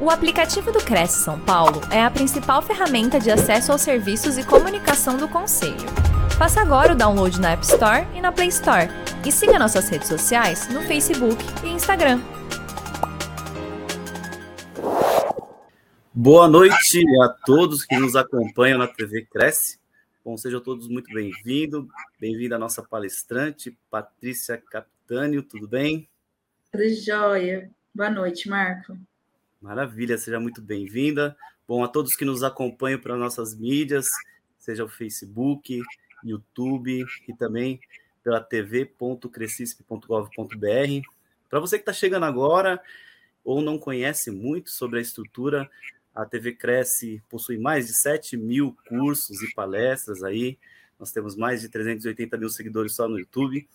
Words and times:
O 0.00 0.10
aplicativo 0.10 0.70
do 0.70 0.78
Cresce 0.78 1.24
São 1.24 1.40
Paulo 1.40 1.80
é 1.90 2.00
a 2.00 2.08
principal 2.08 2.62
ferramenta 2.62 3.18
de 3.18 3.32
acesso 3.32 3.72
aos 3.72 3.80
serviços 3.80 4.38
e 4.38 4.46
comunicação 4.46 5.16
do 5.16 5.28
Conselho. 5.28 5.74
Faça 6.38 6.60
agora 6.60 6.92
o 6.92 6.96
download 6.96 7.40
na 7.40 7.50
App 7.50 7.64
Store 7.64 8.06
e 8.14 8.20
na 8.20 8.30
Play 8.30 8.46
Store. 8.46 8.86
E 9.26 9.32
siga 9.32 9.58
nossas 9.58 9.88
redes 9.88 10.06
sociais 10.06 10.72
no 10.72 10.82
Facebook 10.82 11.42
e 11.64 11.70
Instagram. 11.70 12.20
Boa 16.14 16.46
noite 16.46 17.04
a 17.24 17.28
todos 17.44 17.84
que 17.84 17.98
nos 17.98 18.14
acompanham 18.14 18.78
na 18.78 18.86
TV 18.86 19.26
Cresce. 19.26 19.80
Bom, 20.24 20.36
sejam 20.36 20.60
todos 20.60 20.86
muito 20.86 21.12
bem-vindos. 21.12 21.84
Bem-vinda 22.20 22.54
a 22.54 22.58
nossa 22.58 22.84
palestrante, 22.84 23.76
Patrícia 23.90 24.62
Capitânio, 24.70 25.42
tudo 25.42 25.66
bem? 25.66 26.08
Tudo 26.70 26.88
jóia. 26.88 27.68
Boa 27.92 28.10
noite, 28.10 28.48
Marco. 28.48 28.96
Maravilha, 29.60 30.16
seja 30.16 30.38
muito 30.38 30.62
bem-vinda. 30.62 31.36
Bom, 31.66 31.82
a 31.82 31.88
todos 31.88 32.14
que 32.14 32.24
nos 32.24 32.44
acompanham 32.44 33.00
pelas 33.00 33.18
nossas 33.18 33.56
mídias, 33.56 34.06
seja 34.56 34.84
o 34.84 34.88
Facebook, 34.88 35.82
YouTube 36.22 37.04
e 37.26 37.34
também 37.34 37.80
pela 38.22 38.40
tv.crescisp.gov.br. 38.40 41.08
Para 41.50 41.58
você 41.58 41.76
que 41.76 41.82
está 41.82 41.92
chegando 41.92 42.24
agora 42.24 42.80
ou 43.44 43.60
não 43.60 43.78
conhece 43.78 44.30
muito 44.30 44.70
sobre 44.70 45.00
a 45.00 45.02
estrutura, 45.02 45.68
a 46.14 46.24
TV 46.24 46.52
Cresce 46.52 47.20
possui 47.28 47.58
mais 47.58 47.88
de 47.88 47.94
7 47.94 48.36
mil 48.36 48.76
cursos 48.88 49.42
e 49.42 49.52
palestras 49.54 50.22
aí. 50.22 50.56
Nós 51.00 51.10
temos 51.10 51.34
mais 51.34 51.62
de 51.62 51.68
380 51.68 52.36
mil 52.36 52.48
seguidores 52.48 52.94
só 52.94 53.08
no 53.08 53.18
YouTube. 53.18 53.68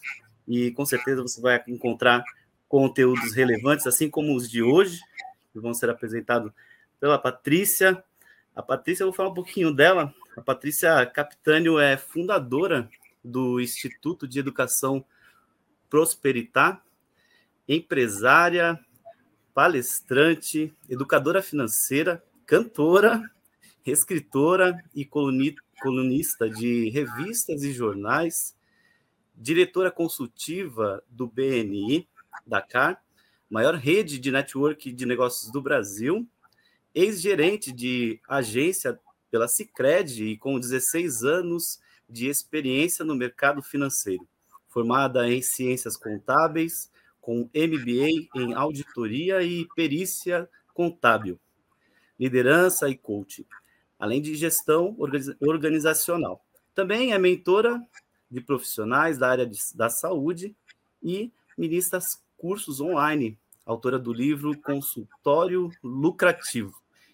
E 0.48 0.72
com 0.72 0.86
certeza 0.86 1.22
você 1.22 1.42
vai 1.42 1.62
encontrar 1.68 2.24
conteúdos 2.70 3.34
relevantes, 3.34 3.86
assim 3.86 4.10
como 4.10 4.34
os 4.36 4.50
de 4.50 4.64
hoje, 4.64 5.00
que 5.54 5.60
vão 5.60 5.74
ser 5.74 5.90
apresentados 5.90 6.52
pela 7.00 7.20
Patrícia. 7.20 8.04
A 8.56 8.62
Patrícia, 8.62 9.04
eu 9.04 9.08
vou 9.08 9.14
falar 9.14 9.30
um 9.30 9.36
pouquinho 9.36 9.72
dela. 9.72 10.14
A 10.36 10.42
Patrícia 10.42 11.06
Capitânio 11.06 11.80
é 11.80 11.96
fundadora 11.96 12.90
do 13.24 13.62
Instituto 13.62 14.28
de 14.28 14.40
Educação 14.40 15.06
Prosperitar, 15.90 16.84
empresária, 17.68 18.80
palestrante, 19.54 20.74
educadora 20.90 21.40
financeira, 21.40 22.24
cantora, 22.48 23.22
escritora 23.86 24.84
e 24.96 25.06
colunista 25.06 26.50
de 26.50 26.90
revistas 26.90 27.62
e 27.62 27.72
jornais, 27.72 28.56
diretora 29.36 29.92
consultiva 29.92 31.04
do 31.08 31.28
BNI, 31.28 32.08
Dakar, 32.46 33.04
maior 33.54 33.76
rede 33.76 34.18
de 34.18 34.32
network 34.32 34.92
de 34.92 35.06
negócios 35.06 35.52
do 35.52 35.62
Brasil, 35.62 36.28
ex-gerente 36.94 37.72
de 37.72 38.20
agência 38.28 39.00
pela 39.30 39.48
Cicred 39.48 40.26
e 40.26 40.36
com 40.36 40.60
16 40.60 41.24
anos 41.24 41.80
de 42.10 42.28
experiência 42.28 43.06
no 43.06 43.14
mercado 43.14 43.62
financeiro, 43.62 44.28
formada 44.70 45.30
em 45.30 45.40
ciências 45.40 45.96
contábeis, 45.96 46.92
com 47.22 47.48
MBA 47.54 48.28
em 48.36 48.56
auditoria 48.56 49.44
e 49.44 49.68
perícia 49.76 50.50
contábil, 50.74 51.40
liderança 52.20 52.90
e 52.90 52.98
coaching, 52.98 53.46
além 54.00 54.20
de 54.20 54.34
gestão 54.34 54.98
organizacional. 55.40 56.44
Também 56.74 57.14
é 57.14 57.20
mentora 57.20 57.80
de 58.32 58.42
profissionais 58.42 59.20
da 59.20 59.30
área 59.30 59.46
de, 59.46 59.60
da 59.76 59.92
saúde 59.92 60.56
e 61.04 61.32
ministra 61.56 62.00
cursos 62.36 62.82
online 62.82 63.38
autora 63.66 63.98
do 63.98 64.12
livro 64.12 64.60
Consultório 64.62 65.70
Lucrativo. 65.84 66.74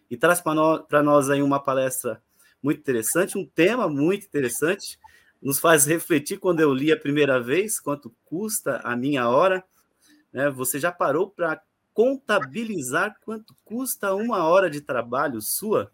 E 0.09 0.17
traz 0.17 0.41
para 0.41 1.03
nós, 1.03 1.29
aí 1.29 1.41
uma 1.41 1.59
palestra 1.59 2.21
muito 2.61 2.79
interessante, 2.79 3.37
um 3.37 3.45
tema 3.45 3.87
muito 3.87 4.25
interessante, 4.25 4.99
nos 5.41 5.59
faz 5.59 5.85
refletir 5.85 6.39
quando 6.39 6.59
eu 6.59 6.73
li 6.73 6.91
a 6.91 6.99
primeira 6.99 7.41
vez 7.41 7.79
quanto 7.79 8.13
custa 8.25 8.77
a 8.83 8.95
minha 8.95 9.29
hora. 9.29 9.63
Né? 10.33 10.49
Você 10.49 10.79
já 10.79 10.91
parou 10.91 11.29
para 11.29 11.61
contabilizar 11.93 13.15
quanto 13.23 13.55
custa 13.63 14.13
uma 14.15 14.43
hora 14.45 14.69
de 14.69 14.81
trabalho 14.81 15.41
sua 15.41 15.91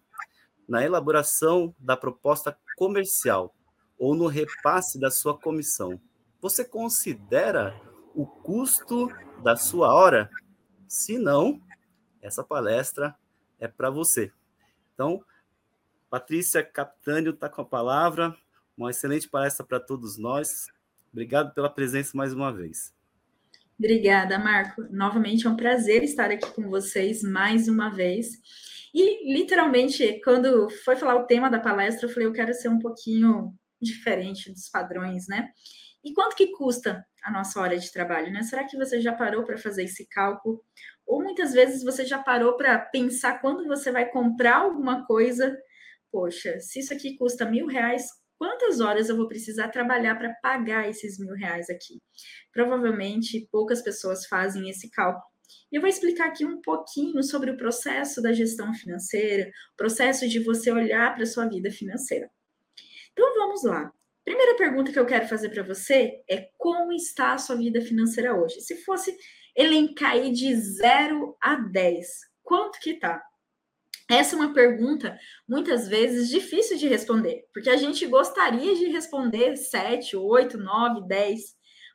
na 0.68 0.84
elaboração 0.84 1.76
da 1.78 1.96
proposta 1.96 2.58
comercial 2.78 3.54
ou 4.00 4.16
no 4.16 4.28
repasse 4.28 5.00
da 5.00 5.12
sua 5.12 5.38
comissão? 5.38 6.00
Você 6.42 6.64
considera 6.64 7.80
o 8.16 8.26
custo 8.26 9.12
da 9.44 9.56
sua 9.56 9.94
hora? 9.94 10.30
Se 10.88 11.18
não, 11.18 11.62
essa 12.22 12.44
palestra 12.44 13.16
é 13.60 13.68
para 13.68 13.90
você. 13.90 14.32
Então, 14.94 15.24
Patrícia 16.10 16.64
Capitânio 16.64 17.32
está 17.34 17.50
com 17.50 17.62
a 17.62 17.66
palavra. 17.66 18.36
Uma 18.78 18.90
excelente 18.90 19.28
palestra 19.28 19.66
para 19.66 19.80
todos 19.80 20.18
nós. 20.18 20.68
Obrigado 21.12 21.54
pela 21.54 21.70
presença 21.70 22.16
mais 22.16 22.34
uma 22.34 22.52
vez. 22.52 22.94
Obrigada, 23.78 24.40
Marco. 24.40 24.84
Novamente 24.90 25.48
é 25.48 25.50
um 25.50 25.56
prazer 25.56 26.04
estar 26.04 26.32
aqui 26.32 26.50
com 26.52 26.70
vocês 26.70 27.22
mais 27.22 27.68
uma 27.68 27.90
vez. 27.90 28.40
E, 28.94 29.34
literalmente, 29.34 30.22
quando 30.24 30.70
foi 30.70 30.96
falar 30.96 31.16
o 31.16 31.26
tema 31.26 31.50
da 31.50 31.60
palestra, 31.60 32.08
eu 32.08 32.14
falei, 32.14 32.28
eu 32.28 32.34
quero 32.34 32.54
ser 32.54 32.70
um 32.70 32.80
pouquinho 32.80 33.54
diferente 33.82 34.52
dos 34.52 34.70
padrões, 34.70 35.28
né? 35.28 35.50
E 36.06 36.14
quanto 36.14 36.36
que 36.36 36.52
custa 36.52 37.04
a 37.24 37.32
nossa 37.32 37.60
hora 37.60 37.76
de 37.76 37.92
trabalho, 37.92 38.32
né? 38.32 38.44
Será 38.44 38.64
que 38.64 38.78
você 38.78 39.02
já 39.02 39.12
parou 39.12 39.44
para 39.44 39.58
fazer 39.58 39.86
esse 39.86 40.08
cálculo? 40.08 40.64
Ou 41.04 41.24
muitas 41.24 41.52
vezes 41.52 41.84
você 41.84 42.06
já 42.06 42.20
parou 42.20 42.56
para 42.56 42.78
pensar 42.78 43.42
quando 43.42 43.66
você 43.66 43.92
vai 43.92 44.08
comprar 44.12 44.58
alguma 44.58 45.04
coisa? 45.08 45.58
Poxa, 46.12 46.60
se 46.60 46.80
isso 46.80 46.94
aqui 46.94 47.18
custa 47.18 47.50
mil 47.50 47.66
reais, 47.66 48.08
quantas 48.38 48.80
horas 48.80 49.10
eu 49.10 49.18
vou 49.18 49.28
precisar 49.28 49.70
trabalhar 49.70 50.16
para 50.16 50.36
pagar 50.44 50.88
esses 50.88 51.18
mil 51.18 51.34
reais 51.34 51.72
aqui? 51.72 52.00
Provavelmente 52.54 53.48
poucas 53.52 53.82
pessoas 53.82 54.28
fazem 54.28 54.70
esse 54.70 54.92
cálculo. 54.92 55.26
Eu 55.72 55.82
vou 55.82 55.90
explicar 55.90 56.28
aqui 56.28 56.46
um 56.46 56.62
pouquinho 56.62 57.24
sobre 57.24 57.50
o 57.50 57.58
processo 57.58 58.22
da 58.22 58.32
gestão 58.32 58.76
financeira, 58.76 59.50
o 59.74 59.76
processo 59.76 60.30
de 60.30 60.40
você 60.40 60.72
olhar 60.72 61.16
para 61.16 61.24
a 61.24 61.28
sua 61.28 61.48
vida 61.48 61.72
financeira. 61.72 62.30
Então 63.12 63.34
vamos 63.34 63.64
lá. 63.64 63.92
Primeira 64.26 64.58
pergunta 64.58 64.92
que 64.92 64.98
eu 64.98 65.06
quero 65.06 65.28
fazer 65.28 65.50
para 65.50 65.62
você 65.62 66.24
é 66.28 66.50
como 66.58 66.92
está 66.92 67.34
a 67.34 67.38
sua 67.38 67.56
vida 67.56 67.80
financeira 67.80 68.36
hoje? 68.36 68.60
Se 68.60 68.84
fosse 68.84 69.16
elencar 69.56 70.14
aí 70.14 70.32
de 70.32 70.54
0 70.56 71.38
a 71.40 71.56
10, 71.56 72.08
quanto 72.44 72.80
que 72.80 72.96
tá? 72.96 73.24
Essa 74.10 74.36
é 74.36 74.40
uma 74.40 74.52
pergunta 74.52 75.16
muitas 75.48 75.88
vezes 75.88 76.28
difícil 76.28 76.76
de 76.76 76.88
responder, 76.88 77.46
porque 77.54 77.70
a 77.70 77.78
gente 77.78 78.06
gostaria 78.08 78.76
de 78.76 78.86
responder 78.86 79.56
7, 79.58 80.18
8, 80.18 80.58
9, 80.58 81.08
10, 81.08 81.42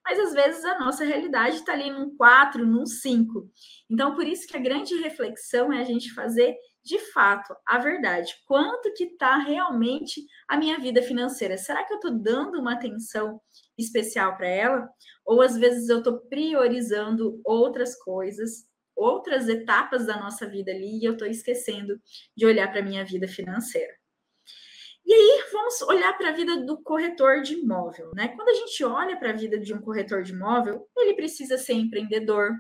mas 0.04 0.18
às 0.20 0.32
vezes 0.32 0.64
a 0.64 0.78
nossa 0.78 1.04
realidade 1.04 1.56
está 1.56 1.72
ali 1.72 1.90
num 1.90 2.16
4, 2.16 2.64
num 2.64 2.86
5. 2.86 3.50
Então, 3.90 4.14
por 4.14 4.24
isso 4.24 4.46
que 4.46 4.56
a 4.56 4.60
grande 4.60 4.94
reflexão 4.96 5.72
é 5.72 5.80
a 5.80 5.84
gente 5.84 6.14
fazer 6.14 6.56
de 6.82 6.98
fato 7.12 7.54
a 7.66 7.78
verdade. 7.78 8.34
Quanto 8.46 8.92
que 8.94 9.04
está 9.04 9.36
realmente 9.36 10.24
a 10.48 10.56
minha 10.56 10.78
vida 10.78 11.02
financeira? 11.02 11.56
Será 11.56 11.84
que 11.84 11.92
eu 11.92 11.96
estou 11.96 12.10
dando 12.10 12.58
uma 12.58 12.74
atenção 12.74 13.40
especial 13.76 14.36
para 14.36 14.48
ela? 14.48 14.88
Ou 15.24 15.42
às 15.42 15.56
vezes 15.56 15.88
eu 15.88 15.98
estou 15.98 16.18
priorizando 16.28 17.40
outras 17.44 17.96
coisas, 17.96 18.66
outras 18.96 19.48
etapas 19.48 20.06
da 20.06 20.18
nossa 20.18 20.46
vida 20.46 20.70
ali 20.70 20.98
e 20.98 21.04
eu 21.04 21.12
estou 21.12 21.28
esquecendo 21.28 22.00
de 22.36 22.46
olhar 22.46 22.70
para 22.70 22.80
a 22.80 22.84
minha 22.84 23.04
vida 23.04 23.28
financeira? 23.28 24.00
E 25.04 25.12
aí, 25.12 25.44
vamos 25.50 25.82
olhar 25.82 26.16
para 26.16 26.28
a 26.28 26.32
vida 26.32 26.64
do 26.64 26.80
corretor 26.82 27.42
de 27.42 27.54
imóvel, 27.54 28.12
né? 28.14 28.28
Quando 28.28 28.50
a 28.50 28.54
gente 28.54 28.84
olha 28.84 29.16
para 29.18 29.30
a 29.30 29.36
vida 29.36 29.58
de 29.58 29.74
um 29.74 29.80
corretor 29.80 30.22
de 30.22 30.32
imóvel, 30.32 30.86
ele 30.96 31.14
precisa 31.14 31.58
ser 31.58 31.72
empreendedor. 31.72 32.52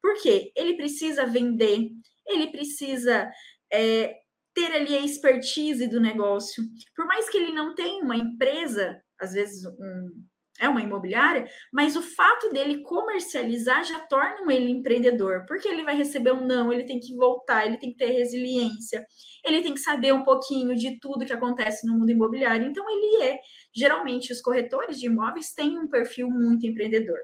Por 0.00 0.14
quê? 0.22 0.50
Ele 0.56 0.76
precisa 0.76 1.26
vender, 1.26 1.90
ele 2.26 2.46
precisa 2.50 3.30
é, 3.72 4.16
ter 4.54 4.72
ali 4.72 4.96
a 4.96 5.00
expertise 5.00 5.86
do 5.86 6.00
negócio. 6.00 6.64
Por 6.94 7.06
mais 7.06 7.28
que 7.28 7.38
ele 7.38 7.52
não 7.52 7.74
tenha 7.74 8.02
uma 8.02 8.16
empresa, 8.16 9.00
às 9.18 9.32
vezes 9.32 9.64
um, 9.64 10.24
é 10.60 10.68
uma 10.68 10.82
imobiliária, 10.82 11.48
mas 11.72 11.96
o 11.96 12.02
fato 12.02 12.50
dele 12.50 12.82
comercializar 12.82 13.82
já 13.82 13.98
torna 14.00 14.52
ele 14.52 14.70
empreendedor, 14.70 15.46
porque 15.46 15.66
ele 15.66 15.82
vai 15.82 15.96
receber 15.96 16.32
um 16.32 16.46
não, 16.46 16.70
ele 16.72 16.84
tem 16.84 17.00
que 17.00 17.16
voltar, 17.16 17.66
ele 17.66 17.78
tem 17.78 17.92
que 17.92 17.96
ter 17.96 18.10
resiliência, 18.10 19.04
ele 19.44 19.62
tem 19.62 19.72
que 19.72 19.80
saber 19.80 20.12
um 20.12 20.22
pouquinho 20.22 20.76
de 20.76 21.00
tudo 21.00 21.24
que 21.24 21.32
acontece 21.32 21.86
no 21.86 21.98
mundo 21.98 22.10
imobiliário. 22.10 22.66
Então, 22.66 22.84
ele 22.88 23.22
é. 23.24 23.38
Geralmente, 23.74 24.32
os 24.32 24.42
corretores 24.42 25.00
de 25.00 25.06
imóveis 25.06 25.52
têm 25.54 25.78
um 25.78 25.88
perfil 25.88 26.28
muito 26.28 26.66
empreendedor. 26.66 27.18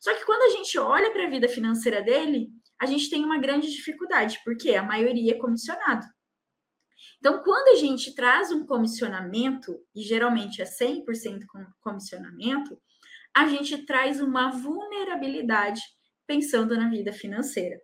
Só 0.00 0.14
que 0.14 0.24
quando 0.24 0.42
a 0.42 0.56
gente 0.56 0.78
olha 0.78 1.10
para 1.10 1.26
a 1.26 1.30
vida 1.30 1.48
financeira 1.48 2.00
dele, 2.00 2.48
a 2.80 2.86
gente 2.86 3.10
tem 3.10 3.24
uma 3.24 3.38
grande 3.38 3.70
dificuldade, 3.70 4.40
porque 4.44 4.74
a 4.74 4.82
maioria 4.82 5.32
é 5.32 5.38
comissionado. 5.38 6.06
Então, 7.18 7.42
quando 7.42 7.68
a 7.68 7.76
gente 7.76 8.14
traz 8.14 8.52
um 8.52 8.64
comissionamento, 8.64 9.80
e 9.94 10.02
geralmente 10.02 10.62
é 10.62 10.64
100% 10.64 11.44
comissionamento, 11.80 12.80
a 13.34 13.48
gente 13.48 13.84
traz 13.84 14.20
uma 14.20 14.50
vulnerabilidade 14.50 15.80
pensando 16.26 16.76
na 16.76 16.88
vida 16.88 17.12
financeira. 17.12 17.80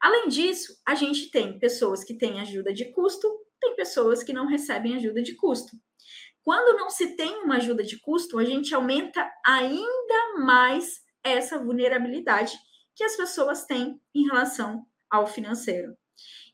Além 0.00 0.28
disso, 0.28 0.76
a 0.86 0.96
gente 0.96 1.30
tem 1.30 1.58
pessoas 1.58 2.02
que 2.02 2.14
têm 2.14 2.40
ajuda 2.40 2.72
de 2.72 2.86
custo, 2.92 3.28
tem 3.60 3.76
pessoas 3.76 4.24
que 4.24 4.32
não 4.32 4.46
recebem 4.46 4.96
ajuda 4.96 5.22
de 5.22 5.36
custo. 5.36 5.76
Quando 6.42 6.76
não 6.76 6.90
se 6.90 7.14
tem 7.14 7.44
uma 7.44 7.58
ajuda 7.58 7.84
de 7.84 8.00
custo, 8.00 8.38
a 8.38 8.44
gente 8.44 8.74
aumenta 8.74 9.30
ainda 9.46 10.38
mais 10.38 11.00
essa 11.22 11.56
vulnerabilidade 11.56 12.58
que 12.94 13.04
as 13.04 13.16
pessoas 13.16 13.64
têm 13.64 14.00
em 14.14 14.26
relação 14.26 14.86
ao 15.10 15.26
financeiro. 15.26 15.96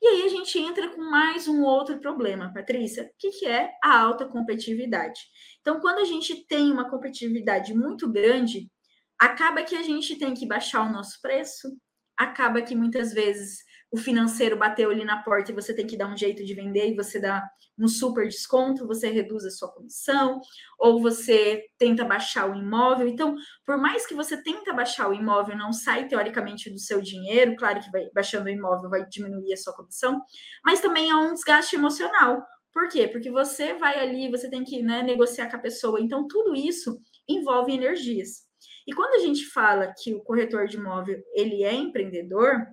E 0.01 0.07
aí 0.07 0.23
a 0.23 0.29
gente 0.29 0.59
entra 0.59 0.89
com 0.91 1.03
mais 1.03 1.49
um 1.49 1.63
outro 1.63 1.99
problema, 1.99 2.53
Patrícia, 2.53 3.11
que, 3.19 3.31
que 3.31 3.47
é 3.47 3.73
a 3.83 3.99
alta 3.99 4.27
competitividade. 4.27 5.21
Então, 5.61 5.81
quando 5.81 5.99
a 5.99 6.05
gente 6.05 6.47
tem 6.47 6.71
uma 6.71 6.89
competitividade 6.89 7.75
muito 7.75 8.09
grande, 8.11 8.71
acaba 9.19 9.63
que 9.63 9.75
a 9.75 9.83
gente 9.83 10.17
tem 10.17 10.35
que 10.35 10.47
baixar 10.47 10.83
o 10.83 10.93
nosso 10.93 11.21
preço, 11.21 11.77
acaba 12.17 12.63
que 12.63 12.75
muitas 12.75 13.13
vezes 13.13 13.59
o 13.91 13.97
financeiro 13.97 14.57
bateu 14.57 14.91
ali 14.91 15.05
na 15.05 15.23
porta 15.23 15.51
e 15.51 15.55
você 15.55 15.75
tem 15.75 15.87
que 15.87 15.97
dar 15.97 16.09
um 16.09 16.17
jeito 16.17 16.45
de 16.45 16.55
vender 16.55 16.91
e 16.91 16.97
você 16.97 17.19
dá 17.19 17.43
um 17.79 17.89
super 17.89 18.27
desconto, 18.27 18.87
você 18.87 19.09
reduz 19.09 19.45
a 19.45 19.51
sua 19.51 19.73
comissão, 19.73 20.41
ou 20.79 21.01
você 21.01 21.65
tenta 21.79 22.05
baixar 22.05 22.51
o 22.51 22.55
imóvel. 22.55 23.09
Então, 23.09 23.35
por 23.65 23.79
mais 23.79 24.07
que 24.07 24.15
você 24.15 24.43
tenta 24.43 24.73
baixar 24.73 25.09
o 25.09 25.15
imóvel, 25.15 25.57
não 25.57 25.73
sai 25.73 26.07
teoricamente 26.07 26.69
do 26.71 26.79
seu 26.79 27.01
dinheiro, 27.01 27.57
claro 27.57 27.81
que 27.81 27.91
vai, 27.91 28.11
baixando 28.13 28.47
o 28.47 28.51
imóvel 28.51 28.91
vai 28.91 29.07
diminuir 29.07 29.53
a 29.53 29.57
sua 29.57 29.75
comissão, 29.75 30.21
mas 30.65 30.81
também 30.81 31.11
há 31.11 31.19
um 31.19 31.33
desgaste 31.33 31.77
emocional. 31.77 32.45
Por 32.73 32.89
quê? 32.89 33.09
Porque 33.09 33.31
você 33.31 33.75
vai 33.75 33.99
ali, 33.99 34.31
você 34.31 34.51
tem 34.51 34.63
que 34.63 34.83
né, 34.83 35.03
negociar 35.03 35.49
com 35.51 35.57
a 35.57 35.61
pessoa. 35.61 36.01
Então, 36.01 36.27
tudo 36.29 36.55
isso 36.55 37.01
envolve 37.27 37.73
energias. 37.73 38.47
E 38.87 38.93
quando 38.93 39.15
a 39.15 39.19
gente 39.19 39.47
fala 39.47 39.93
que 39.99 40.15
o 40.15 40.23
corretor 40.23 40.67
de 40.67 40.77
imóvel 40.77 41.23
ele 41.35 41.63
é 41.63 41.75
empreendedor, 41.75 42.67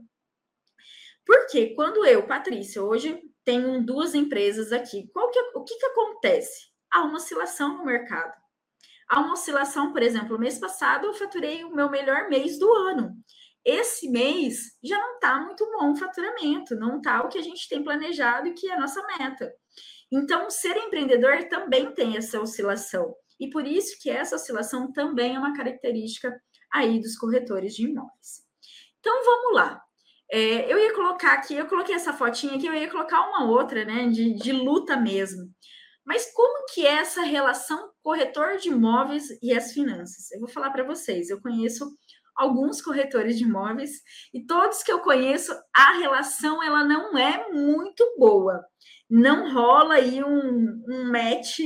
porque 1.25 1.73
quando 1.75 2.05
eu, 2.05 2.27
Patrícia, 2.27 2.83
hoje 2.83 3.19
tenho 3.43 3.83
duas 3.83 4.13
empresas 4.13 4.71
aqui, 4.71 5.09
qual 5.13 5.29
que, 5.29 5.39
é, 5.39 5.51
o 5.55 5.63
que, 5.63 5.75
que 5.75 5.85
acontece? 5.87 6.67
Há 6.91 7.03
uma 7.03 7.17
oscilação 7.17 7.77
no 7.77 7.85
mercado. 7.85 8.33
Há 9.07 9.19
uma 9.19 9.33
oscilação, 9.33 9.91
por 9.91 10.01
exemplo, 10.01 10.39
mês 10.39 10.57
passado 10.57 11.05
eu 11.05 11.13
faturei 11.13 11.63
o 11.63 11.73
meu 11.73 11.89
melhor 11.89 12.27
mês 12.27 12.57
do 12.57 12.71
ano. 12.73 13.15
Esse 13.63 14.09
mês 14.09 14.77
já 14.83 14.97
não 14.97 15.15
está 15.15 15.39
muito 15.39 15.65
bom 15.71 15.91
o 15.91 15.95
faturamento, 15.95 16.75
não 16.75 16.97
está 16.97 17.23
o 17.23 17.29
que 17.29 17.37
a 17.37 17.41
gente 17.41 17.67
tem 17.67 17.83
planejado 17.83 18.47
e 18.47 18.53
que 18.53 18.69
é 18.69 18.75
a 18.75 18.79
nossa 18.79 19.01
meta. 19.17 19.51
Então, 20.11 20.49
ser 20.49 20.77
empreendedor 20.77 21.49
também 21.49 21.91
tem 21.93 22.15
essa 22.15 22.39
oscilação. 22.39 23.15
E 23.39 23.49
por 23.49 23.65
isso 23.67 23.97
que 23.99 24.09
essa 24.09 24.35
oscilação 24.35 24.91
também 24.91 25.35
é 25.35 25.39
uma 25.39 25.55
característica 25.55 26.39
aí 26.71 26.99
dos 26.99 27.17
corretores 27.17 27.75
de 27.75 27.85
imóveis. 27.85 28.43
Então, 28.99 29.23
vamos 29.23 29.55
lá. 29.55 29.84
É, 30.31 30.71
eu 30.71 30.77
ia 30.79 30.93
colocar 30.93 31.33
aqui, 31.33 31.55
eu 31.55 31.67
coloquei 31.67 31.95
essa 31.95 32.13
fotinha 32.13 32.55
aqui, 32.55 32.65
eu 32.65 32.73
ia 32.73 32.89
colocar 32.89 33.21
uma 33.29 33.45
outra, 33.45 33.85
né, 33.85 34.07
de, 34.07 34.33
de 34.33 34.51
luta 34.51 34.97
mesmo. 34.97 35.49
Mas 36.05 36.31
como 36.33 36.65
que 36.73 36.85
é 36.85 36.97
essa 36.97 37.21
relação 37.23 37.91
corretor 38.03 38.57
de 38.57 38.69
imóveis 38.69 39.25
e 39.41 39.53
as 39.53 39.71
finanças? 39.73 40.31
Eu 40.31 40.39
vou 40.39 40.49
falar 40.49 40.69
para 40.69 40.83
vocês, 40.83 41.29
eu 41.29 41.41
conheço 41.41 41.85
alguns 42.35 42.81
corretores 42.81 43.37
de 43.37 43.45
imóveis 43.45 44.01
e 44.33 44.45
todos 44.45 44.83
que 44.83 44.91
eu 44.91 44.99
conheço, 44.99 45.53
a 45.73 45.97
relação 45.97 46.61
ela 46.61 46.83
não 46.83 47.17
é 47.17 47.49
muito 47.51 48.03
boa. 48.17 48.63
Não 49.09 49.53
rola 49.53 49.95
aí 49.95 50.23
um, 50.23 50.83
um 50.87 51.11
match 51.11 51.59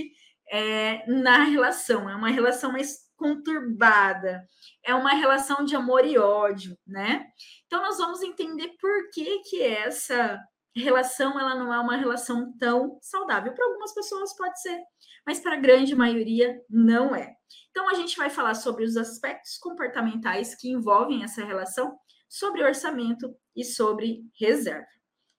é, 0.51 1.05
na 1.07 1.43
relação, 1.43 2.09
é 2.09 2.15
uma 2.15 2.29
relação 2.29 2.71
mais 2.71 3.08
conturbada, 3.19 4.47
é 4.83 4.95
uma 4.95 5.13
relação 5.13 5.65
de 5.65 5.75
amor 5.75 6.05
e 6.05 6.17
ódio, 6.17 6.75
né? 6.87 7.27
Então 7.67 7.81
nós 7.81 7.97
vamos 7.97 8.21
entender 8.21 8.69
por 8.79 9.11
que 9.11 9.39
que 9.39 9.61
essa 9.61 10.41
relação 10.73 11.37
ela 11.37 11.53
não 11.53 11.73
é 11.73 11.79
uma 11.79 11.97
relação 11.97 12.55
tão 12.57 12.97
saudável. 13.01 13.53
Para 13.53 13.65
algumas 13.65 13.93
pessoas 13.93 14.35
pode 14.35 14.59
ser, 14.61 14.79
mas 15.25 15.41
para 15.41 15.55
a 15.55 15.59
grande 15.59 15.93
maioria 15.93 16.59
não 16.69 17.13
é. 17.13 17.35
Então 17.69 17.89
a 17.89 17.93
gente 17.93 18.15
vai 18.15 18.29
falar 18.29 18.55
sobre 18.55 18.85
os 18.85 18.95
aspectos 18.95 19.57
comportamentais 19.57 20.55
que 20.55 20.71
envolvem 20.71 21.23
essa 21.23 21.43
relação, 21.43 21.99
sobre 22.29 22.63
orçamento 22.63 23.35
e 23.53 23.65
sobre 23.65 24.21
reserva. 24.39 24.87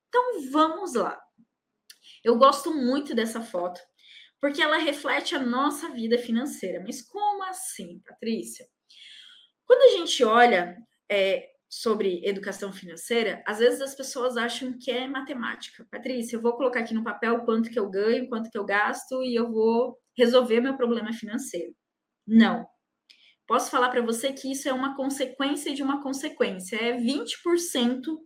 Então 0.09 0.51
vamos 0.51 0.95
lá. 0.95 1.19
Eu 2.23 2.37
gosto 2.37 2.75
muito 2.75 3.15
dessa 3.15 3.41
foto 3.41 3.81
porque 4.41 4.63
ela 4.63 4.79
reflete 4.79 5.35
a 5.35 5.39
nossa 5.39 5.91
vida 5.91 6.17
financeira. 6.19 6.83
Mas 6.83 7.03
como 7.03 7.43
assim, 7.45 8.01
Patrícia? 8.07 8.67
Quando 9.67 9.83
a 9.83 9.99
gente 9.99 10.25
olha 10.25 10.77
é, 11.11 11.51
sobre 11.69 12.25
educação 12.25 12.73
financeira, 12.73 13.43
às 13.47 13.59
vezes 13.59 13.81
as 13.81 13.95
pessoas 13.95 14.37
acham 14.37 14.77
que 14.79 14.91
é 14.91 15.07
matemática. 15.07 15.87
Patrícia, 15.91 16.37
eu 16.37 16.41
vou 16.41 16.55
colocar 16.55 16.81
aqui 16.81 16.95
no 16.95 17.05
papel 17.05 17.45
quanto 17.45 17.71
que 17.71 17.79
eu 17.79 17.89
ganho, 17.89 18.29
quanto 18.29 18.51
que 18.51 18.59
eu 18.59 18.65
gasto 18.65 19.23
e 19.23 19.35
eu 19.35 19.51
vou 19.51 19.99
resolver 20.17 20.61
meu 20.61 20.77
problema 20.77 21.13
financeiro. 21.13 21.75
Não. 22.27 22.67
Posso 23.47 23.71
falar 23.71 23.91
para 23.91 24.03
você 24.03 24.33
que 24.33 24.51
isso 24.51 24.69
é 24.69 24.73
uma 24.73 24.97
consequência 24.97 25.75
de 25.75 25.83
uma 25.83 26.03
consequência. 26.03 26.77
É 26.77 26.97
20% 26.97 28.19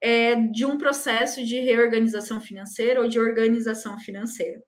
é, 0.00 0.34
de 0.36 0.64
um 0.64 0.78
processo 0.78 1.44
de 1.44 1.60
reorganização 1.60 2.40
financeira 2.40 3.00
ou 3.00 3.08
de 3.08 3.18
organização 3.18 3.98
financeira. 3.98 4.62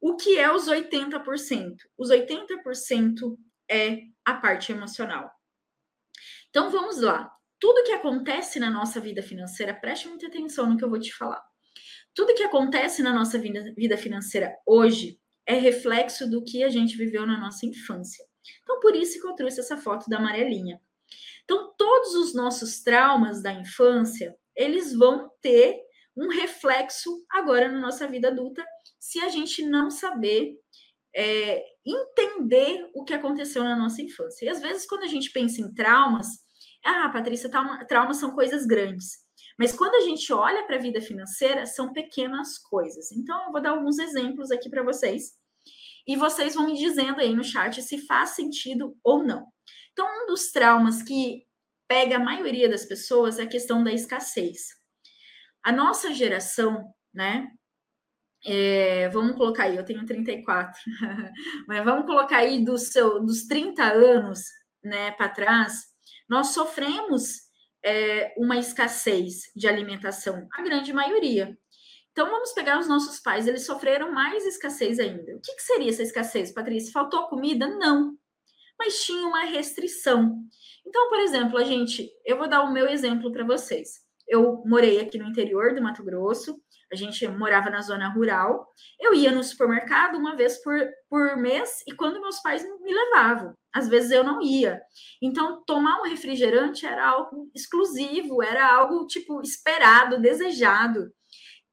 O 0.00 0.16
que 0.16 0.38
é 0.38 0.50
os 0.50 0.66
80%? 0.66 1.76
Os 1.98 2.10
80% 2.10 3.36
é 3.70 3.98
a 4.24 4.34
parte 4.34 4.72
emocional. 4.72 5.30
Então 6.48 6.70
vamos 6.70 7.00
lá. 7.00 7.30
Tudo 7.58 7.84
que 7.84 7.92
acontece 7.92 8.58
na 8.58 8.70
nossa 8.70 8.98
vida 9.00 9.22
financeira, 9.22 9.74
preste 9.74 10.08
muita 10.08 10.26
atenção 10.26 10.66
no 10.66 10.76
que 10.76 10.84
eu 10.84 10.88
vou 10.88 10.98
te 10.98 11.14
falar. 11.14 11.42
Tudo 12.14 12.34
que 12.34 12.42
acontece 12.42 13.02
na 13.02 13.12
nossa 13.12 13.38
vida, 13.38 13.72
vida 13.76 13.96
financeira 13.96 14.56
hoje 14.66 15.20
é 15.46 15.54
reflexo 15.54 16.28
do 16.28 16.42
que 16.42 16.64
a 16.64 16.68
gente 16.68 16.96
viveu 16.96 17.26
na 17.26 17.38
nossa 17.38 17.66
infância. 17.66 18.24
Então, 18.62 18.80
por 18.80 18.96
isso 18.96 19.20
que 19.20 19.26
eu 19.26 19.34
trouxe 19.34 19.60
essa 19.60 19.76
foto 19.76 20.08
da 20.08 20.16
amarelinha. 20.16 20.80
Então, 21.44 21.74
todos 21.76 22.14
os 22.14 22.34
nossos 22.34 22.82
traumas 22.82 23.42
da 23.42 23.52
infância, 23.52 24.34
eles 24.56 24.94
vão 24.94 25.30
ter 25.40 25.78
um 26.16 26.28
reflexo 26.28 27.10
agora 27.30 27.70
na 27.70 27.78
nossa 27.78 28.06
vida 28.06 28.28
adulta 28.28 28.64
se 29.00 29.18
a 29.20 29.28
gente 29.28 29.64
não 29.64 29.90
saber 29.90 30.54
é, 31.14 31.64
entender 31.84 32.88
o 32.94 33.02
que 33.02 33.14
aconteceu 33.14 33.64
na 33.64 33.74
nossa 33.74 34.02
infância. 34.02 34.44
E 34.44 34.48
às 34.48 34.60
vezes, 34.60 34.86
quando 34.86 35.04
a 35.04 35.08
gente 35.08 35.30
pensa 35.30 35.60
em 35.60 35.72
traumas, 35.72 36.28
ah, 36.84 37.08
Patrícia, 37.08 37.50
trauma, 37.50 37.84
traumas 37.86 38.18
são 38.18 38.32
coisas 38.32 38.66
grandes. 38.66 39.18
Mas 39.58 39.72
quando 39.72 39.94
a 39.96 40.00
gente 40.00 40.32
olha 40.32 40.64
para 40.66 40.76
a 40.76 40.80
vida 40.80 41.00
financeira, 41.00 41.66
são 41.66 41.92
pequenas 41.92 42.58
coisas. 42.58 43.12
Então, 43.12 43.46
eu 43.46 43.52
vou 43.52 43.60
dar 43.60 43.70
alguns 43.70 43.98
exemplos 43.98 44.50
aqui 44.50 44.70
para 44.70 44.82
vocês. 44.82 45.32
E 46.06 46.16
vocês 46.16 46.54
vão 46.54 46.66
me 46.66 46.78
dizendo 46.78 47.20
aí 47.20 47.34
no 47.34 47.44
chat 47.44 47.82
se 47.82 47.98
faz 48.06 48.30
sentido 48.30 48.96
ou 49.04 49.22
não. 49.22 49.46
Então, 49.92 50.06
um 50.06 50.26
dos 50.26 50.50
traumas 50.50 51.02
que 51.02 51.46
pega 51.86 52.16
a 52.16 52.20
maioria 52.20 52.68
das 52.68 52.86
pessoas 52.86 53.38
é 53.38 53.42
a 53.42 53.48
questão 53.48 53.84
da 53.84 53.92
escassez. 53.92 54.68
A 55.62 55.72
nossa 55.72 56.14
geração, 56.14 56.94
né, 57.12 57.50
é, 58.44 59.08
vamos 59.10 59.36
colocar 59.36 59.64
aí, 59.64 59.76
eu 59.76 59.84
tenho 59.84 60.04
34, 60.04 60.80
mas 61.68 61.84
vamos 61.84 62.06
colocar 62.06 62.38
aí 62.38 62.64
do 62.64 62.78
seu, 62.78 63.20
dos 63.24 63.46
30 63.46 63.82
anos 63.82 64.40
né, 64.82 65.10
para 65.12 65.28
trás, 65.28 65.84
nós 66.28 66.48
sofremos 66.48 67.50
é, 67.84 68.34
uma 68.36 68.56
escassez 68.56 69.50
de 69.54 69.66
alimentação, 69.66 70.46
a 70.52 70.62
grande 70.62 70.92
maioria. 70.92 71.56
Então, 72.12 72.28
vamos 72.28 72.52
pegar 72.52 72.78
os 72.78 72.88
nossos 72.88 73.20
pais, 73.20 73.46
eles 73.46 73.64
sofreram 73.64 74.12
mais 74.12 74.44
escassez 74.44 74.98
ainda. 74.98 75.36
O 75.36 75.40
que, 75.40 75.54
que 75.54 75.62
seria 75.62 75.90
essa 75.90 76.02
escassez, 76.02 76.52
Patrícia? 76.52 76.92
Faltou 76.92 77.28
comida? 77.28 77.68
Não, 77.68 78.16
mas 78.78 79.04
tinha 79.04 79.26
uma 79.26 79.44
restrição. 79.44 80.38
Então, 80.86 81.08
por 81.08 81.20
exemplo, 81.20 81.56
a 81.58 81.64
gente, 81.64 82.10
eu 82.24 82.36
vou 82.36 82.48
dar 82.48 82.62
o 82.62 82.72
meu 82.72 82.88
exemplo 82.88 83.30
para 83.30 83.44
vocês. 83.44 84.00
Eu 84.30 84.62
morei 84.64 85.00
aqui 85.00 85.18
no 85.18 85.28
interior 85.28 85.74
do 85.74 85.82
Mato 85.82 86.04
Grosso, 86.04 86.56
a 86.92 86.94
gente 86.94 87.26
morava 87.26 87.68
na 87.68 87.82
zona 87.82 88.08
rural. 88.08 88.64
Eu 89.00 89.12
ia 89.12 89.32
no 89.32 89.42
supermercado 89.42 90.16
uma 90.16 90.36
vez 90.36 90.62
por, 90.62 90.78
por 91.08 91.36
mês 91.36 91.82
e 91.84 91.92
quando 91.92 92.20
meus 92.20 92.40
pais 92.40 92.64
me 92.80 92.94
levavam, 92.94 93.52
às 93.74 93.88
vezes 93.88 94.12
eu 94.12 94.22
não 94.22 94.40
ia. 94.40 94.80
Então, 95.20 95.64
tomar 95.66 96.00
um 96.00 96.08
refrigerante 96.08 96.86
era 96.86 97.08
algo 97.08 97.50
exclusivo, 97.52 98.40
era 98.40 98.72
algo 98.72 99.04
tipo 99.08 99.42
esperado, 99.42 100.20
desejado. 100.20 101.12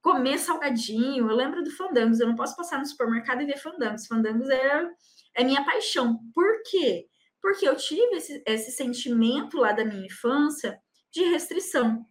Comer 0.02 0.40
salgadinho, 0.40 1.30
eu 1.30 1.36
lembro 1.36 1.64
do 1.64 1.70
Fandangos, 1.70 2.20
eu 2.20 2.28
não 2.28 2.36
posso 2.36 2.56
passar 2.56 2.80
no 2.80 2.86
supermercado 2.88 3.42
e 3.42 3.46
ver 3.46 3.60
Fandangos. 3.60 4.08
Fandangos 4.08 4.50
é, 4.50 4.88
é 5.36 5.44
minha 5.44 5.64
paixão. 5.64 6.20
Por 6.34 6.64
quê? 6.72 7.06
Porque 7.40 7.68
eu 7.70 7.76
tive 7.76 8.16
esse, 8.16 8.42
esse 8.48 8.72
sentimento 8.72 9.58
lá 9.58 9.74
da 9.74 9.86
minha 9.86 10.08
infância 10.08 10.80
de 11.12 11.24
restrição. 11.24 12.06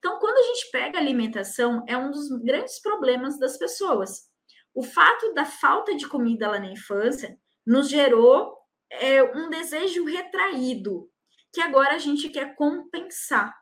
Então, 0.00 0.18
quando 0.18 0.38
a 0.38 0.42
gente 0.42 0.70
pega 0.72 0.98
a 0.98 1.00
alimentação, 1.00 1.84
é 1.86 1.96
um 1.96 2.10
dos 2.10 2.28
grandes 2.42 2.80
problemas 2.80 3.38
das 3.38 3.56
pessoas. 3.56 4.28
O 4.74 4.82
fato 4.82 5.32
da 5.34 5.44
falta 5.44 5.94
de 5.94 6.08
comida 6.08 6.50
lá 6.50 6.58
na 6.58 6.72
infância 6.72 7.38
nos 7.66 7.88
gerou 7.88 8.56
é, 8.90 9.22
um 9.22 9.48
desejo 9.50 10.04
retraído, 10.04 11.08
que 11.52 11.60
agora 11.60 11.94
a 11.94 11.98
gente 11.98 12.30
quer 12.30 12.56
compensar. 12.56 13.54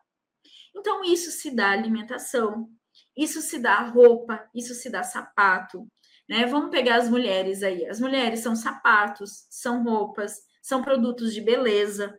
Então, 0.76 1.02
isso 1.02 1.30
se 1.32 1.54
dá 1.54 1.72
alimentação, 1.72 2.68
isso 3.16 3.42
se 3.42 3.58
dá 3.58 3.80
roupa, 3.80 4.48
isso 4.54 4.74
se 4.74 4.88
dá 4.88 5.02
sapato, 5.02 5.88
né? 6.28 6.46
Vamos 6.46 6.70
pegar 6.70 6.96
as 6.96 7.08
mulheres 7.08 7.62
aí. 7.62 7.86
As 7.86 7.98
mulheres 7.98 8.40
são 8.40 8.54
sapatos, 8.54 9.46
são 9.50 9.82
roupas, 9.82 10.36
são 10.62 10.82
produtos 10.82 11.32
de 11.32 11.40
beleza. 11.40 12.16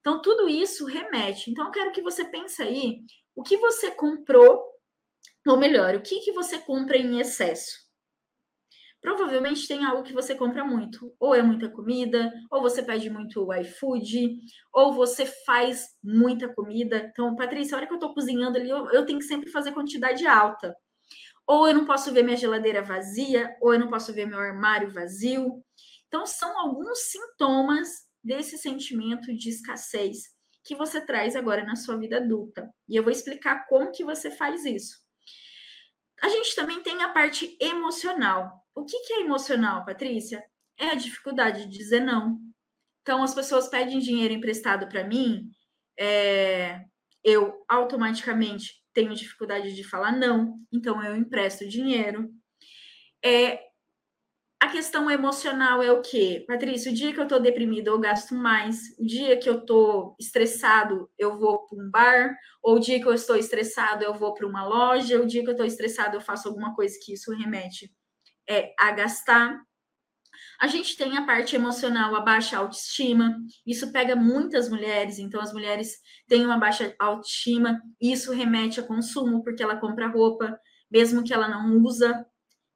Então, 0.00 0.20
tudo 0.20 0.48
isso 0.48 0.86
remete. 0.86 1.50
Então, 1.50 1.66
eu 1.66 1.70
quero 1.70 1.92
que 1.92 2.02
você 2.02 2.24
pense 2.24 2.62
aí 2.62 3.00
o 3.34 3.42
que 3.42 3.56
você 3.56 3.90
comprou, 3.90 4.62
ou 5.46 5.56
melhor, 5.56 5.94
o 5.94 6.02
que, 6.02 6.20
que 6.20 6.32
você 6.32 6.58
compra 6.58 6.96
em 6.96 7.20
excesso. 7.20 7.88
Provavelmente 9.00 9.66
tem 9.66 9.84
algo 9.84 10.02
que 10.02 10.12
você 10.12 10.34
compra 10.34 10.62
muito. 10.62 11.14
Ou 11.18 11.34
é 11.34 11.42
muita 11.42 11.70
comida, 11.70 12.32
ou 12.50 12.60
você 12.60 12.82
pede 12.82 13.08
muito 13.08 13.52
iFood, 13.54 14.38
ou 14.72 14.92
você 14.92 15.24
faz 15.24 15.88
muita 16.02 16.52
comida. 16.52 17.10
Então, 17.10 17.34
Patrícia, 17.34 17.74
a 17.74 17.78
hora 17.78 17.86
que 17.86 17.92
eu 17.92 17.98
estou 17.98 18.14
cozinhando 18.14 18.58
ali, 18.58 18.68
eu, 18.68 18.90
eu 18.90 19.06
tenho 19.06 19.18
que 19.18 19.24
sempre 19.24 19.50
fazer 19.50 19.72
quantidade 19.72 20.26
alta. 20.26 20.76
Ou 21.46 21.66
eu 21.66 21.74
não 21.74 21.86
posso 21.86 22.12
ver 22.12 22.22
minha 22.22 22.36
geladeira 22.36 22.82
vazia, 22.82 23.56
ou 23.60 23.72
eu 23.72 23.80
não 23.80 23.88
posso 23.88 24.12
ver 24.12 24.26
meu 24.26 24.38
armário 24.38 24.92
vazio. 24.92 25.64
Então, 26.06 26.26
são 26.26 26.58
alguns 26.58 26.98
sintomas 27.10 28.09
desse 28.22 28.58
sentimento 28.58 29.34
de 29.34 29.48
escassez 29.48 30.24
que 30.62 30.74
você 30.74 31.00
traz 31.04 31.34
agora 31.34 31.64
na 31.64 31.76
sua 31.76 31.96
vida 31.96 32.18
adulta. 32.18 32.68
E 32.88 32.96
eu 32.96 33.02
vou 33.02 33.12
explicar 33.12 33.66
como 33.66 33.90
que 33.92 34.04
você 34.04 34.30
faz 34.30 34.64
isso. 34.64 34.98
A 36.22 36.28
gente 36.28 36.54
também 36.54 36.82
tem 36.82 37.02
a 37.02 37.08
parte 37.08 37.56
emocional. 37.60 38.62
O 38.74 38.84
que, 38.84 38.98
que 39.00 39.14
é 39.14 39.20
emocional, 39.20 39.84
Patrícia? 39.84 40.44
É 40.78 40.90
a 40.90 40.94
dificuldade 40.94 41.64
de 41.64 41.78
dizer 41.78 42.00
não. 42.00 42.38
Então, 43.00 43.22
as 43.22 43.34
pessoas 43.34 43.68
pedem 43.68 43.98
dinheiro 43.98 44.34
emprestado 44.34 44.86
para 44.86 45.02
mim, 45.02 45.50
é, 45.98 46.84
eu 47.24 47.64
automaticamente 47.68 48.74
tenho 48.92 49.14
dificuldade 49.14 49.74
de 49.74 49.84
falar 49.84 50.12
não, 50.12 50.58
então 50.72 51.02
eu 51.04 51.16
empresto 51.16 51.68
dinheiro. 51.68 52.30
É, 53.24 53.69
a 54.60 54.68
questão 54.68 55.10
emocional 55.10 55.82
é 55.82 55.90
o 55.90 56.02
quê? 56.02 56.44
Patrícia, 56.46 56.92
o 56.92 56.94
dia 56.94 57.14
que 57.14 57.18
eu 57.18 57.26
tô 57.26 57.38
deprimida, 57.38 57.90
eu 57.90 57.98
gasto 57.98 58.34
mais. 58.34 58.94
O 58.98 59.06
dia 59.06 59.38
que 59.38 59.48
eu 59.48 59.64
tô 59.64 60.14
estressado, 60.20 61.10
eu 61.18 61.38
vou 61.38 61.66
para 61.66 61.78
um 61.78 61.90
bar. 61.90 62.36
Ou 62.62 62.76
o 62.76 62.78
dia 62.78 63.00
que 63.00 63.08
eu 63.08 63.14
estou 63.14 63.36
estressado, 63.36 64.04
eu 64.04 64.12
vou 64.12 64.34
para 64.34 64.46
uma 64.46 64.66
loja. 64.66 65.18
O 65.18 65.26
dia 65.26 65.42
que 65.42 65.48
eu 65.48 65.56
tô 65.56 65.64
estressado, 65.64 66.14
eu 66.14 66.20
faço 66.20 66.46
alguma 66.46 66.74
coisa 66.74 66.94
que 67.02 67.14
isso 67.14 67.32
remete 67.32 67.90
é, 68.46 68.74
a 68.78 68.92
gastar. 68.92 69.58
A 70.60 70.66
gente 70.66 70.94
tem 70.94 71.16
a 71.16 71.24
parte 71.24 71.56
emocional, 71.56 72.14
a 72.14 72.20
baixa 72.20 72.58
autoestima. 72.58 73.34
Isso 73.66 73.90
pega 73.90 74.14
muitas 74.14 74.68
mulheres, 74.68 75.18
então 75.18 75.40
as 75.40 75.54
mulheres 75.54 75.96
têm 76.28 76.44
uma 76.44 76.58
baixa 76.58 76.94
autoestima. 76.98 77.80
Isso 77.98 78.30
remete 78.30 78.78
a 78.78 78.82
consumo, 78.82 79.42
porque 79.42 79.62
ela 79.62 79.76
compra 79.80 80.06
roupa, 80.06 80.60
mesmo 80.90 81.24
que 81.24 81.32
ela 81.32 81.48
não 81.48 81.78
usa, 81.78 82.26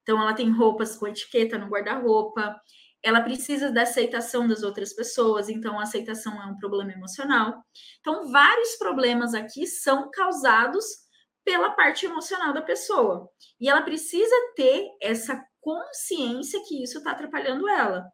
então, 0.05 0.21
ela 0.21 0.35
tem 0.35 0.51
roupas 0.51 0.95
com 0.95 1.07
etiqueta 1.07 1.57
no 1.57 1.67
guarda-roupa, 1.67 2.55
ela 3.03 3.21
precisa 3.21 3.71
da 3.71 3.81
aceitação 3.81 4.47
das 4.47 4.61
outras 4.61 4.93
pessoas, 4.93 5.49
então 5.49 5.79
a 5.79 5.83
aceitação 5.83 6.39
é 6.43 6.45
um 6.45 6.57
problema 6.57 6.91
emocional. 6.91 7.59
Então, 8.01 8.31
vários 8.31 8.75
problemas 8.75 9.33
aqui 9.33 9.65
são 9.65 10.11
causados 10.11 10.85
pela 11.43 11.71
parte 11.71 12.05
emocional 12.05 12.53
da 12.53 12.61
pessoa. 12.61 13.27
E 13.59 13.67
ela 13.67 13.81
precisa 13.81 14.35
ter 14.55 14.87
essa 15.01 15.43
consciência 15.59 16.61
que 16.67 16.83
isso 16.83 16.99
está 16.99 17.11
atrapalhando 17.11 17.67
ela. 17.67 18.05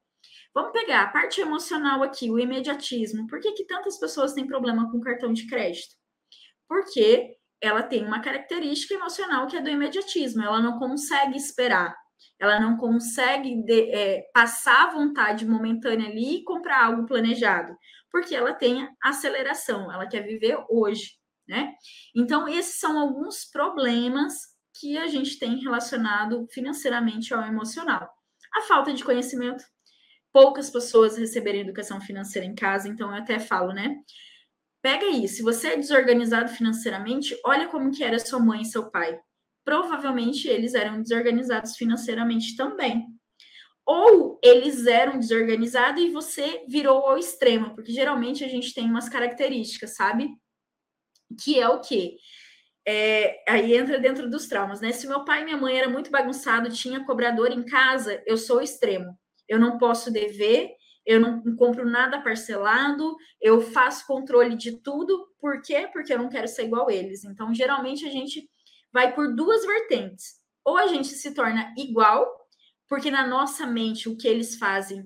Vamos 0.54 0.72
pegar 0.72 1.04
a 1.04 1.12
parte 1.12 1.42
emocional 1.42 2.04
aqui, 2.04 2.32
o 2.32 2.40
imediatismo. 2.40 3.28
Por 3.28 3.42
que, 3.42 3.52
que 3.52 3.66
tantas 3.66 4.00
pessoas 4.00 4.34
têm 4.34 4.48
problema 4.48 4.90
com 4.90 5.02
cartão 5.02 5.34
de 5.34 5.46
crédito? 5.46 5.94
Porque 6.70 7.36
ela 7.62 7.84
tem 7.84 8.04
uma 8.04 8.22
característica 8.22 8.96
emocional 8.96 9.48
que 9.48 9.56
é 9.56 9.62
do 9.62 9.70
imediatismo, 9.70 10.44
ela 10.44 10.60
não 10.60 10.80
consegue 10.80 11.38
esperar, 11.38 11.96
ela 12.40 12.60
não 12.60 12.76
consegue 12.76 13.64
de, 13.64 13.92
é, 13.92 14.24
passar 14.34 14.88
a 14.88 14.92
vontade 14.92 15.46
momentânea 15.46 16.10
ali 16.10 16.38
e 16.38 16.44
comprar 16.44 16.86
algo 16.86 17.06
planejado, 17.06 17.78
porque 18.12 18.36
ela 18.36 18.54
tem 18.54 18.90
aceleração, 19.02 19.92
ela 19.92 20.08
quer 20.08 20.22
viver 20.22 20.58
hoje, 20.70 21.12
né? 21.48 21.74
Então, 22.16 22.48
esses 22.48 22.80
são 22.80 23.00
alguns 23.00 23.46
problemas 23.46 24.34
que 24.80 24.98
a 24.98 25.08
gente 25.08 25.38
tem 25.38 25.60
relacionado 25.60 26.48
financeiramente 26.52 27.34
ao 27.34 27.44
emocional. 27.44 28.10
A 28.56 28.62
falta 28.62 28.92
de 28.94 29.04
conhecimento, 29.04 29.64
poucas 30.34 30.70
pessoas 30.70 31.18
receberem 31.18 31.62
educação 31.62 32.02
financeira 32.02 32.48
em 32.48 32.56
casa, 32.56 32.88
então 32.88 33.10
eu 33.10 33.22
até 33.22 33.38
falo, 33.38 33.72
né? 33.74 33.96
Pega 34.82 35.06
aí, 35.06 35.28
se 35.28 35.44
você 35.44 35.70
é 35.70 35.78
desorganizado 35.78 36.50
financeiramente, 36.50 37.40
olha 37.46 37.68
como 37.68 37.92
que 37.92 38.04
era 38.04 38.18
sua 38.18 38.40
mãe 38.40 38.62
e 38.62 38.66
seu 38.66 38.90
pai. 38.90 39.20
Provavelmente 39.64 40.48
eles 40.48 40.74
eram 40.74 41.02
desorganizados 41.02 41.78
financeiramente 41.78 42.56
também. 42.56 43.06
Ou 43.86 44.40
eles 44.44 44.88
eram 44.88 45.20
desorganizados 45.20 46.02
e 46.02 46.10
você 46.10 46.66
virou 46.68 47.06
ao 47.08 47.18
extremo, 47.18 47.76
porque 47.76 47.92
geralmente 47.92 48.44
a 48.44 48.48
gente 48.48 48.74
tem 48.74 48.86
umas 48.86 49.08
características, 49.08 49.96
sabe? 49.96 50.30
Que 51.44 51.60
é 51.60 51.70
o 51.70 51.80
quê? 51.80 52.18
É, 52.88 53.44
aí 53.48 53.76
entra 53.76 54.00
dentro 54.00 54.30
dos 54.30 54.48
traumas, 54.48 54.82
né? 54.82 54.92
Se 54.92 55.08
meu 55.08 55.24
pai 55.24 55.42
e 55.42 55.46
minha 55.46 55.58
mãe 55.58 55.78
era 55.78 55.90
muito 55.90 56.10
bagunçado, 56.10 56.72
tinha 56.72 57.06
cobrador 57.06 57.52
em 57.52 57.64
casa, 57.64 58.22
eu 58.26 58.38
sou 58.38 58.62
extremo. 58.62 59.16
Eu 59.48 59.60
não 59.60 59.78
posso 59.78 60.12
dever, 60.12 60.72
eu 61.12 61.20
não 61.20 61.56
compro 61.56 61.86
nada 61.86 62.22
parcelado, 62.22 63.18
eu 63.42 63.62
faço 63.62 64.08
controle 64.08 64.56
de 64.56 64.82
tudo. 64.82 65.28
Por 65.40 65.62
quê? 65.62 65.90
Porque 65.92 66.14
eu 66.14 66.18
não 66.18 66.30
quero 66.30 66.48
ser 66.48 66.66
igual 66.66 66.88
a 66.88 66.94
eles. 66.94 67.26
Então, 67.26 67.54
geralmente, 67.54 68.06
a 68.06 68.10
gente 68.10 68.50
vai 68.94 69.14
por 69.14 69.36
duas 69.36 69.66
vertentes. 69.66 70.40
Ou 70.64 70.78
a 70.78 70.88
gente 70.88 71.10
se 71.10 71.34
torna 71.34 71.74
igual, 71.78 72.26
porque 72.88 73.12
na 73.12 73.28
nossa 73.28 73.66
mente 73.66 74.08
o 74.08 74.16
que 74.16 74.28
eles 74.28 74.56
fazem 74.56 75.06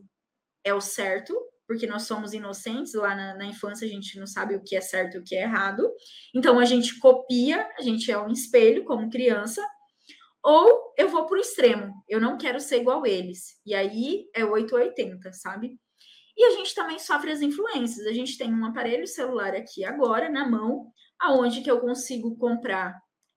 é 0.64 0.74
o 0.74 0.82
certo, 0.82 1.34
porque 1.68 1.88
nós 1.88 2.04
somos 2.04 2.34
inocentes, 2.34 2.94
lá 2.94 3.16
na, 3.16 3.36
na, 3.36 3.46
infância 3.46 3.88
a 3.88 3.90
gente 3.90 4.20
não 4.20 4.28
sabe 4.28 4.56
o 4.56 4.64
que 4.64 4.76
é 4.76 4.82
certo 4.82 5.16
e 5.16 5.20
o 5.20 5.24
que 5.24 5.36
é 5.36 5.44
errado. 5.44 5.90
Então 6.36 6.60
a 6.60 6.66
gente 6.66 7.00
copia, 7.00 7.68
a 7.78 7.82
gente 7.82 8.12
é 8.12 8.20
um 8.20 8.32
espelho 8.32 8.84
como 8.84 9.10
criança, 9.10 9.66
ou 10.44 10.94
eu 10.98 11.10
vou 11.10 11.26
para 11.26 11.38
o 11.38 11.42
extremo, 11.42 12.04
eu 12.08 12.22
não 12.22 12.38
quero 12.38 12.60
ser 12.60 12.82
igual 12.82 13.06
eles. 13.06 13.60
E 13.66 13.74
aí 13.74 14.30
é 14.36 14.46
880, 14.46 15.34
sabe? 15.34 15.80
E 16.38 16.44
a 16.44 16.52
gente 16.52 16.76
também 16.76 17.00
sofre 17.00 17.32
as 17.32 17.42
influências. 17.42 18.06
A 18.06 18.12
gente 18.14 18.38
tem 18.38 18.54
um 18.54 18.66
aparelho 18.66 19.08
celular 19.08 19.56
aqui 19.56 19.86
agora 19.86 20.30
na 20.30 20.48
mão, 20.48 20.92
aonde 21.20 21.62
que 21.62 21.72
eu 21.72 21.80
consigo 21.80 22.36
comprar 22.38 22.94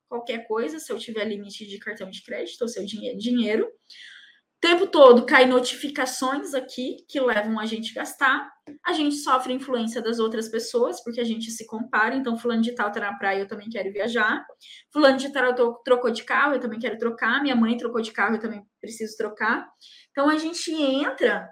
qualquer 0.08 0.46
coisa, 0.48 0.78
se 0.78 0.90
eu 0.90 0.98
tiver 0.98 1.24
limite 1.24 1.66
de 1.66 1.78
cartão 1.78 2.10
de 2.10 2.22
crédito 2.22 2.62
ou 2.62 2.68
seu 2.68 2.84
dinheiro. 2.84 3.66
O 3.66 4.60
tempo 4.60 4.88
todo 4.88 5.24
cai 5.24 5.46
notificações 5.46 6.52
aqui 6.52 6.96
que 7.08 7.20
levam 7.20 7.60
a 7.60 7.66
gente 7.66 7.92
a 7.92 8.00
gastar. 8.02 8.50
A 8.84 8.92
gente 8.92 9.14
sofre 9.14 9.52
influência 9.52 10.02
das 10.02 10.18
outras 10.18 10.48
pessoas, 10.48 11.00
porque 11.04 11.20
a 11.20 11.24
gente 11.24 11.48
se 11.52 11.64
compara. 11.64 12.16
Então, 12.16 12.36
fulano 12.36 12.60
de 12.60 12.74
tal 12.74 12.90
tá 12.90 12.98
na 12.98 13.16
praia, 13.16 13.38
eu 13.38 13.46
também 13.46 13.70
quero 13.70 13.92
viajar. 13.92 14.44
Fulano 14.92 15.16
de 15.16 15.32
tal 15.32 15.54
trocou 15.84 16.10
de 16.10 16.24
carro, 16.24 16.54
eu 16.54 16.60
também 16.60 16.80
quero 16.80 16.98
trocar. 16.98 17.40
Minha 17.40 17.54
mãe 17.54 17.76
trocou 17.76 18.00
de 18.00 18.10
carro, 18.10 18.34
eu 18.34 18.40
também 18.40 18.66
preciso 18.80 19.16
trocar. 19.16 19.64
Então, 20.10 20.28
a 20.28 20.36
gente 20.36 20.72
entra 20.72 21.48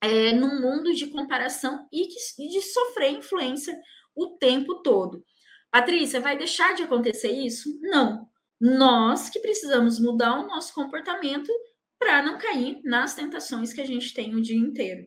é, 0.00 0.32
num 0.32 0.60
mundo 0.60 0.94
de 0.94 1.06
comparação 1.08 1.86
e, 1.92 2.08
e 2.38 2.48
de 2.48 2.62
sofrer 2.62 3.10
influência 3.10 3.78
o 4.14 4.36
tempo 4.38 4.82
todo. 4.82 5.24
Patrícia, 5.70 6.20
vai 6.20 6.36
deixar 6.36 6.74
de 6.74 6.82
acontecer 6.82 7.30
isso? 7.30 7.78
Não. 7.80 8.28
Nós 8.60 9.30
que 9.30 9.38
precisamos 9.40 10.00
mudar 10.00 10.40
o 10.40 10.46
nosso 10.46 10.74
comportamento 10.74 11.50
para 11.98 12.22
não 12.22 12.38
cair 12.38 12.80
nas 12.82 13.14
tentações 13.14 13.72
que 13.72 13.80
a 13.80 13.86
gente 13.86 14.12
tem 14.12 14.34
o 14.34 14.42
dia 14.42 14.56
inteiro. 14.56 15.06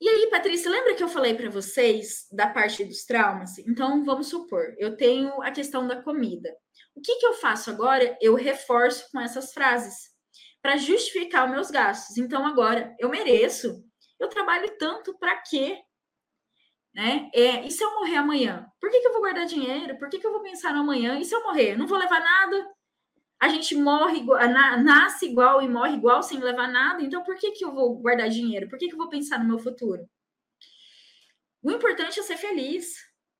E 0.00 0.08
aí, 0.08 0.30
Patrícia, 0.30 0.70
lembra 0.70 0.94
que 0.94 1.02
eu 1.02 1.08
falei 1.08 1.34
para 1.34 1.50
vocês 1.50 2.26
da 2.32 2.46
parte 2.48 2.82
dos 2.84 3.04
traumas? 3.04 3.58
Então, 3.58 4.02
vamos 4.02 4.28
supor, 4.28 4.74
eu 4.78 4.96
tenho 4.96 5.42
a 5.42 5.50
questão 5.50 5.86
da 5.86 6.02
comida. 6.02 6.50
O 6.94 7.02
que, 7.02 7.16
que 7.16 7.26
eu 7.26 7.34
faço 7.34 7.70
agora? 7.70 8.16
Eu 8.20 8.34
reforço 8.34 9.10
com 9.12 9.20
essas 9.20 9.52
frases 9.52 10.09
para 10.62 10.76
justificar 10.76 11.46
os 11.46 11.50
meus 11.50 11.70
gastos. 11.70 12.16
Então, 12.18 12.46
agora, 12.46 12.94
eu 12.98 13.08
mereço. 13.08 13.82
Eu 14.18 14.28
trabalho 14.28 14.76
tanto 14.78 15.16
para 15.18 15.36
quê? 15.36 15.78
Né? 16.94 17.30
É, 17.34 17.66
e 17.66 17.70
se 17.70 17.82
eu 17.82 17.90
morrer 17.94 18.16
amanhã? 18.16 18.66
Por 18.80 18.90
que, 18.90 19.00
que 19.00 19.08
eu 19.08 19.12
vou 19.12 19.22
guardar 19.22 19.46
dinheiro? 19.46 19.98
Por 19.98 20.08
que, 20.08 20.18
que 20.18 20.26
eu 20.26 20.32
vou 20.32 20.42
pensar 20.42 20.72
no 20.72 20.80
amanhã? 20.80 21.18
E 21.18 21.24
se 21.24 21.34
eu 21.34 21.42
morrer? 21.42 21.76
Não 21.76 21.86
vou 21.86 21.98
levar 21.98 22.20
nada? 22.20 22.68
A 23.40 23.48
gente 23.48 23.74
morre 23.74 24.22
nasce 24.82 25.26
igual 25.26 25.62
e 25.62 25.68
morre 25.68 25.94
igual 25.94 26.22
sem 26.22 26.38
levar 26.38 26.68
nada. 26.68 27.02
Então, 27.02 27.22
por 27.22 27.36
que, 27.36 27.52
que 27.52 27.64
eu 27.64 27.72
vou 27.72 27.96
guardar 27.96 28.28
dinheiro? 28.28 28.68
Por 28.68 28.78
que, 28.78 28.88
que 28.88 28.94
eu 28.94 28.98
vou 28.98 29.08
pensar 29.08 29.38
no 29.38 29.46
meu 29.48 29.58
futuro? 29.58 30.06
O 31.62 31.70
importante 31.70 32.20
é 32.20 32.22
ser 32.22 32.36
feliz. 32.36 32.96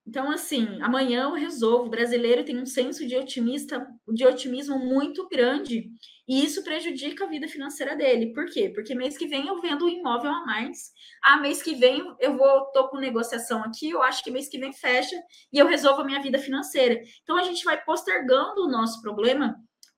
Então, 0.07 0.31
assim, 0.31 0.81
amanhã 0.81 1.25
eu 1.25 1.35
resolvo. 1.35 1.87
O 1.87 1.91
brasileiro 1.91 2.45
tem 2.45 2.59
um 2.59 2.67
senso 2.67 3.07
de 3.07 3.17
otimista, 3.17 3.87
de 4.13 4.27
otimismo 4.27 4.79
muito 4.79 5.29
grande, 5.29 5.91
e 6.27 6.45
isso 6.45 6.65
prejudica 6.65 7.25
a 7.25 7.29
vida 7.29 7.47
financeira 7.47 7.97
dele. 7.97 8.33
Por 8.33 8.47
quê? 8.47 8.71
Porque 8.75 8.95
mês 8.95 9.17
que 9.19 9.27
vem 9.27 9.47
eu 9.47 9.61
vendo 9.61 9.85
um 9.85 9.89
imóvel 9.89 10.31
a 10.31 10.45
mais. 10.47 10.93
Ah, 11.23 11.37
mês 11.37 11.63
que 11.63 11.75
vem 11.75 12.03
eu 12.19 12.37
vou 12.37 12.67
tô 12.73 12.89
com 12.89 12.99
negociação 12.99 13.63
aqui, 13.63 13.91
eu 13.91 14.03
acho 14.03 14.23
que 14.23 14.31
mês 14.31 14.49
que 14.49 14.59
vem 14.59 14.73
fecha 14.73 15.17
e 15.53 15.59
eu 15.59 15.67
resolvo 15.67 16.03
a 16.03 16.05
minha 16.05 16.23
vida 16.23 16.39
financeira. 16.39 17.03
Então 17.23 17.37
a 17.37 17.43
gente 17.43 17.65
vai 17.65 17.83
postergando 17.85 18.63
o 18.63 18.71
nosso 18.71 19.03
problema 19.03 19.57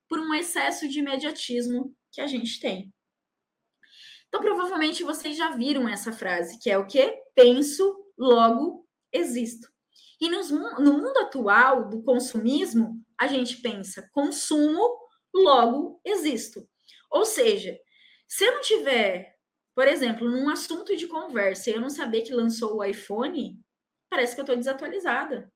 por 0.09 0.19
um 0.19 0.33
excesso 0.33 0.87
de 0.87 0.99
imediatismo 0.99 1.95
que 2.11 2.21
a 2.21 2.27
gente 2.27 2.59
tem. 2.59 2.93
Então, 4.27 4.41
provavelmente 4.41 5.03
vocês 5.03 5.37
já 5.37 5.51
viram 5.51 5.87
essa 5.87 6.11
frase, 6.11 6.57
que 6.59 6.69
é 6.69 6.77
o 6.77 6.87
quê? 6.87 7.21
Penso, 7.35 7.95
logo 8.17 8.87
existo. 9.11 9.72
E 10.23 10.29
nos, 10.29 10.49
no 10.49 10.93
mundo 10.93 11.17
atual 11.17 11.89
do 11.89 12.01
consumismo, 12.01 13.05
a 13.19 13.27
gente 13.27 13.57
pensa 13.57 14.09
consumo, 14.13 14.97
logo 15.35 15.99
existo. 16.05 16.65
Ou 17.11 17.25
seja, 17.25 17.77
se 18.25 18.45
eu 18.45 18.53
não 18.53 18.61
tiver, 18.61 19.35
por 19.75 19.85
exemplo, 19.85 20.31
num 20.31 20.49
assunto 20.49 20.95
de 20.95 21.07
conversa, 21.07 21.71
eu 21.71 21.81
não 21.81 21.89
saber 21.89 22.21
que 22.21 22.33
lançou 22.33 22.77
o 22.77 22.83
iPhone, 22.85 23.59
parece 24.09 24.33
que 24.33 24.39
eu 24.39 24.43
estou 24.43 24.55
desatualizada. 24.55 25.51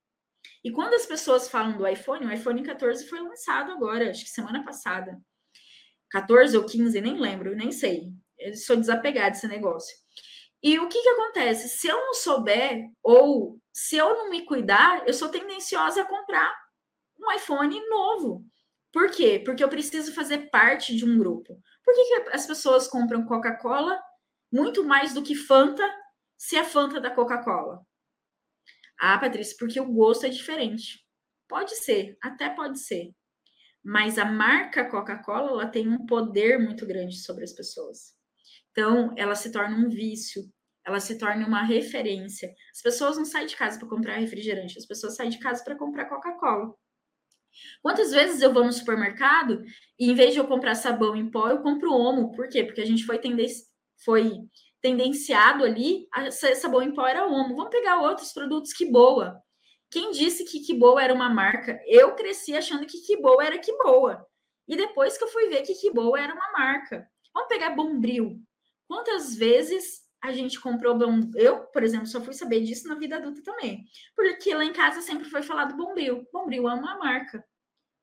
E 0.62 0.70
quando 0.70 0.96
as 0.96 1.06
pessoas 1.06 1.48
falam 1.48 1.78
do 1.78 1.88
iPhone, 1.88 2.26
o 2.26 2.34
iPhone 2.34 2.62
14 2.62 3.08
foi 3.08 3.22
lançado 3.22 3.72
agora, 3.72 4.10
acho 4.10 4.26
que 4.26 4.30
semana 4.30 4.66
passada. 4.66 5.18
14 6.12 6.58
ou 6.58 6.66
15, 6.66 7.00
nem 7.00 7.18
lembro, 7.18 7.56
nem 7.56 7.72
sei. 7.72 8.12
Eu 8.38 8.54
sou 8.58 8.76
desapegada 8.76 9.32
desse 9.32 9.48
negócio. 9.48 9.96
E 10.62 10.78
o 10.78 10.90
que, 10.90 11.02
que 11.02 11.10
acontece? 11.10 11.70
Se 11.70 11.88
eu 11.88 11.96
não 11.96 12.14
souber, 12.14 12.84
ou 13.02 13.58
se 13.78 13.96
eu 13.96 14.10
não 14.16 14.32
me 14.32 14.44
cuidar, 14.44 15.08
eu 15.08 15.14
sou 15.14 15.30
tendenciosa 15.30 16.02
a 16.02 16.06
comprar 16.06 16.52
um 17.16 17.32
iPhone 17.32 17.80
novo. 17.88 18.44
Por 18.92 19.12
quê? 19.12 19.40
Porque 19.46 19.64
eu 19.64 19.70
preciso 19.70 20.16
fazer 20.16 20.50
parte 20.50 20.96
de 20.96 21.06
um 21.06 21.16
grupo. 21.16 21.62
Por 21.86 21.94
que, 21.94 22.06
que 22.06 22.30
as 22.36 22.48
pessoas 22.48 22.88
compram 22.88 23.28
Coca-Cola 23.28 24.02
muito 24.52 24.84
mais 24.84 25.14
do 25.14 25.22
que 25.22 25.36
Fanta, 25.36 25.88
se 26.36 26.56
é 26.56 26.64
Fanta 26.64 27.00
da 27.00 27.12
Coca-Cola? 27.12 27.86
Ah, 29.00 29.20
Patrícia, 29.20 29.56
porque 29.60 29.80
o 29.80 29.94
gosto 29.94 30.26
é 30.26 30.30
diferente. 30.30 31.06
Pode 31.48 31.76
ser, 31.76 32.18
até 32.20 32.50
pode 32.50 32.80
ser. 32.80 33.14
Mas 33.84 34.18
a 34.18 34.26
marca 34.26 34.90
Coca-Cola 34.90 35.52
ela 35.52 35.68
tem 35.68 35.88
um 35.88 36.04
poder 36.04 36.58
muito 36.58 36.84
grande 36.84 37.18
sobre 37.18 37.44
as 37.44 37.54
pessoas. 37.54 38.16
Então, 38.72 39.14
ela 39.16 39.36
se 39.36 39.52
torna 39.52 39.78
um 39.78 39.88
vício, 39.88 40.52
ela 40.88 41.02
se 41.02 41.18
torna 41.18 41.46
uma 41.46 41.64
referência. 41.64 42.56
As 42.72 42.82
pessoas 42.82 43.18
não 43.18 43.26
saem 43.26 43.46
de 43.46 43.58
casa 43.58 43.78
para 43.78 43.90
comprar 43.90 44.16
refrigerante, 44.16 44.80
as 44.80 44.86
pessoas 44.86 45.18
saem 45.18 45.30
de 45.30 45.38
casa 45.38 45.62
para 45.62 45.76
comprar 45.76 46.06
Coca-Cola. 46.06 46.74
Quantas 47.82 48.12
vezes 48.12 48.42
eu 48.42 48.54
vou 48.54 48.64
no 48.64 48.72
supermercado 48.72 49.64
e 50.00 50.10
em 50.10 50.16
vez 50.16 50.32
de 50.32 50.40
eu 50.40 50.48
comprar 50.48 50.76
sabão 50.76 51.14
em 51.14 51.30
pó, 51.30 51.50
eu 51.50 51.62
compro 51.62 51.92
Omo? 51.92 52.32
Por 52.32 52.48
quê? 52.48 52.64
Porque 52.64 52.80
a 52.80 52.86
gente 52.86 53.06
foi, 53.06 53.20
tenden 53.20 53.48
foi 54.06 54.32
tendenciado 54.82 55.66
ali 55.66 56.08
a 56.14 56.32
sabão 56.32 56.82
em 56.82 56.94
pó 56.94 57.06
era 57.06 57.28
Omo. 57.28 57.56
Vamos 57.56 57.72
pegar 57.72 58.00
outros 58.00 58.32
produtos 58.32 58.72
que 58.72 58.86
boa. 58.90 59.42
Quem 59.92 60.12
disse 60.12 60.46
que 60.46 60.62
que 60.62 60.74
boa 60.74 61.04
era 61.04 61.14
uma 61.14 61.30
marca? 61.30 61.82
Eu 61.86 62.16
cresci 62.16 62.56
achando 62.56 62.86
que 62.86 63.02
que 63.02 63.18
boa 63.18 63.44
era 63.44 63.60
que 63.60 63.76
boa. 63.78 64.26
E 64.66 64.78
depois 64.78 65.18
que 65.18 65.24
eu 65.26 65.30
fui 65.30 65.50
ver 65.50 65.64
que 65.64 65.74
que 65.74 65.92
boa 65.92 66.18
era 66.18 66.34
uma 66.34 66.52
marca. 66.54 67.06
Vamos 67.34 67.50
pegar 67.50 67.72
Bombril. 67.72 68.42
Quantas 68.88 69.36
vezes 69.36 70.07
a 70.28 70.34
gente 70.34 70.60
comprou 70.60 70.98
bom. 70.98 71.30
Eu, 71.36 71.62
por 71.66 71.84
exemplo, 71.84 72.08
só 72.08 72.22
fui 72.22 72.34
saber 72.34 72.62
disso 72.62 72.88
na 72.88 72.96
vida 72.96 73.18
adulta 73.18 73.42
também. 73.44 73.86
Porque 74.16 74.54
lá 74.54 74.64
em 74.64 74.74
casa 74.74 75.02
sempre 75.02 75.26
foi 75.26 75.42
falado 75.42 75.76
Bombril. 75.76 76.28
Bombril 76.32 76.70
é 76.70 76.74
uma 76.74 76.98
marca, 76.98 77.44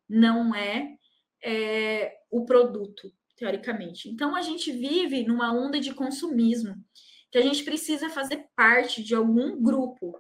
não 0.08 0.54
é, 0.54 0.96
é 1.42 2.16
o 2.30 2.44
produto, 2.44 3.12
teoricamente. 3.36 4.08
Então 4.08 4.34
a 4.34 4.42
gente 4.42 4.72
vive 4.72 5.24
numa 5.24 5.52
onda 5.52 5.78
de 5.78 5.94
consumismo, 5.94 6.74
que 7.30 7.38
a 7.38 7.42
gente 7.42 7.64
precisa 7.64 8.08
fazer 8.08 8.46
parte 8.56 9.02
de 9.02 9.14
algum 9.14 9.60
grupo. 9.60 10.18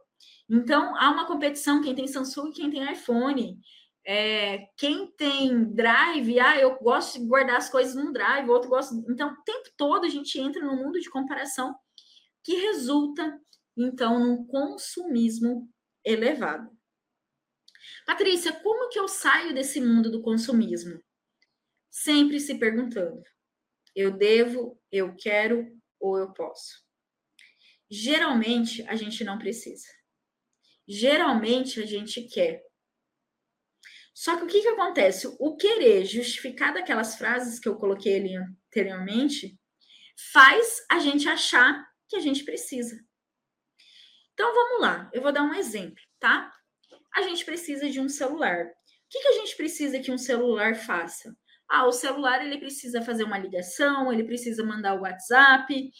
Então 0.48 0.96
há 0.96 1.10
uma 1.10 1.26
competição, 1.26 1.82
quem 1.82 1.94
tem 1.94 2.06
Samsung 2.06 2.52
quem 2.52 2.70
tem 2.70 2.92
iPhone. 2.92 3.58
É, 4.06 4.68
quem 4.76 5.06
tem 5.16 5.64
drive, 5.64 6.38
ah, 6.38 6.58
eu 6.58 6.76
gosto 6.78 7.18
de 7.18 7.26
guardar 7.26 7.56
as 7.56 7.70
coisas 7.70 7.94
num 7.94 8.12
drive, 8.12 8.50
outro 8.50 8.68
gosta. 8.68 8.94
Então, 9.08 9.32
o 9.32 9.42
tempo 9.44 9.70
todo 9.78 10.04
a 10.04 10.10
gente 10.10 10.38
entra 10.38 10.62
no 10.62 10.76
mundo 10.76 11.00
de 11.00 11.08
comparação 11.08 11.74
que 12.44 12.54
resulta, 12.56 13.40
então, 13.76 14.20
num 14.20 14.46
consumismo 14.46 15.68
elevado. 16.04 16.70
Patrícia, 18.06 18.52
como 18.52 18.88
que 18.90 18.98
eu 18.98 19.08
saio 19.08 19.54
desse 19.54 19.80
mundo 19.80 20.10
do 20.10 20.22
consumismo? 20.22 21.02
Sempre 21.90 22.38
se 22.38 22.58
perguntando: 22.58 23.22
eu 23.96 24.10
devo, 24.16 24.80
eu 24.92 25.16
quero 25.16 25.66
ou 25.98 26.18
eu 26.18 26.32
posso? 26.32 26.84
Geralmente 27.90 28.82
a 28.88 28.94
gente 28.94 29.24
não 29.24 29.38
precisa. 29.38 29.86
Geralmente 30.86 31.80
a 31.80 31.86
gente 31.86 32.22
quer. 32.28 32.62
Só 34.12 34.36
que 34.36 34.44
o 34.44 34.46
que, 34.46 34.60
que 34.60 34.68
acontece? 34.68 35.26
O 35.40 35.56
querer 35.56 36.04
justificar 36.04 36.74
daquelas 36.74 37.16
frases 37.16 37.58
que 37.58 37.68
eu 37.68 37.76
coloquei 37.76 38.16
ali 38.16 38.36
anteriormente 38.36 39.58
faz 40.32 40.84
a 40.90 40.98
gente 40.98 41.28
achar 41.28 41.84
que 42.08 42.16
a 42.16 42.20
gente 42.20 42.44
precisa. 42.44 42.98
Então 44.32 44.52
vamos 44.52 44.80
lá, 44.80 45.10
eu 45.12 45.22
vou 45.22 45.32
dar 45.32 45.42
um 45.42 45.54
exemplo, 45.54 46.02
tá? 46.18 46.52
A 47.14 47.22
gente 47.22 47.44
precisa 47.44 47.88
de 47.88 48.00
um 48.00 48.08
celular. 48.08 48.66
O 48.66 48.70
que, 49.08 49.20
que 49.20 49.28
a 49.28 49.32
gente 49.32 49.56
precisa 49.56 50.00
que 50.00 50.10
um 50.10 50.18
celular 50.18 50.74
faça? 50.74 51.36
Ah, 51.68 51.86
o 51.86 51.92
celular 51.92 52.44
ele 52.44 52.58
precisa 52.58 53.00
fazer 53.00 53.24
uma 53.24 53.38
ligação, 53.38 54.12
ele 54.12 54.24
precisa 54.24 54.64
mandar 54.64 54.94
o 54.94 55.02
WhatsApp. 55.02 55.90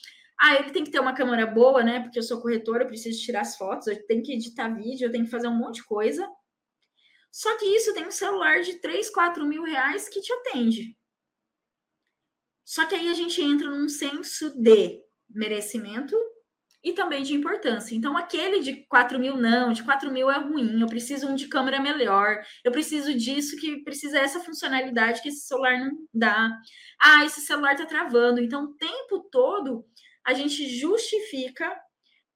Ah, 0.40 0.56
ele 0.56 0.72
tem 0.72 0.84
que 0.84 0.90
ter 0.90 0.98
uma 0.98 1.14
câmera 1.14 1.46
boa, 1.46 1.82
né? 1.82 2.00
Porque 2.00 2.18
eu 2.18 2.22
sou 2.22 2.40
corretora, 2.40 2.82
eu 2.82 2.88
preciso 2.88 3.22
tirar 3.22 3.42
as 3.42 3.56
fotos, 3.56 3.86
eu 3.86 4.06
tenho 4.06 4.22
que 4.22 4.32
editar 4.32 4.68
vídeo, 4.68 5.06
eu 5.06 5.12
tenho 5.12 5.24
que 5.24 5.30
fazer 5.30 5.46
um 5.46 5.56
monte 5.56 5.76
de 5.76 5.84
coisa. 5.84 6.28
Só 7.30 7.56
que 7.56 7.64
isso 7.64 7.94
tem 7.94 8.06
um 8.06 8.12
celular 8.12 8.60
de 8.62 8.80
3, 8.80 9.10
4 9.10 9.46
mil 9.46 9.62
reais 9.62 10.08
que 10.08 10.20
te 10.20 10.32
atende. 10.32 10.96
Só 12.64 12.86
que 12.86 12.94
aí 12.94 13.08
a 13.08 13.14
gente 13.14 13.40
entra 13.42 13.70
num 13.70 13.88
senso 13.88 14.50
de 14.60 15.03
merecimento 15.34 16.16
e 16.82 16.92
também 16.92 17.22
de 17.22 17.34
importância. 17.34 17.94
Então, 17.94 18.16
aquele 18.16 18.60
de 18.60 18.84
4 18.86 19.18
mil, 19.18 19.36
não, 19.36 19.72
de 19.72 19.82
4 19.82 20.12
mil 20.12 20.30
é 20.30 20.38
ruim, 20.38 20.80
eu 20.80 20.86
preciso 20.86 21.26
um 21.26 21.34
de 21.34 21.48
câmera 21.48 21.80
melhor, 21.80 22.44
eu 22.62 22.70
preciso 22.70 23.14
disso 23.14 23.56
que 23.56 23.82
precisa 23.82 24.18
essa 24.18 24.40
funcionalidade 24.40 25.22
que 25.22 25.28
esse 25.30 25.46
celular 25.46 25.78
não 25.78 25.92
dá. 26.12 26.50
Ah, 27.00 27.24
esse 27.24 27.40
celular 27.40 27.74
tá 27.74 27.86
travando. 27.86 28.40
Então, 28.40 28.64
o 28.64 28.74
tempo 28.74 29.20
todo 29.30 29.86
a 30.24 30.34
gente 30.34 30.68
justifica, 30.68 31.74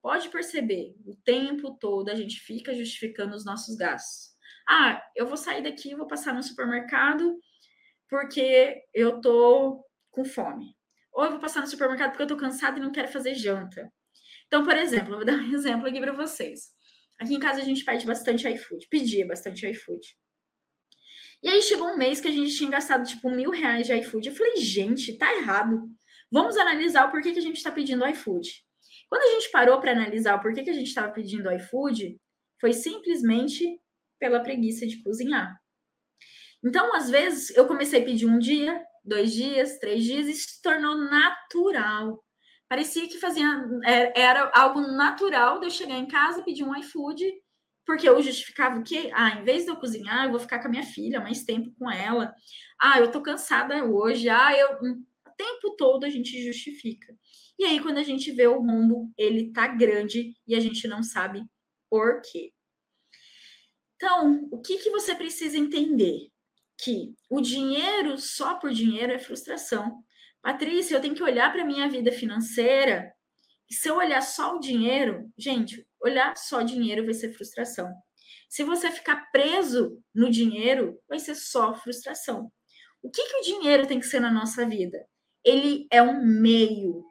pode 0.03 0.29
perceber, 0.31 0.95
o 1.07 1.15
tempo 1.17 1.77
todo 1.79 2.09
a 2.09 2.15
gente 2.15 2.41
fica 2.41 2.75
justificando 2.75 3.37
os 3.37 3.45
nossos 3.45 3.77
gastos. 3.77 4.31
Ah, 4.67 5.03
eu 5.15 5.27
vou 5.27 5.37
sair 5.37 5.63
daqui, 5.63 5.95
vou 5.95 6.07
passar 6.07 6.35
no 6.35 6.43
supermercado 6.43 7.39
porque 8.09 8.83
eu 8.95 9.21
tô 9.21 9.85
com 10.11 10.25
fome. 10.25 10.78
Ou 11.19 11.25
eu 11.25 11.33
vou 11.33 11.41
passar 11.41 11.63
no 11.63 11.67
supermercado 11.67 12.11
porque 12.11 12.23
eu 12.23 12.29
tô 12.29 12.37
cansada 12.37 12.79
e 12.79 12.81
não 12.81 12.93
quero 12.93 13.09
fazer 13.09 13.35
janta. 13.35 13.93
Então, 14.47 14.65
por 14.65 14.77
exemplo, 14.77 15.17
vou 15.17 15.25
dar 15.25 15.33
um 15.35 15.53
exemplo 15.53 15.89
aqui 15.89 15.99
para 15.99 16.13
vocês. 16.13 16.69
Aqui 17.19 17.35
em 17.35 17.41
casa 17.41 17.61
a 17.61 17.65
gente 17.65 17.85
pede 17.85 18.07
bastante 18.07 18.49
iFood, 18.49 18.87
pedia 18.89 19.27
bastante 19.27 19.67
iFood. 19.67 20.17
E 21.43 21.49
aí 21.49 21.61
chegou 21.61 21.89
um 21.89 21.97
mês 21.97 22.21
que 22.21 22.29
a 22.29 22.31
gente 22.31 22.57
tinha 22.57 22.71
gastado 22.71 23.05
tipo 23.05 23.29
mil 23.31 23.51
reais 23.51 23.89
de 23.89 23.95
iFood. 23.95 24.29
Eu 24.29 24.35
falei, 24.37 24.59
gente, 24.59 25.19
tá 25.19 25.35
errado. 25.35 25.91
Vamos 26.31 26.57
analisar 26.57 27.09
o 27.09 27.11
porquê 27.11 27.33
que 27.33 27.41
a 27.41 27.43
gente 27.43 27.57
está 27.57 27.73
pedindo 27.73 28.07
iFood. 28.07 28.49
Quando 29.09 29.23
a 29.23 29.41
gente 29.41 29.51
parou 29.51 29.81
para 29.81 29.91
analisar 29.91 30.37
o 30.37 30.41
porquê 30.41 30.63
que 30.63 30.71
a 30.71 30.75
gente 30.75 30.87
estava 30.87 31.11
pedindo 31.11 31.51
iFood, 31.51 32.17
foi 32.61 32.73
simplesmente 32.73 33.81
pela 34.21 34.39
preguiça 34.39 34.87
de 34.87 35.03
cozinhar. 35.03 35.61
Então, 36.65 36.95
às 36.95 37.11
vezes, 37.11 37.51
eu 37.57 37.67
comecei 37.67 38.03
a 38.03 38.05
pedir 38.05 38.27
um 38.27 38.39
dia, 38.39 38.81
dois 39.09 39.33
dias, 39.33 39.79
três 39.79 40.05
dias, 40.05 40.27
e 40.27 40.35
se 40.35 40.61
tornou 40.63 40.97
natural. 40.97 42.23
Parecia 42.69 43.09
que 43.09 43.19
fazia 43.19 43.47
é, 43.85 44.21
era 44.21 44.51
algo 44.55 44.81
natural 44.81 45.59
de 45.59 45.67
eu 45.67 45.71
chegar 45.71 45.97
em 45.97 46.07
casa, 46.07 46.43
pedir 46.43 46.65
um 46.65 46.77
iFood, 46.77 47.25
porque 47.87 48.07
eu 48.09 48.21
justificava 48.23 48.79
o 48.79 48.85
quê? 48.85 49.11
Ah, 49.15 49.41
em 49.41 49.45
vez 49.45 49.65
de 49.65 49.71
eu 49.71 49.77
cozinhar, 49.77 50.27
eu 50.27 50.31
vou 50.31 50.41
ficar 50.41 50.59
com 50.61 50.69
a 50.69 50.71
minha 50.71 50.83
filha 50.83 51.21
mais 51.21 51.45
tempo 51.45 51.73
com 51.79 51.91
ela. 51.91 52.35
Ah, 52.79 53.01
eu 53.01 53.11
tô 53.11 53.23
cansada 53.23 53.83
hoje. 53.85 54.29
Ah, 54.29 54.55
eu 54.57 54.75
o 54.75 55.31
tempo 55.37 55.77
todo 55.77 56.05
a 56.05 56.11
gente 56.11 56.45
justifica. 56.45 57.17
E 57.59 57.65
aí 57.65 57.81
quando 57.81 57.99
a 57.99 58.03
gente 58.03 58.31
vê 58.33 58.47
o 58.47 58.63
mundo, 58.63 59.11
ele 59.17 59.53
tá 59.53 59.67
grande 59.69 60.35
e 60.47 60.55
a 60.55 60.61
gente 60.61 60.87
não 60.87 61.03
sabe 61.03 61.43
por 61.89 62.21
quê. 62.21 62.53
Então, 63.97 64.49
o 64.53 64.61
que, 64.61 64.77
que 64.79 64.91
você 64.91 65.15
precisa 65.15 65.59
entender? 65.59 66.29
Que 66.79 67.15
o 67.29 67.41
dinheiro 67.41 68.19
só 68.19 68.55
por 68.55 68.71
dinheiro 68.71 69.13
é 69.13 69.19
frustração. 69.19 70.03
Patrícia, 70.41 70.95
eu 70.97 71.01
tenho 71.01 71.15
que 71.15 71.23
olhar 71.23 71.53
para 71.53 71.63
a 71.63 71.67
minha 71.67 71.89
vida 71.89 72.13
financeira. 72.13 73.13
E 73.69 73.75
se 73.75 73.89
eu 73.89 73.97
olhar 73.97 74.23
só 74.23 74.57
o 74.57 74.61
dinheiro, 74.61 75.31
gente, 75.37 75.87
olhar 76.01 76.37
só 76.37 76.63
dinheiro, 76.63 77.05
vai 77.05 77.15
ser 77.15 77.33
frustração. 77.33 77.93
Se 78.49 78.65
você 78.65 78.91
ficar 78.91 79.31
preso 79.31 80.03
no 80.15 80.31
dinheiro, 80.31 80.99
vai 81.09 81.19
ser 81.19 81.35
só 81.35 81.75
frustração. 81.75 82.51
O 83.03 83.11
que, 83.11 83.23
que 83.23 83.37
o 83.37 83.43
dinheiro 83.43 83.87
tem 83.87 84.01
que 84.01 84.07
ser 84.07 84.21
na 84.21 84.31
nossa 84.31 84.67
vida? 84.67 85.05
Ele 85.45 85.87
é 85.91 86.03
um 86.03 86.25
meio. 86.25 87.05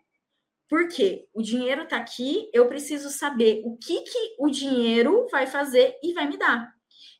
Por 0.67 0.87
quê? 0.89 1.27
O 1.33 1.41
dinheiro 1.41 1.83
está 1.83 1.97
aqui, 1.97 2.49
eu 2.53 2.67
preciso 2.67 3.09
saber 3.09 3.61
o 3.63 3.77
que, 3.77 4.01
que 4.01 4.35
o 4.39 4.49
dinheiro 4.49 5.27
vai 5.31 5.47
fazer 5.47 5.95
e 6.03 6.13
vai 6.13 6.27
me 6.27 6.37
dar. 6.37 6.69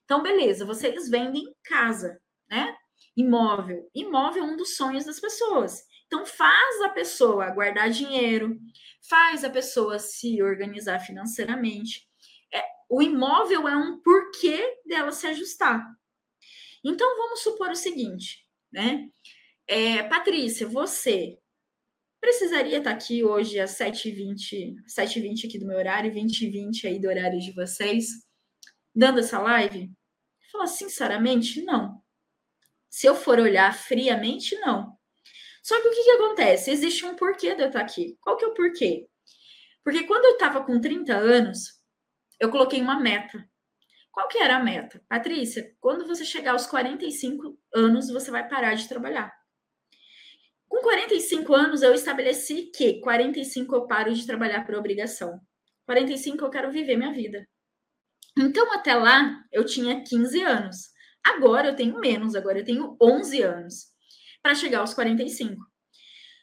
Então, 0.04 0.22
beleza, 0.22 0.66
vocês 0.66 1.10
vendem 1.10 1.44
casa, 1.64 2.20
né? 2.50 2.76
Imóvel. 3.16 3.90
Imóvel 3.96 4.44
é 4.44 4.48
um 4.48 4.58
dos 4.58 4.76
sonhos 4.76 5.06
das 5.06 5.20
pessoas. 5.20 5.84
Então, 6.06 6.26
faz 6.26 6.82
a 6.82 6.90
pessoa 6.90 7.50
guardar 7.50 7.90
dinheiro, 7.90 8.58
faz 9.10 9.44
a 9.44 9.50
pessoa 9.50 10.00
se 10.00 10.42
organizar 10.42 11.00
financeiramente. 11.00 12.08
É, 12.54 12.64
o 12.90 13.02
imóvel 13.02 13.68
é 13.68 13.76
um 13.76 14.00
porquê 14.00 14.80
dela 14.86 15.12
se 15.12 15.28
ajustar. 15.28 15.86
Então, 16.84 17.18
vamos 17.18 17.42
supor 17.42 17.70
o 17.70 17.76
seguinte, 17.76 18.46
né? 18.72 19.10
É, 19.68 20.04
Patrícia, 20.04 20.66
você 20.66 21.38
precisaria 22.22 22.78
estar 22.78 22.92
aqui 22.92 23.24
hoje 23.24 23.60
às 23.60 23.72
7h20, 23.72 24.76
7h20 24.88 25.46
aqui 25.46 25.60
do 25.60 25.68
meu 25.68 25.78
horário, 25.78 26.14
20h20 26.14 26.86
aí 26.86 27.00
do 27.00 27.10
horário 27.10 27.40
de 27.40 27.52
vocês, 27.52 28.08
dando 28.96 29.20
essa 29.20 29.40
live? 29.40 29.92
Fala 30.52 30.68
sinceramente, 30.68 31.62
não. 31.64 32.02
Se 32.98 33.06
eu 33.06 33.14
for 33.14 33.40
olhar 33.40 33.72
friamente, 33.78 34.58
não. 34.58 34.98
Só 35.62 35.80
que 35.80 35.88
o 35.88 35.92
que, 35.92 36.04
que 36.04 36.12
acontece? 36.14 36.72
Existe 36.72 37.06
um 37.06 37.16
porquê 37.16 37.54
de 37.54 37.62
eu 37.62 37.68
estar 37.68 37.82
aqui. 37.82 38.18
Qual 38.20 38.36
que 38.36 38.44
é 38.44 38.48
o 38.48 38.56
porquê? 38.56 39.08
Porque 39.84 40.06
quando 40.06 40.26
eu 40.26 40.32
estava 40.32 40.64
com 40.64 40.82
30 40.82 41.16
anos, 41.16 41.80
eu 42.40 42.50
coloquei 42.50 42.82
uma 42.82 43.00
meta. 43.00 43.48
Qual 44.12 44.28
que 44.28 44.40
era 44.40 44.56
a 44.56 44.64
meta? 44.64 45.00
Patrícia, 45.08 45.76
quando 45.80 46.08
você 46.08 46.26
chegar 46.26 46.54
aos 46.54 46.66
45 46.66 47.60
anos, 47.72 48.10
você 48.10 48.32
vai 48.32 48.50
parar 48.50 48.74
de 48.74 48.90
trabalhar. 48.90 49.32
Com 50.68 50.82
45 50.82 51.54
anos, 51.54 51.84
eu 51.84 51.94
estabeleci 51.94 52.72
que 52.76 53.00
45 53.02 53.76
eu 53.76 53.86
paro 53.86 54.12
de 54.12 54.26
trabalhar 54.26 54.66
por 54.66 54.74
obrigação. 54.74 55.40
45 55.86 56.44
eu 56.44 56.50
quero 56.50 56.72
viver 56.72 56.98
minha 56.98 57.14
vida. 57.14 57.48
Então, 58.36 58.74
até 58.74 58.96
lá, 58.96 59.40
eu 59.52 59.64
tinha 59.64 60.04
15 60.04 60.42
anos. 60.42 60.97
Agora 61.28 61.68
eu 61.68 61.76
tenho 61.76 62.00
menos, 62.00 62.36
agora 62.36 62.60
eu 62.60 62.64
tenho 62.64 62.96
11 63.02 63.42
anos 63.42 63.88
para 64.42 64.56
chegar 64.56 64.80
aos 64.80 64.94
45. 64.94 65.62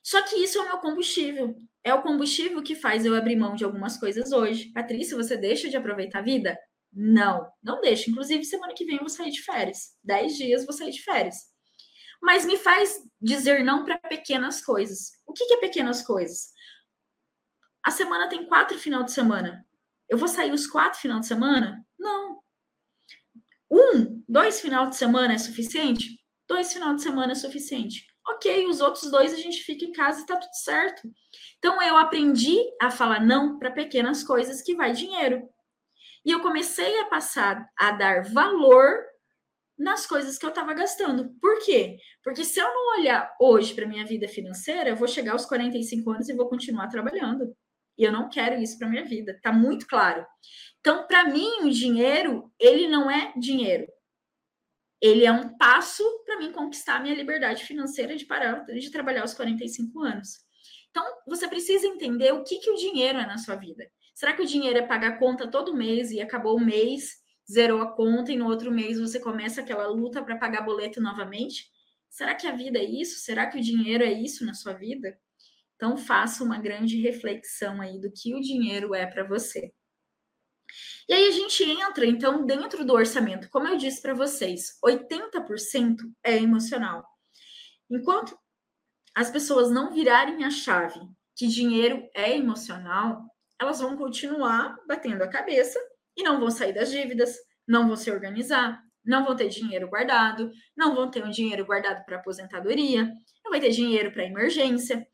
Só 0.03 0.20
que 0.23 0.37
isso 0.37 0.59
é 0.59 0.61
o 0.61 0.66
meu 0.66 0.79
combustível. 0.79 1.57
É 1.83 1.94
o 1.94 2.03
combustível 2.03 2.62
que 2.62 2.75
faz 2.75 3.07
eu 3.07 3.16
abrir 3.16 3.37
mão 3.37 3.55
de 3.55 3.64
algumas 3.64 3.97
coisas 3.97 4.31
hoje. 4.31 4.70
Patrícia, 4.73 5.16
você 5.16 5.37
deixa 5.37 5.70
de 5.70 5.77
aproveitar 5.77 6.18
a 6.18 6.23
vida? 6.23 6.59
Não, 6.92 7.51
não 7.62 7.81
deixa. 7.81 8.11
Inclusive, 8.11 8.44
semana 8.44 8.75
que 8.75 8.85
vem 8.85 8.97
eu 8.97 9.01
vou 9.01 9.09
sair 9.09 9.31
de 9.31 9.42
férias. 9.42 9.97
Dez 10.03 10.37
dias 10.37 10.64
vou 10.66 10.75
sair 10.75 10.90
de 10.90 11.03
férias. 11.03 11.37
Mas 12.20 12.44
me 12.44 12.59
faz 12.59 13.03
dizer 13.20 13.64
não 13.64 13.85
para 13.85 13.99
pequenas 13.99 14.62
coisas. 14.62 15.12
O 15.27 15.33
que, 15.33 15.47
que 15.47 15.55
é 15.55 15.61
pequenas 15.61 16.03
coisas? 16.03 16.53
A 17.83 17.90
semana 17.90 18.29
tem 18.29 18.47
quatro 18.47 18.79
final 18.79 19.03
de 19.03 19.12
semana. 19.12 19.66
Eu 20.09 20.18
vou 20.18 20.29
sair 20.29 20.53
os 20.53 20.66
quatro 20.66 21.01
final 21.01 21.20
de 21.20 21.27
semana? 21.27 21.85
Não. 21.99 22.43
Um, 23.70 24.22
dois 24.29 24.61
final 24.61 24.88
de 24.88 24.96
semana 24.96 25.35
é 25.35 25.38
suficiente? 25.38 26.24
dois 26.48 26.72
final 26.72 26.94
de 26.94 27.03
semana 27.03 27.33
é 27.33 27.35
suficiente. 27.35 28.07
Ok, 28.27 28.66
os 28.66 28.81
outros 28.81 29.11
dois 29.11 29.35
a 29.35 29.37
gente 29.37 29.62
fica 29.62 29.85
em 29.85 29.92
casa 29.92 30.22
e 30.22 30.27
tá 30.27 30.37
tudo 30.37 30.55
certo. 30.55 31.03
Então 31.59 31.81
eu 31.83 31.96
aprendi 31.96 32.59
a 32.81 32.90
falar 32.90 33.20
não 33.20 33.59
para 33.59 33.70
pequenas 33.70 34.22
coisas 34.22 34.62
que 34.62 34.74
vai 34.74 34.92
dinheiro. 34.92 35.48
E 36.24 36.31
eu 36.31 36.40
comecei 36.40 37.00
a 37.00 37.07
passar 37.07 37.68
a 37.79 37.90
dar 37.90 38.24
valor 38.33 39.05
nas 39.77 40.07
coisas 40.07 40.38
que 40.38 40.46
eu 40.46 40.50
estava 40.50 40.72
gastando. 40.72 41.35
Por 41.40 41.59
quê? 41.64 41.98
Porque 42.22 42.44
se 42.44 42.61
eu 42.61 42.66
não 42.66 42.98
olhar 42.98 43.35
hoje 43.38 43.74
para 43.74 43.87
minha 43.87 44.07
vida 44.07 44.27
financeira, 44.27 44.90
eu 44.90 44.96
vou 44.96 45.09
chegar 45.09 45.33
aos 45.33 45.44
45 45.44 46.11
anos 46.11 46.29
e 46.29 46.35
vou 46.35 46.48
continuar 46.48 46.88
trabalhando. 46.88 47.55
E 47.96 48.04
eu 48.04 48.12
não 48.12 48.28
quero 48.28 48.61
isso 48.61 48.78
para 48.78 48.88
minha 48.88 49.04
vida, 49.04 49.38
tá 49.42 49.52
muito 49.52 49.87
claro. 49.87 50.26
Então, 50.80 51.07
para 51.07 51.24
mim, 51.24 51.62
o 51.62 51.70
dinheiro, 51.70 52.52
ele 52.59 52.88
não 52.88 53.11
é 53.11 53.33
dinheiro 53.37 53.87
ele 55.04 55.26
é 55.26 55.30
um 55.30 55.54
passo 55.59 56.02
para 56.24 56.38
mim 56.38 56.50
conquistar 56.50 56.96
a 56.96 57.00
minha 57.00 57.14
liberdade 57.14 57.62
financeira 57.62 58.16
de 58.16 58.24
parar 58.24 58.64
de 58.64 58.90
trabalhar 58.90 59.20
aos 59.20 59.35
45 59.35 60.00
anos. 60.00 60.38
Então, 60.88 61.04
você 61.26 61.46
precisa 61.46 61.87
entender 61.87 62.33
o 62.33 62.42
que, 62.42 62.57
que 62.59 62.70
o 62.70 62.74
dinheiro 62.74 63.18
é 63.18 63.26
na 63.26 63.37
sua 63.37 63.54
vida. 63.54 63.87
Será 64.14 64.33
que 64.33 64.40
o 64.40 64.46
dinheiro 64.46 64.78
é 64.78 64.83
pagar 64.83 65.18
conta 65.18 65.46
todo 65.46 65.76
mês 65.76 66.11
e 66.11 66.22
acabou 66.22 66.57
o 66.57 66.64
mês, 66.64 67.16
zerou 67.50 67.83
a 67.83 67.92
conta 67.92 68.33
e 68.33 68.37
no 68.37 68.46
outro 68.46 68.72
mês 68.72 68.98
você 68.98 69.20
começa 69.20 69.61
aquela 69.61 69.87
luta 69.88 70.22
para 70.22 70.38
pagar 70.38 70.62
boleto 70.62 71.02
novamente? 71.02 71.66
Será 72.09 72.35
que 72.35 72.46
a 72.46 72.52
vida 72.52 72.78
é 72.78 72.85
isso? 72.85 73.18
Será 73.20 73.46
que 73.46 73.59
o 73.59 73.62
dinheiro 73.62 74.02
é 74.02 74.11
isso 74.11 74.46
na 74.46 74.54
sua 74.54 74.72
vida? 74.72 75.18
Então, 75.76 75.96
faça 75.96 76.44
uma 76.44 76.58
grande 76.58 77.00
reflexão 77.00 77.80
aí 77.80 78.00
do 78.00 78.10
que 78.10 78.34
o 78.34 78.40
dinheiro 78.40 78.94
é 78.94 79.06
para 79.06 79.24
você. 79.24 79.72
E 81.08 81.12
aí 81.12 81.28
a 81.28 81.30
gente 81.30 81.62
entra, 81.62 82.06
então, 82.06 82.46
dentro 82.46 82.84
do 82.84 82.94
orçamento. 82.94 83.48
Como 83.50 83.68
eu 83.68 83.76
disse 83.76 84.00
para 84.00 84.14
vocês, 84.14 84.78
80% 84.84 85.96
é 86.22 86.37
emocional. 86.37 87.04
Enquanto 87.90 88.38
as 89.14 89.30
pessoas 89.30 89.70
não 89.70 89.92
virarem 89.92 90.44
a 90.44 90.50
chave 90.50 91.00
que 91.37 91.46
dinheiro 91.46 92.08
é 92.14 92.37
emocional, 92.37 93.24
elas 93.60 93.80
vão 93.80 93.96
continuar 93.96 94.76
batendo 94.87 95.22
a 95.22 95.28
cabeça 95.28 95.78
e 96.16 96.22
não 96.22 96.40
vão 96.40 96.50
sair 96.50 96.72
das 96.72 96.90
dívidas, 96.90 97.37
não 97.66 97.87
vão 97.87 97.96
se 97.96 98.10
organizar, 98.10 98.82
não 99.04 99.24
vão 99.24 99.37
ter 99.37 99.48
dinheiro 99.48 99.88
guardado, 99.88 100.50
não 100.76 100.94
vão 100.94 101.10
ter 101.10 101.24
um 101.24 101.30
dinheiro 101.30 101.64
guardado 101.64 102.04
para 102.04 102.16
aposentadoria, 102.16 103.12
não 103.44 103.50
vai 103.50 103.60
ter 103.60 103.70
dinheiro 103.70 104.12
para 104.12 104.24
emergência. 104.24 105.06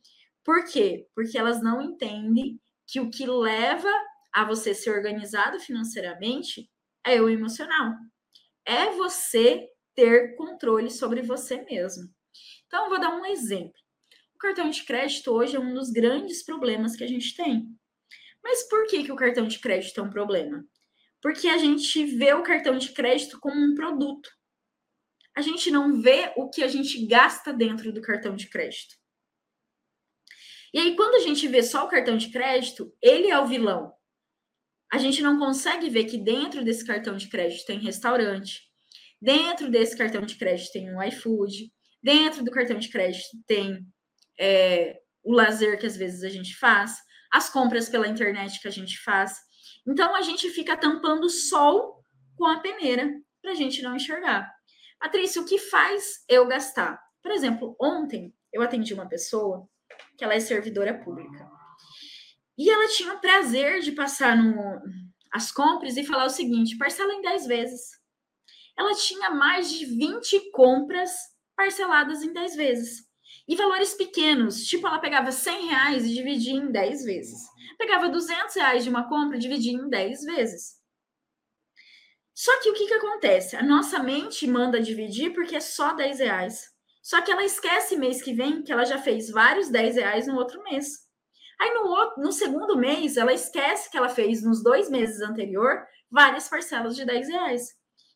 Por 0.45 0.65
quê? 0.65 1.07
Porque 1.15 1.39
elas 1.39 1.63
não 1.63 1.81
entendem 1.83 2.61
que 2.87 3.01
o 3.01 3.11
que 3.11 3.27
leva 3.27 3.91
a 4.33 4.45
você 4.45 4.75
ser 4.75 4.91
organizado 4.91 5.59
financeiramente 5.61 6.69
é 7.05 7.21
o 7.21 7.29
emocional. 7.29 7.95
É 8.65 8.91
você 8.93 9.69
ter 9.95 10.35
controle 10.37 10.91
sobre 10.91 11.23
você 11.23 11.63
mesmo. 11.63 12.09
Então, 12.67 12.89
vou 12.89 13.01
dar 13.01 13.15
um 13.15 13.27
exemplo. 13.27 13.75
O 14.35 14.39
cartão 14.39 14.71
de 14.71 14.85
crédito 14.85 15.31
hoje 15.33 15.57
é 15.57 15.61
um 15.61 15.75
dos 15.75 15.91
grandes 15.91 16.45
problemas 16.45 16.97
que 16.97 17.05
a 17.05 17.09
gente 17.09 17.35
tem. 17.35 17.67
Mas 18.43 18.69
por 18.69 18.87
que, 18.87 19.05
que 19.05 19.13
o 19.13 19.17
cartão 19.17 19.47
de 19.47 19.59
crédito 19.59 20.01
é 20.01 20.03
um 20.03 20.11
problema? 20.11 20.65
Porque 21.21 21.49
a 21.49 21.59
gente 21.59 22.05
vê 22.17 22.33
o 22.33 22.43
cartão 22.43 22.79
de 22.79 22.93
crédito 22.93 23.39
como 23.39 23.61
um 23.61 23.75
produto. 23.75 24.31
A 25.37 25.43
gente 25.43 25.71
não 25.71 26.01
vê 26.01 26.33
o 26.37 26.49
que 26.49 26.63
a 26.63 26.69
gente 26.69 27.07
gasta 27.07 27.53
dentro 27.53 27.93
do 27.93 28.01
cartão 28.01 28.35
de 28.35 28.49
crédito. 28.49 29.00
E 30.73 30.79
aí, 30.79 30.97
quando 30.97 31.17
a 31.17 31.21
gente 31.21 31.47
vê 31.49 31.63
só 31.63 31.85
o 31.85 31.89
cartão 31.89 32.17
de 32.17 32.31
crédito, 32.31 32.93
ele 33.03 33.31
é 33.31 33.39
o 33.39 33.47
vilão 33.47 33.93
a 34.91 34.99
gente 34.99 35.23
não 35.23 35.39
consegue 35.39 35.89
ver 35.89 36.05
que 36.05 36.19
dentro 36.19 36.65
desse 36.65 36.85
cartão 36.85 37.17
de 37.17 37.29
crédito 37.29 37.65
tem 37.65 37.79
restaurante, 37.79 38.63
dentro 39.23 39.71
desse 39.71 39.97
cartão 39.97 40.23
de 40.23 40.35
crédito 40.35 40.73
tem 40.73 40.93
um 40.93 41.01
iFood, 41.05 41.73
dentro 42.03 42.43
do 42.43 42.51
cartão 42.51 42.79
de 42.79 42.89
crédito 42.89 43.29
tem 43.47 43.87
é, 44.39 44.99
o 45.23 45.33
lazer 45.33 45.79
que 45.79 45.87
às 45.87 45.97
vezes 45.97 46.25
a 46.25 46.29
gente 46.29 46.57
faz, 46.57 46.97
as 47.33 47.49
compras 47.49 47.89
pela 47.89 48.09
internet 48.09 48.61
que 48.61 48.67
a 48.67 48.73
gente 48.73 48.99
faz. 48.99 49.39
Então 49.87 50.17
a 50.17 50.23
gente 50.23 50.51
fica 50.51 50.77
tampando 50.77 51.25
o 51.25 51.31
sol 51.31 52.03
com 52.35 52.47
a 52.47 52.59
peneira 52.59 53.09
para 53.41 53.53
a 53.53 53.55
gente 53.55 53.83
não 53.83 53.95
enxergar. 53.95 54.51
Patrícia, 54.99 55.41
o 55.41 55.47
que 55.47 55.59
faz 55.59 56.25
eu 56.29 56.49
gastar? 56.49 57.01
Por 57.23 57.31
exemplo, 57.31 57.77
ontem 57.81 58.35
eu 58.53 58.61
atendi 58.61 58.93
uma 58.93 59.09
pessoa 59.09 59.69
que 60.17 60.25
ela 60.25 60.35
é 60.35 60.41
servidora 60.41 60.95
pública. 60.95 61.49
E 62.59 62.69
ela 62.71 62.89
tinha 62.89 63.15
o 63.15 63.21
prazer 63.21 63.81
de 63.81 63.93
passar 63.93 64.37
no, 64.37 64.81
as 65.33 65.51
compras 65.51 65.97
e 65.97 66.05
falar 66.05 66.27
o 66.27 66.31
seguinte: 66.31 66.77
parcela 66.77 67.15
em 67.15 67.23
10 67.23 67.47
vezes. 67.47 67.91
Ela 68.79 68.95
tinha 68.95 69.31
mais 69.31 69.71
de 69.71 69.85
20 69.87 70.51
compras 70.53 71.11
parceladas 71.57 72.23
em 72.23 72.33
10 72.33 72.57
vezes. 72.57 73.09
E 73.47 73.57
valores 73.57 73.95
pequenos, 73.95 74.65
tipo 74.65 74.87
ela 74.87 74.99
pegava 74.99 75.33
100 75.33 75.67
reais 75.67 76.05
e 76.05 76.15
dividia 76.15 76.55
em 76.55 76.71
10 76.71 77.05
vezes. 77.05 77.41
Pegava 77.79 78.09
200 78.09 78.55
reais 78.55 78.85
de 78.85 78.91
uma 78.91 79.09
compra 79.09 79.37
e 79.37 79.41
dividia 79.41 79.73
em 79.73 79.89
10 79.89 80.25
vezes. 80.25 80.81
Só 82.35 82.59
que 82.61 82.71
o 82.71 82.75
que, 82.75 82.87
que 82.87 82.95
acontece? 82.95 83.57
A 83.57 83.63
nossa 83.63 84.03
mente 84.03 84.47
manda 84.47 84.81
dividir 84.81 85.35
porque 85.35 85.57
é 85.57 85.61
só 85.61 85.93
10 85.95 86.21
reais. 86.21 86.71
Só 87.03 87.21
que 87.23 87.31
ela 87.31 87.45
esquece 87.45 87.97
mês 87.97 88.23
que 88.23 88.33
vem 88.33 88.63
que 88.63 88.73
ela 88.73 88.85
já 88.85 88.99
fez 88.99 89.31
vários 89.31 89.69
10 89.69 89.97
reais 89.97 90.27
no 90.27 90.37
outro 90.37 90.63
mês. 90.63 91.09
Aí 91.61 91.75
no, 91.75 91.89
outro, 91.89 92.23
no 92.23 92.33
segundo 92.33 92.77
mês, 92.77 93.17
ela 93.17 93.33
esquece 93.33 93.91
que 93.91 93.97
ela 93.97 94.09
fez 94.09 94.43
nos 94.43 94.63
dois 94.63 94.91
meses 94.91 95.21
anterior 95.21 95.83
várias 96.11 96.49
parcelas 96.49 96.97
de 96.97 97.05
10 97.05 97.29
reais. 97.29 97.69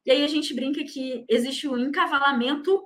E 0.07 0.11
aí 0.11 0.25
a 0.25 0.29
gente 0.29 0.55
brinca 0.55 0.83
que 0.85 1.25
existe 1.29 1.67
o 1.69 1.79
encavalamento 1.79 2.83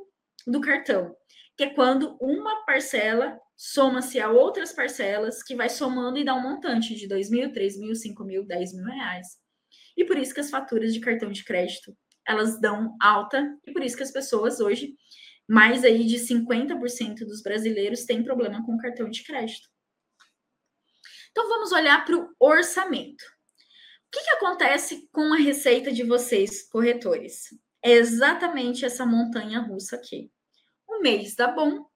do 0.47 0.61
cartão, 0.61 1.15
que 1.57 1.65
é 1.65 1.71
quando 1.71 2.17
uma 2.21 2.65
parcela 2.65 3.39
soma-se 3.57 4.21
a 4.21 4.31
outras 4.31 4.73
parcelas, 4.73 5.43
que 5.43 5.57
vai 5.57 5.69
somando 5.69 6.19
e 6.19 6.25
dá 6.25 6.33
um 6.35 6.43
montante 6.43 6.95
de 6.95 7.09
2 7.09 7.31
mil, 7.31 7.53
3 7.53 7.79
mil, 7.79 7.95
5 7.95 8.25
mil, 8.25 8.47
10 8.47 8.75
mil 8.75 8.85
reais. 8.85 9.27
E 9.97 10.05
por 10.05 10.17
isso 10.17 10.33
que 10.33 10.41
as 10.41 10.49
faturas 10.49 10.95
de 10.95 11.01
cartão 11.01 11.31
de 11.33 11.45
crédito, 11.45 11.97
elas 12.25 12.61
dão 12.61 12.97
alta, 13.03 13.53
e 13.67 13.73
por 13.73 13.83
isso 13.83 13.97
que 13.97 14.03
as 14.05 14.13
pessoas 14.13 14.61
hoje, 14.61 14.95
mais 15.49 15.83
aí 15.83 16.05
de 16.05 16.17
50% 16.17 17.21
dos 17.21 17.43
brasileiros 17.43 18.05
têm 18.05 18.23
problema 18.23 18.65
com 18.65 18.77
cartão 18.77 19.09
de 19.09 19.25
crédito. 19.25 19.69
Então 21.31 21.49
vamos 21.49 21.73
olhar 21.73 22.05
para 22.05 22.17
o 22.17 22.29
orçamento. 22.39 23.23
O 23.23 24.11
que, 24.11 24.23
que 24.23 24.31
acontece 24.31 25.09
com 25.13 25.33
a 25.33 25.37
receita 25.37 25.91
de 25.91 26.03
vocês, 26.03 26.69
corretores? 26.69 27.49
É 27.83 27.93
exatamente 27.93 28.85
essa 28.85 29.07
montanha 29.07 29.61
russa 29.61 29.97
aqui. 29.97 30.31
Um 30.89 31.01
mês 31.01 31.35
dá 31.35 31.49
bom, 31.49 31.87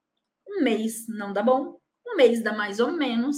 um 0.47 0.61
mês 0.61 1.07
não 1.07 1.33
dá 1.33 1.43
bom, 1.43 1.79
um 2.07 2.15
mês 2.15 2.41
dá 2.43 2.53
mais 2.53 2.79
ou 2.79 2.91
menos. 2.91 3.37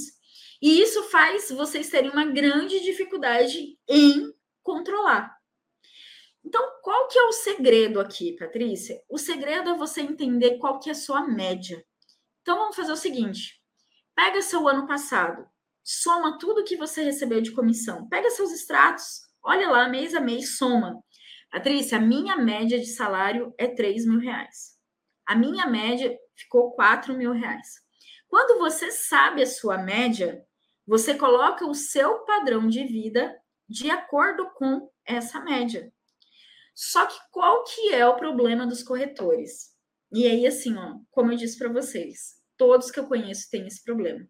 E 0.61 0.81
isso 0.81 1.03
faz 1.03 1.49
vocês 1.49 1.89
terem 1.89 2.11
uma 2.11 2.25
grande 2.25 2.79
dificuldade 2.81 3.77
em 3.87 4.33
controlar. 4.61 5.34
Então, 6.45 6.61
qual 6.83 7.07
que 7.07 7.17
é 7.17 7.23
o 7.23 7.31
segredo 7.31 7.99
aqui, 7.99 8.35
Patrícia? 8.37 9.01
O 9.09 9.17
segredo 9.17 9.71
é 9.71 9.77
você 9.77 10.01
entender 10.01 10.59
qual 10.59 10.79
que 10.79 10.89
é 10.89 10.91
a 10.91 10.95
sua 10.95 11.25
média. 11.27 11.83
Então, 12.41 12.57
vamos 12.57 12.75
fazer 12.75 12.91
o 12.91 12.97
seguinte. 12.97 13.59
Pega 14.15 14.41
seu 14.41 14.67
ano 14.67 14.87
passado, 14.87 15.45
soma 15.83 16.37
tudo 16.37 16.63
que 16.63 16.77
você 16.77 17.03
recebeu 17.03 17.41
de 17.41 17.51
comissão. 17.51 18.07
Pega 18.07 18.29
seus 18.29 18.51
extratos, 18.51 19.21
olha 19.43 19.69
lá, 19.69 19.89
mês 19.89 20.13
a 20.13 20.21
mês, 20.21 20.57
soma. 20.57 21.03
Patrícia, 21.51 21.97
a 21.97 22.01
minha 22.01 22.37
média 22.37 22.79
de 22.79 22.87
salário 22.87 23.53
é 23.57 23.67
3 23.67 24.05
mil 24.05 24.19
reais. 24.19 24.75
A 25.25 25.35
minha 25.35 25.65
média 25.65 26.15
ficou 26.35 26.71
4 26.73 27.13
mil 27.15 27.31
reais. 27.31 27.81
Quando 28.27 28.59
você 28.59 28.91
sabe 28.91 29.41
a 29.41 29.47
sua 29.47 29.77
média, 29.77 30.45
você 30.85 31.15
coloca 31.15 31.65
o 31.65 31.73
seu 31.73 32.19
padrão 32.25 32.67
de 32.67 32.83
vida 32.85 33.35
de 33.67 33.89
acordo 33.89 34.49
com 34.51 34.87
essa 35.05 35.39
média. 35.39 35.91
Só 36.75 37.05
que 37.05 37.17
qual 37.31 37.63
que 37.63 37.93
é 37.93 38.05
o 38.05 38.17
problema 38.17 38.67
dos 38.67 38.83
corretores? 38.83 39.73
E 40.11 40.27
aí, 40.27 40.45
assim, 40.45 40.75
ó, 40.75 40.97
como 41.09 41.31
eu 41.31 41.37
disse 41.37 41.57
para 41.57 41.71
vocês, 41.71 42.35
todos 42.57 42.91
que 42.91 42.99
eu 42.99 43.07
conheço 43.07 43.49
têm 43.49 43.65
esse 43.65 43.81
problema. 43.81 44.27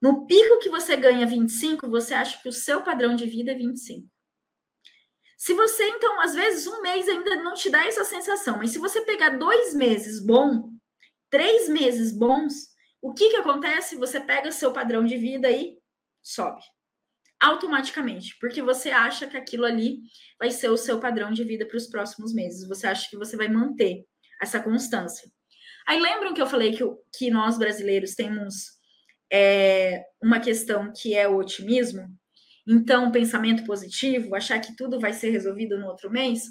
No 0.00 0.24
pico 0.24 0.60
que 0.60 0.70
você 0.70 0.96
ganha 0.96 1.26
25, 1.26 1.90
você 1.90 2.14
acha 2.14 2.40
que 2.40 2.48
o 2.48 2.52
seu 2.52 2.82
padrão 2.82 3.16
de 3.16 3.26
vida 3.26 3.50
é 3.50 3.54
25. 3.54 4.08
Se 5.36 5.52
você, 5.52 5.88
então, 5.88 6.20
às 6.20 6.34
vezes, 6.34 6.66
um 6.66 6.80
mês 6.80 7.08
ainda 7.08 7.36
não 7.42 7.54
te 7.54 7.68
dá 7.68 7.84
essa 7.84 8.04
sensação, 8.04 8.58
mas 8.58 8.70
se 8.70 8.78
você 8.78 9.00
pegar 9.02 9.30
dois 9.30 9.74
meses 9.74 10.24
bom, 10.24 10.70
três 11.28 11.68
meses 11.68 12.12
bons, 12.12 12.68
o 13.02 13.12
que, 13.12 13.30
que 13.30 13.36
acontece? 13.36 13.96
Você 13.96 14.20
pega 14.20 14.52
seu 14.52 14.72
padrão 14.72 15.04
de 15.04 15.16
vida 15.16 15.50
e 15.50 15.78
sobe 16.22 16.62
automaticamente, 17.40 18.36
porque 18.38 18.60
você 18.60 18.90
acha 18.90 19.26
que 19.26 19.36
aquilo 19.36 19.64
ali 19.64 20.00
vai 20.38 20.50
ser 20.50 20.68
o 20.68 20.76
seu 20.76 21.00
padrão 21.00 21.32
de 21.32 21.42
vida 21.42 21.66
para 21.66 21.76
os 21.76 21.86
próximos 21.86 22.34
meses. 22.34 22.68
Você 22.68 22.86
acha 22.86 23.08
que 23.08 23.16
você 23.16 23.36
vai 23.36 23.48
manter 23.48 24.04
essa 24.40 24.60
constância. 24.60 25.30
Aí 25.86 25.98
lembram 25.98 26.34
que 26.34 26.40
eu 26.40 26.46
falei 26.46 26.76
que, 26.76 26.84
que 27.16 27.30
nós 27.30 27.58
brasileiros 27.58 28.14
temos 28.14 28.78
é, 29.32 30.04
uma 30.22 30.38
questão 30.38 30.92
que 30.94 31.14
é 31.14 31.26
o 31.26 31.36
otimismo? 31.36 32.06
Então, 32.68 33.10
pensamento 33.10 33.64
positivo, 33.64 34.34
achar 34.34 34.60
que 34.60 34.76
tudo 34.76 35.00
vai 35.00 35.12
ser 35.12 35.30
resolvido 35.30 35.78
no 35.78 35.86
outro 35.86 36.10
mês. 36.10 36.42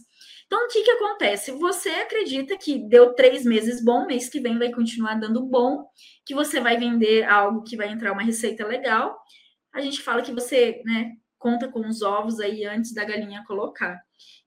Então, 0.48 0.66
o 0.66 0.68
que, 0.68 0.84
que 0.84 0.92
acontece? 0.92 1.52
Você 1.52 1.90
acredita 1.90 2.58
que 2.58 2.80
deu 2.90 3.14
três 3.14 3.46
meses 3.46 3.84
bom, 3.84 4.06
mês 4.06 4.28
que 4.28 4.40
vem 4.40 4.58
vai 4.58 4.72
continuar 4.72 5.16
dando 5.16 5.46
bom, 5.46 5.86
que 6.26 6.34
você 6.34 6.60
vai 6.60 6.78
vender 6.78 7.24
algo 7.24 7.64
que 7.64 7.78
vai 7.78 7.90
entrar 7.90 8.12
uma 8.12 8.24
receita 8.24 8.66
legal, 8.66 9.16
a 9.74 9.82
gente 9.82 10.02
fala 10.02 10.22
que 10.22 10.32
você, 10.32 10.82
né, 10.86 11.16
conta 11.38 11.70
com 11.70 11.88
os 11.88 12.02
ovos 12.02 12.40
aí 12.40 12.66
antes 12.66 12.94
da 12.94 13.06
galinha 13.06 13.44
colocar. 13.46 14.00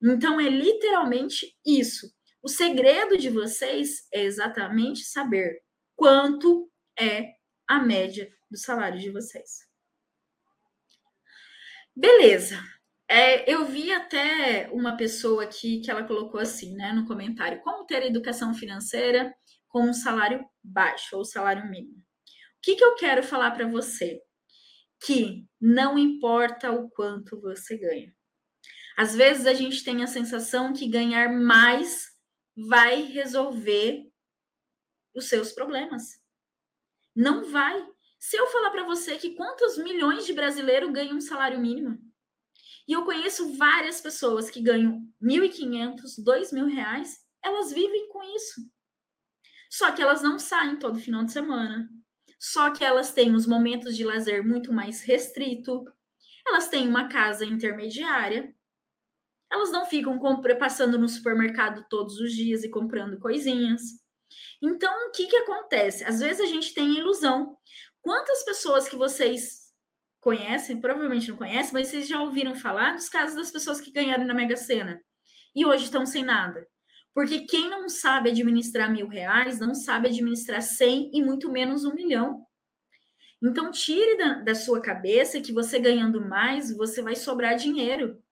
Então 0.02 0.40
é 0.40 0.48
literalmente 0.48 1.56
isso. 1.64 2.12
O 2.42 2.48
segredo 2.48 3.16
de 3.16 3.30
vocês 3.30 4.06
é 4.12 4.22
exatamente 4.22 5.04
saber 5.04 5.62
quanto 5.96 6.70
é 6.98 7.34
a 7.66 7.78
média 7.78 8.30
do 8.50 8.58
salário 8.58 8.98
de 8.98 9.10
vocês. 9.10 9.66
Beleza. 11.94 12.62
É, 13.08 13.50
eu 13.50 13.66
vi 13.66 13.92
até 13.92 14.70
uma 14.72 14.96
pessoa 14.96 15.44
aqui 15.44 15.80
que 15.80 15.90
ela 15.90 16.04
colocou 16.04 16.40
assim, 16.40 16.74
né, 16.74 16.92
no 16.92 17.06
comentário: 17.06 17.60
como 17.60 17.84
ter 17.84 18.02
educação 18.04 18.54
financeira 18.54 19.34
com 19.68 19.82
um 19.82 19.92
salário 19.92 20.44
baixo 20.62 21.16
ou 21.16 21.24
salário 21.24 21.68
mínimo? 21.70 21.98
O 21.98 22.62
que, 22.62 22.76
que 22.76 22.84
eu 22.84 22.94
quero 22.94 23.22
falar 23.22 23.50
para 23.50 23.66
você? 23.66 24.20
Que 25.04 25.46
não 25.60 25.98
importa 25.98 26.70
o 26.70 26.88
quanto 26.90 27.40
você 27.40 27.76
ganha. 27.76 28.14
Às 28.96 29.14
vezes 29.14 29.46
a 29.46 29.54
gente 29.54 29.82
tem 29.82 30.02
a 30.02 30.06
sensação 30.06 30.72
que 30.72 30.88
ganhar 30.88 31.32
mais 31.32 32.12
vai 32.56 33.02
resolver 33.02 34.06
os 35.14 35.28
seus 35.28 35.52
problemas. 35.52 36.20
Não 37.14 37.50
vai. 37.50 37.86
Se 38.18 38.36
eu 38.36 38.46
falar 38.48 38.70
para 38.70 38.84
você 38.84 39.16
que 39.16 39.34
quantos 39.34 39.76
milhões 39.78 40.26
de 40.26 40.32
brasileiros 40.32 40.92
ganham 40.92 41.16
um 41.16 41.20
salário 41.20 41.58
mínimo, 41.58 41.98
e 42.86 42.92
eu 42.92 43.04
conheço 43.04 43.56
várias 43.56 44.00
pessoas 44.00 44.50
que 44.50 44.60
ganham 44.60 45.00
1.500, 45.22 46.22
2.000 46.24 46.66
reais, 46.66 47.20
elas 47.42 47.72
vivem 47.72 48.08
com 48.08 48.22
isso. 48.36 48.60
Só 49.70 49.90
que 49.92 50.02
elas 50.02 50.22
não 50.22 50.38
saem 50.38 50.78
todo 50.78 50.98
final 50.98 51.24
de 51.24 51.32
semana, 51.32 51.88
só 52.42 52.72
que 52.72 52.84
elas 52.84 53.12
têm 53.12 53.36
os 53.36 53.46
momentos 53.46 53.96
de 53.96 54.02
lazer 54.02 54.44
muito 54.44 54.72
mais 54.72 55.00
restrito, 55.02 55.84
elas 56.44 56.66
têm 56.66 56.88
uma 56.88 57.08
casa 57.08 57.44
intermediária, 57.44 58.52
elas 59.48 59.70
não 59.70 59.86
ficam 59.86 60.18
passando 60.58 60.98
no 60.98 61.08
supermercado 61.08 61.86
todos 61.88 62.18
os 62.18 62.32
dias 62.32 62.64
e 62.64 62.68
comprando 62.68 63.20
coisinhas. 63.20 63.82
Então, 64.60 65.06
o 65.06 65.12
que, 65.12 65.28
que 65.28 65.36
acontece? 65.36 66.02
Às 66.02 66.18
vezes 66.18 66.40
a 66.40 66.46
gente 66.46 66.74
tem 66.74 66.98
ilusão. 66.98 67.56
Quantas 68.00 68.44
pessoas 68.44 68.88
que 68.88 68.96
vocês 68.96 69.60
conhecem, 70.20 70.80
provavelmente 70.80 71.28
não 71.28 71.36
conhecem, 71.36 71.72
mas 71.72 71.88
vocês 71.88 72.08
já 72.08 72.20
ouviram 72.20 72.56
falar 72.56 72.96
dos 72.96 73.08
casos 73.08 73.36
das 73.36 73.52
pessoas 73.52 73.80
que 73.80 73.92
ganharam 73.92 74.24
na 74.24 74.34
Mega 74.34 74.56
Sena 74.56 75.00
e 75.54 75.64
hoje 75.64 75.84
estão 75.84 76.04
sem 76.04 76.24
nada? 76.24 76.66
Porque 77.14 77.40
quem 77.40 77.68
não 77.68 77.88
sabe 77.88 78.30
administrar 78.30 78.90
mil 78.90 79.06
reais 79.06 79.60
não 79.60 79.74
sabe 79.74 80.08
administrar 80.08 80.62
cem 80.62 81.10
e 81.12 81.22
muito 81.22 81.50
menos 81.50 81.84
um 81.84 81.94
milhão. 81.94 82.46
Então, 83.42 83.70
tire 83.70 84.16
da, 84.16 84.34
da 84.34 84.54
sua 84.54 84.80
cabeça 84.80 85.40
que 85.40 85.52
você 85.52 85.78
ganhando 85.78 86.20
mais, 86.20 86.74
você 86.74 87.02
vai 87.02 87.16
sobrar 87.16 87.56
dinheiro. 87.56 88.22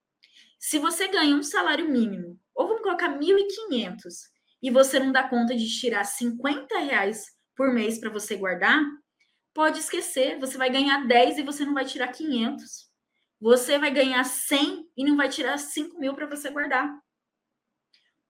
Se 0.59 0.79
você 0.79 1.09
ganha 1.09 1.35
um 1.35 1.43
salário 1.43 1.88
mínimo, 1.88 2.38
ou 2.55 2.69
vamos 2.69 2.83
colocar 2.83 3.19
1.500, 3.19 4.31
e 4.62 4.71
você 4.71 5.01
não 5.01 5.11
dá 5.11 5.29
conta 5.29 5.57
de 5.57 5.69
tirar 5.69 6.05
50 6.05 6.79
reais 6.79 7.25
por 7.57 7.73
mês 7.73 7.99
para 7.99 8.11
você 8.11 8.37
guardar, 8.37 8.81
pode 9.53 9.81
esquecer, 9.81 10.38
você 10.38 10.57
vai 10.57 10.71
ganhar 10.71 11.07
10 11.07 11.38
e 11.38 11.43
você 11.43 11.64
não 11.64 11.75
vai 11.75 11.85
tirar 11.85 12.09
500. 12.09 12.88
Você 13.40 13.79
vai 13.79 13.90
ganhar 13.90 14.23
100 14.23 14.87
e 14.97 15.05
não 15.05 15.16
vai 15.16 15.29
tirar 15.29 15.59
5 15.59 15.99
mil 15.99 16.14
para 16.14 16.27
você 16.27 16.51
guardar. 16.51 16.95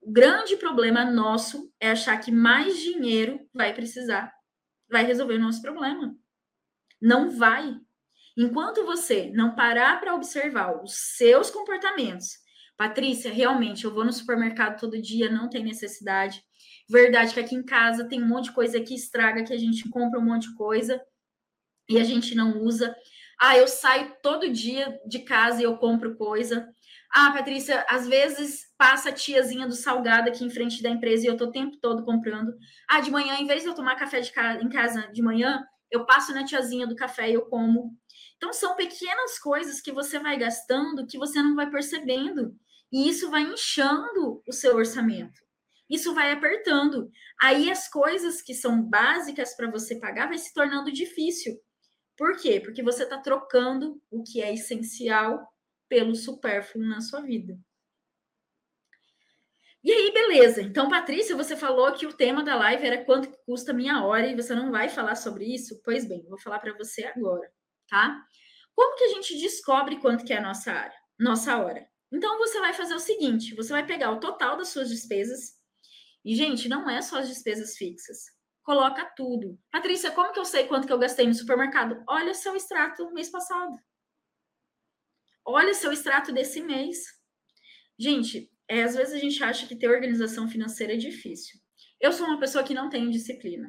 O 0.00 0.10
grande 0.10 0.56
problema 0.56 1.04
nosso 1.04 1.72
é 1.78 1.90
achar 1.90 2.18
que 2.18 2.32
mais 2.32 2.78
dinheiro 2.78 3.40
vai 3.52 3.74
precisar, 3.74 4.32
vai 4.88 5.04
resolver 5.04 5.34
o 5.34 5.40
nosso 5.40 5.60
problema. 5.60 6.16
Não 7.00 7.30
vai. 7.30 7.74
Enquanto 8.36 8.84
você 8.84 9.30
não 9.34 9.54
parar 9.54 10.00
para 10.00 10.14
observar 10.14 10.82
os 10.82 11.16
seus 11.16 11.50
comportamentos, 11.50 12.38
Patrícia, 12.80 13.30
realmente, 13.30 13.84
eu 13.84 13.92
vou 13.92 14.06
no 14.06 14.12
supermercado 14.12 14.80
todo 14.80 15.02
dia, 15.02 15.30
não 15.30 15.50
tem 15.50 15.62
necessidade. 15.62 16.42
Verdade 16.88 17.34
que 17.34 17.40
aqui 17.40 17.54
em 17.54 17.62
casa 17.62 18.08
tem 18.08 18.22
um 18.22 18.26
monte 18.26 18.44
de 18.44 18.52
coisa 18.52 18.80
que 18.80 18.94
estraga, 18.94 19.44
que 19.44 19.52
a 19.52 19.58
gente 19.58 19.86
compra 19.90 20.18
um 20.18 20.24
monte 20.24 20.48
de 20.48 20.54
coisa 20.54 20.98
e 21.90 22.00
a 22.00 22.04
gente 22.04 22.34
não 22.34 22.62
usa. 22.62 22.96
Ah, 23.38 23.54
eu 23.54 23.68
saio 23.68 24.16
todo 24.22 24.50
dia 24.50 24.98
de 25.06 25.18
casa 25.18 25.60
e 25.60 25.64
eu 25.64 25.76
compro 25.76 26.16
coisa. 26.16 26.66
Ah, 27.12 27.32
Patrícia, 27.32 27.84
às 27.88 28.06
vezes 28.06 28.66
passa 28.78 29.08
a 29.08 29.12
tiazinha 29.12 29.66
do 29.66 29.74
salgado 29.74 30.28
aqui 30.28 30.44
em 30.44 30.50
frente 30.50 30.80
da 30.80 30.88
empresa 30.88 31.24
e 31.24 31.26
eu 31.26 31.36
tô 31.36 31.46
o 31.46 31.50
tempo 31.50 31.76
todo 31.78 32.04
comprando. 32.04 32.56
Ah, 32.88 33.00
de 33.00 33.10
manhã, 33.10 33.34
em 33.34 33.46
vez 33.46 33.62
de 33.62 33.68
eu 33.68 33.74
tomar 33.74 33.96
café 33.96 34.20
de 34.20 34.32
em 34.62 34.68
casa 34.68 35.08
de 35.12 35.20
manhã, 35.20 35.64
eu 35.90 36.06
passo 36.06 36.32
na 36.32 36.44
tiazinha 36.44 36.86
do 36.86 36.94
café 36.94 37.28
e 37.28 37.34
eu 37.34 37.46
como. 37.46 37.96
Então, 38.36 38.52
são 38.52 38.76
pequenas 38.76 39.38
coisas 39.38 39.80
que 39.80 39.92
você 39.92 40.18
vai 40.18 40.38
gastando 40.38 41.06
que 41.06 41.18
você 41.18 41.42
não 41.42 41.54
vai 41.56 41.68
percebendo. 41.68 42.54
E 42.92 43.08
isso 43.08 43.28
vai 43.28 43.42
inchando 43.42 44.42
o 44.46 44.52
seu 44.52 44.76
orçamento. 44.76 45.40
Isso 45.88 46.14
vai 46.14 46.30
apertando. 46.30 47.10
Aí 47.42 47.70
as 47.70 47.88
coisas 47.88 48.40
que 48.40 48.54
são 48.54 48.82
básicas 48.82 49.56
para 49.56 49.70
você 49.70 49.98
pagar 49.98 50.28
vai 50.28 50.38
se 50.38 50.54
tornando 50.54 50.92
difícil. 50.92 51.58
Por 52.16 52.36
quê? 52.36 52.60
Porque 52.60 52.82
você 52.82 53.02
está 53.02 53.18
trocando 53.18 54.00
o 54.10 54.22
que 54.22 54.40
é 54.40 54.54
essencial 54.54 55.49
pelo 55.90 56.14
supérfluo 56.14 56.87
na 56.87 57.00
sua 57.00 57.20
vida. 57.20 57.59
E 59.83 59.90
aí, 59.90 60.12
beleza. 60.12 60.62
Então, 60.62 60.88
Patrícia, 60.88 61.35
você 61.35 61.57
falou 61.57 61.92
que 61.92 62.07
o 62.07 62.12
tema 62.12 62.44
da 62.44 62.55
live 62.55 62.87
era 62.87 63.05
quanto 63.05 63.31
custa 63.44 63.72
minha 63.72 64.05
hora 64.05 64.26
e 64.26 64.37
você 64.37 64.55
não 64.55 64.70
vai 64.70 64.88
falar 64.88 65.16
sobre 65.16 65.44
isso? 65.44 65.81
Pois 65.83 66.05
bem, 66.05 66.24
vou 66.29 66.38
falar 66.38 66.61
para 66.61 66.76
você 66.76 67.05
agora, 67.05 67.50
tá? 67.88 68.22
Como 68.74 68.96
que 68.96 69.05
a 69.05 69.09
gente 69.09 69.38
descobre 69.38 69.98
quanto 69.98 70.24
que 70.24 70.33
é 70.33 70.38
a 70.38 70.42
nossa 70.42 70.70
área, 70.70 70.96
nossa 71.18 71.59
hora? 71.59 71.85
Então, 72.12 72.38
você 72.38 72.61
vai 72.61 72.72
fazer 72.72 72.94
o 72.94 73.00
seguinte, 73.00 73.55
você 73.55 73.72
vai 73.72 73.85
pegar 73.85 74.11
o 74.12 74.20
total 74.20 74.57
das 74.57 74.68
suas 74.68 74.88
despesas, 74.88 75.59
e, 76.24 76.35
gente, 76.37 76.68
não 76.68 76.88
é 76.88 77.00
só 77.00 77.18
as 77.18 77.29
despesas 77.29 77.76
fixas. 77.76 78.26
Coloca 78.62 79.11
tudo. 79.16 79.59
Patrícia, 79.72 80.11
como 80.11 80.33
que 80.33 80.38
eu 80.38 80.44
sei 80.44 80.66
quanto 80.66 80.87
que 80.87 80.92
eu 80.92 80.98
gastei 80.98 81.26
no 81.26 81.35
supermercado? 81.35 82.05
Olha 82.07 82.33
o 82.33 82.35
seu 82.35 82.55
extrato 82.55 83.11
mês 83.12 83.31
passado. 83.31 83.74
Olha 85.44 85.74
seu 85.74 85.92
extrato 85.92 86.33
desse 86.33 86.61
mês. 86.61 86.98
Gente, 87.98 88.50
é, 88.68 88.83
às 88.83 88.94
vezes 88.94 89.14
a 89.14 89.18
gente 89.18 89.42
acha 89.42 89.66
que 89.66 89.76
ter 89.76 89.88
organização 89.88 90.48
financeira 90.48 90.94
é 90.94 90.96
difícil. 90.96 91.59
Eu 92.00 92.12
sou 92.12 92.26
uma 92.26 92.38
pessoa 92.40 92.64
que 92.64 92.74
não 92.74 92.88
tem 92.88 93.11
disciplina. 93.11 93.68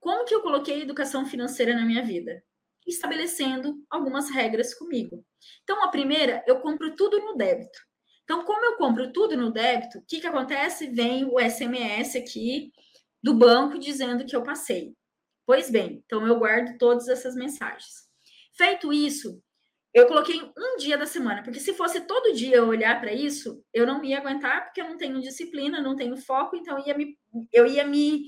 Como 0.00 0.24
que 0.24 0.34
eu 0.34 0.42
coloquei 0.42 0.82
educação 0.82 1.24
financeira 1.24 1.74
na 1.74 1.86
minha 1.86 2.04
vida? 2.04 2.42
Estabelecendo 2.86 3.82
algumas 3.88 4.30
regras 4.30 4.74
comigo. 4.74 5.24
Então, 5.62 5.82
a 5.84 5.88
primeira, 5.88 6.44
eu 6.46 6.60
compro 6.60 6.94
tudo 6.96 7.18
no 7.20 7.36
débito. 7.36 7.78
Então, 8.24 8.44
como 8.44 8.64
eu 8.64 8.76
compro 8.76 9.12
tudo 9.12 9.36
no 9.36 9.52
débito, 9.52 9.98
o 9.98 10.04
que, 10.06 10.20
que 10.20 10.26
acontece? 10.26 10.88
Vem 10.88 11.24
o 11.24 11.38
SMS 11.38 12.16
aqui 12.16 12.72
do 13.22 13.34
banco 13.34 13.78
dizendo 13.78 14.26
que 14.26 14.34
eu 14.34 14.42
passei. 14.42 14.94
Pois 15.46 15.70
bem, 15.70 16.02
então 16.04 16.26
eu 16.26 16.38
guardo 16.38 16.76
todas 16.78 17.08
essas 17.08 17.34
mensagens. 17.34 18.08
Feito 18.56 18.92
isso, 18.92 19.42
eu 19.94 20.06
coloquei 20.06 20.40
um 20.40 20.76
dia 20.78 20.96
da 20.96 21.04
semana, 21.04 21.42
porque 21.42 21.60
se 21.60 21.74
fosse 21.74 22.00
todo 22.02 22.32
dia 22.32 22.56
eu 22.56 22.66
olhar 22.66 22.98
para 23.00 23.12
isso, 23.12 23.62
eu 23.74 23.86
não 23.86 24.02
ia 24.02 24.18
aguentar, 24.18 24.64
porque 24.64 24.80
eu 24.80 24.88
não 24.88 24.96
tenho 24.96 25.20
disciplina, 25.20 25.82
não 25.82 25.94
tenho 25.94 26.16
foco, 26.16 26.56
então 26.56 26.78
eu 26.78 26.86
ia 26.86 26.96
me, 26.96 27.18
eu 27.52 27.66
ia 27.66 27.84
me 27.84 28.24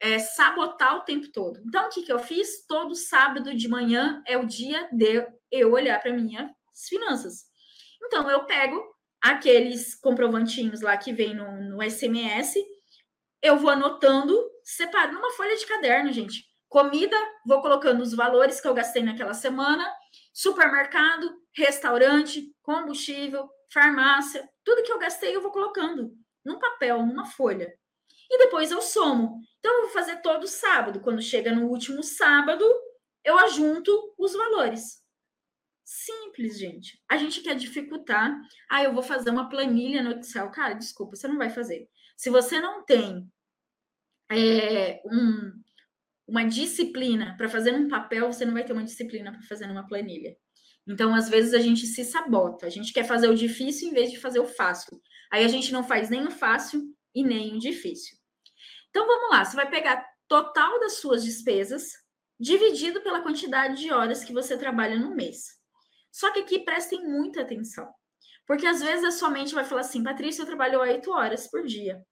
é, 0.00 0.18
sabotar 0.18 0.96
o 0.96 1.00
tempo 1.00 1.30
todo. 1.32 1.60
Então, 1.66 1.86
o 1.86 1.88
que, 1.88 2.02
que 2.02 2.12
eu 2.12 2.20
fiz? 2.20 2.64
Todo 2.66 2.94
sábado 2.94 3.54
de 3.54 3.68
manhã 3.68 4.22
é 4.26 4.38
o 4.38 4.46
dia 4.46 4.88
de 4.92 5.26
eu 5.50 5.72
olhar 5.72 6.00
para 6.00 6.12
minhas 6.12 6.48
finanças. 6.88 7.46
Então, 8.04 8.30
eu 8.30 8.44
pego 8.44 8.80
aqueles 9.20 9.96
comprovantinhos 9.96 10.80
lá 10.80 10.96
que 10.96 11.12
vem 11.12 11.34
no, 11.34 11.50
no 11.62 11.90
SMS, 11.90 12.54
eu 13.42 13.56
vou 13.56 13.70
anotando, 13.70 14.40
separo 14.62 15.12
numa 15.12 15.32
folha 15.32 15.56
de 15.56 15.66
caderno, 15.66 16.12
gente. 16.12 16.44
Comida, 16.68 17.16
vou 17.46 17.60
colocando 17.60 18.02
os 18.02 18.14
valores 18.14 18.60
que 18.60 18.68
eu 18.68 18.74
gastei 18.74 19.02
naquela 19.02 19.34
semana, 19.34 19.90
supermercado, 20.38 21.36
restaurante, 21.52 22.54
combustível, 22.62 23.50
farmácia, 23.72 24.48
tudo 24.62 24.84
que 24.84 24.92
eu 24.92 24.98
gastei 24.98 25.34
eu 25.34 25.42
vou 25.42 25.50
colocando 25.50 26.16
num 26.44 26.60
papel, 26.60 27.04
numa 27.04 27.26
folha. 27.26 27.76
E 28.30 28.38
depois 28.38 28.70
eu 28.70 28.80
somo. 28.80 29.40
Então 29.58 29.74
eu 29.74 29.82
vou 29.82 29.90
fazer 29.90 30.22
todo 30.22 30.46
sábado. 30.46 31.00
Quando 31.00 31.20
chega 31.20 31.52
no 31.52 31.66
último 31.66 32.04
sábado, 32.04 32.64
eu 33.24 33.36
ajunto 33.40 34.14
os 34.16 34.32
valores. 34.32 35.02
Simples, 35.84 36.56
gente. 36.56 37.02
A 37.08 37.16
gente 37.16 37.40
quer 37.40 37.56
dificultar. 37.56 38.40
Ah, 38.70 38.84
eu 38.84 38.92
vou 38.92 39.02
fazer 39.02 39.30
uma 39.30 39.48
planilha 39.48 40.04
no 40.04 40.20
Excel. 40.20 40.52
Cara, 40.52 40.74
desculpa, 40.74 41.16
você 41.16 41.26
não 41.26 41.36
vai 41.38 41.50
fazer. 41.50 41.90
Se 42.16 42.30
você 42.30 42.60
não 42.60 42.84
tem 42.84 43.28
é, 44.30 45.02
um, 45.04 45.57
uma 46.28 46.44
disciplina 46.44 47.34
para 47.38 47.48
fazer 47.48 47.74
um 47.74 47.88
papel, 47.88 48.30
você 48.30 48.44
não 48.44 48.52
vai 48.52 48.62
ter 48.62 48.74
uma 48.74 48.84
disciplina 48.84 49.32
para 49.32 49.42
fazer 49.42 49.66
numa 49.66 49.88
planilha. 49.88 50.36
Então, 50.86 51.14
às 51.14 51.28
vezes, 51.28 51.54
a 51.54 51.58
gente 51.58 51.86
se 51.86 52.04
sabota. 52.04 52.66
A 52.66 52.70
gente 52.70 52.92
quer 52.92 53.04
fazer 53.04 53.28
o 53.28 53.34
difícil 53.34 53.88
em 53.88 53.94
vez 53.94 54.10
de 54.10 54.18
fazer 54.18 54.38
o 54.38 54.46
fácil. 54.46 55.00
Aí 55.32 55.42
a 55.42 55.48
gente 55.48 55.72
não 55.72 55.82
faz 55.82 56.10
nem 56.10 56.26
o 56.26 56.30
fácil 56.30 56.82
e 57.14 57.24
nem 57.24 57.56
o 57.56 57.58
difícil. 57.58 58.16
Então, 58.90 59.06
vamos 59.06 59.30
lá. 59.30 59.44
Você 59.44 59.56
vai 59.56 59.68
pegar 59.68 60.06
total 60.28 60.78
das 60.80 60.94
suas 60.94 61.24
despesas 61.24 61.92
dividido 62.38 63.00
pela 63.00 63.22
quantidade 63.22 63.80
de 63.80 63.90
horas 63.90 64.22
que 64.22 64.32
você 64.32 64.56
trabalha 64.56 64.98
no 64.98 65.14
mês. 65.14 65.46
Só 66.12 66.30
que 66.30 66.40
aqui 66.40 66.60
prestem 66.60 67.04
muita 67.04 67.40
atenção. 67.40 67.90
Porque 68.46 68.66
às 68.66 68.82
vezes 68.82 69.04
a 69.04 69.10
sua 69.10 69.30
mente 69.30 69.54
vai 69.54 69.64
falar 69.64 69.82
assim, 69.82 70.02
Patrícia, 70.02 70.42
eu 70.42 70.46
trabalho 70.46 70.80
oito 70.80 71.10
horas 71.10 71.46
por 71.50 71.64
dia. 71.64 72.02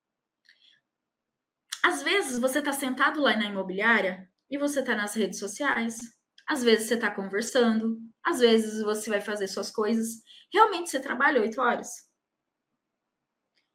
Às 1.87 2.03
vezes 2.03 2.41
você 2.41 2.59
está 2.59 2.73
sentado 2.73 3.21
lá 3.21 3.37
na 3.37 3.45
imobiliária 3.45 4.29
e 4.51 4.59
você 4.59 4.81
está 4.81 4.97
nas 4.97 5.15
redes 5.15 5.39
sociais. 5.39 5.97
Às 6.45 6.61
vezes 6.61 6.89
você 6.89 6.95
está 6.95 7.09
conversando. 7.13 8.01
Às 8.25 8.41
vezes 8.41 8.83
você 8.83 9.09
vai 9.09 9.21
fazer 9.21 9.47
suas 9.47 9.71
coisas. 9.71 10.21
Realmente 10.53 10.91
você 10.91 10.99
trabalha 10.99 11.41
oito 11.41 11.61
horas? 11.61 11.89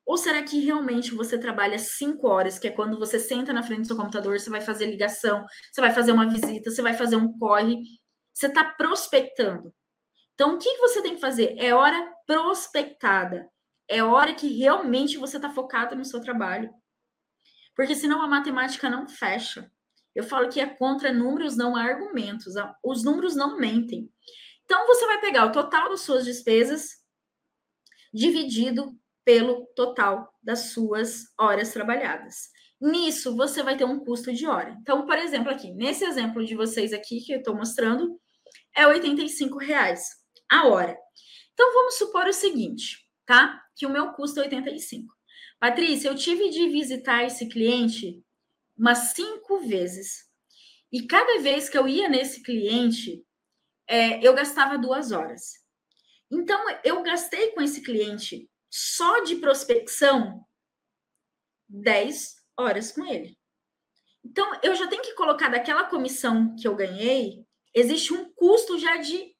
Ou 0.05 0.17
será 0.17 0.43
que 0.43 0.59
realmente 0.59 1.15
você 1.15 1.37
trabalha 1.37 1.79
cinco 1.79 2.27
horas, 2.27 2.59
que 2.59 2.67
é 2.67 2.71
quando 2.71 2.99
você 2.99 3.17
senta 3.17 3.53
na 3.53 3.63
frente 3.63 3.83
do 3.83 3.87
seu 3.87 3.95
computador, 3.95 4.37
você 4.37 4.49
vai 4.49 4.59
fazer 4.59 4.87
ligação, 4.87 5.45
você 5.71 5.79
vai 5.79 5.93
fazer 5.93 6.11
uma 6.11 6.27
visita, 6.27 6.69
você 6.69 6.81
vai 6.81 6.93
fazer 6.93 7.15
um 7.15 7.31
corre, 7.39 7.77
você 8.33 8.47
está 8.47 8.65
prospectando. 8.73 9.73
Então, 10.33 10.55
o 10.55 10.57
que 10.57 10.77
você 10.79 11.01
tem 11.01 11.15
que 11.15 11.21
fazer? 11.21 11.55
É 11.57 11.73
hora 11.73 12.13
prospectada. 12.27 13.49
É 13.87 14.03
hora 14.03 14.33
que 14.35 14.49
realmente 14.49 15.17
você 15.17 15.37
está 15.37 15.49
focado 15.49 15.95
no 15.95 16.03
seu 16.03 16.19
trabalho. 16.19 16.69
Porque 17.81 17.95
senão 17.95 18.21
a 18.21 18.27
matemática 18.27 18.91
não 18.91 19.07
fecha. 19.07 19.71
Eu 20.13 20.23
falo 20.23 20.49
que 20.49 20.59
é 20.59 20.67
contra 20.67 21.11
números, 21.11 21.57
não 21.57 21.75
há 21.75 21.81
argumentos. 21.81 22.53
Os 22.83 23.03
números 23.03 23.35
não 23.35 23.57
mentem. 23.57 24.07
Então, 24.63 24.85
você 24.85 25.03
vai 25.07 25.19
pegar 25.19 25.47
o 25.47 25.51
total 25.51 25.89
das 25.89 26.01
suas 26.01 26.23
despesas 26.23 26.91
dividido 28.13 28.95
pelo 29.25 29.65
total 29.75 30.31
das 30.43 30.73
suas 30.73 31.23
horas 31.39 31.73
trabalhadas. 31.73 32.51
Nisso, 32.79 33.35
você 33.35 33.63
vai 33.63 33.75
ter 33.75 33.85
um 33.85 34.05
custo 34.05 34.31
de 34.31 34.45
hora. 34.45 34.77
Então, 34.79 35.03
por 35.07 35.17
exemplo, 35.17 35.49
aqui, 35.49 35.71
nesse 35.71 36.05
exemplo 36.05 36.45
de 36.45 36.53
vocês 36.53 36.93
aqui 36.93 37.19
que 37.21 37.33
eu 37.33 37.39
estou 37.39 37.55
mostrando, 37.55 38.21
é 38.77 38.85
R$ 38.85 38.99
reais 39.59 40.07
a 40.47 40.67
hora. 40.67 40.95
Então, 41.53 41.73
vamos 41.73 41.95
supor 41.95 42.27
o 42.27 42.33
seguinte, 42.33 43.09
tá? 43.25 43.59
Que 43.75 43.87
o 43.87 43.89
meu 43.89 44.11
custo 44.11 44.39
é 44.39 44.43
85. 44.43 45.19
Patrícia, 45.61 46.07
eu 46.07 46.15
tive 46.15 46.49
de 46.49 46.69
visitar 46.69 47.23
esse 47.23 47.47
cliente 47.47 48.25
umas 48.75 49.13
cinco 49.13 49.59
vezes. 49.59 50.27
E 50.91 51.05
cada 51.05 51.39
vez 51.39 51.69
que 51.69 51.77
eu 51.77 51.87
ia 51.87 52.09
nesse 52.09 52.41
cliente, 52.41 53.23
é, 53.87 54.25
eu 54.27 54.33
gastava 54.33 54.75
duas 54.75 55.11
horas. 55.11 55.53
Então, 56.31 56.59
eu 56.83 57.03
gastei 57.03 57.51
com 57.51 57.61
esse 57.61 57.83
cliente 57.83 58.49
só 58.71 59.19
de 59.19 59.35
prospecção 59.35 60.43
10 61.69 62.37
horas 62.57 62.91
com 62.91 63.05
ele. 63.05 63.37
Então, 64.25 64.59
eu 64.63 64.73
já 64.73 64.87
tenho 64.87 65.03
que 65.03 65.13
colocar 65.13 65.49
daquela 65.49 65.83
comissão 65.83 66.55
que 66.55 66.67
eu 66.67 66.75
ganhei, 66.75 67.45
existe 67.71 68.13
um 68.13 68.33
custo 68.33 68.79
já 68.79 68.97
de 68.97 69.35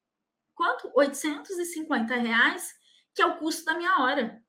quanto? 0.54 0.92
850 0.96 2.14
reais, 2.14 2.72
que 3.16 3.24
é 3.24 3.26
o 3.26 3.40
custo 3.40 3.66
da 3.66 3.74
minha 3.74 4.02
hora. 4.02 4.41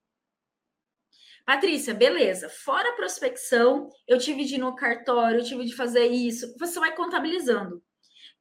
Patrícia, 1.45 1.93
beleza. 1.93 2.49
Fora 2.49 2.91
a 2.91 2.97
prospecção, 2.97 3.89
eu 4.07 4.19
tive 4.19 4.45
de 4.45 4.55
ir 4.55 4.59
no 4.59 4.75
cartório, 4.77 5.41
eu 5.41 5.45
tive 5.45 5.65
de 5.65 5.75
fazer 5.75 6.07
isso. 6.07 6.55
Você 6.59 6.79
vai 6.79 6.95
contabilizando. 6.95 7.83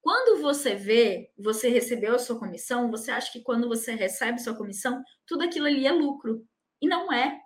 Quando 0.02 0.42
você 0.42 0.76
vê, 0.76 1.32
você 1.38 1.70
recebeu 1.70 2.16
a 2.16 2.20
sua 2.20 2.40
comissão, 2.40 2.90
você 2.90 3.12
acha 3.12 3.32
que 3.32 3.42
quando 3.42 3.68
você 3.68 3.94
recebe 3.94 4.40
sua 4.40 4.56
comissão, 4.56 5.02
tudo 5.28 5.44
aquilo 5.44 5.68
ali 5.68 5.86
é 5.86 5.92
lucro. 5.92 6.44
E 6.82 6.88
não 6.88 7.12
é. 7.14 7.40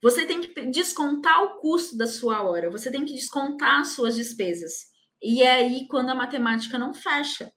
Você 0.00 0.26
tem 0.26 0.40
que 0.40 0.66
descontar 0.66 1.42
o 1.44 1.60
custo 1.60 1.96
da 1.96 2.06
sua 2.06 2.42
hora, 2.42 2.70
você 2.70 2.90
tem 2.90 3.04
que 3.04 3.14
descontar 3.14 3.80
as 3.80 3.88
suas 3.88 4.16
despesas. 4.16 4.86
E 5.22 5.42
é 5.42 5.52
aí 5.52 5.86
quando 5.86 6.10
a 6.10 6.14
matemática 6.14 6.76
não 6.76 6.92
fecha. 6.92 7.52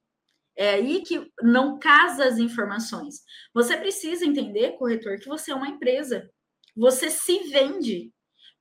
É 0.56 0.74
aí 0.74 1.02
que 1.02 1.30
não 1.42 1.78
casa 1.78 2.24
as 2.24 2.38
informações. 2.38 3.16
Você 3.52 3.76
precisa 3.76 4.24
entender, 4.24 4.76
corretor, 4.78 5.18
que 5.18 5.28
você 5.28 5.50
é 5.50 5.54
uma 5.54 5.68
empresa. 5.68 6.30
Você 6.76 7.10
se 7.10 7.38
vende. 7.50 8.12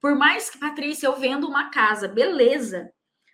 Por 0.01 0.15
mais 0.15 0.49
que, 0.49 0.57
Patrícia, 0.57 1.07
eu 1.07 1.17
vendo 1.17 1.47
uma 1.47 1.69
casa, 1.69 2.07
beleza. 2.07 2.91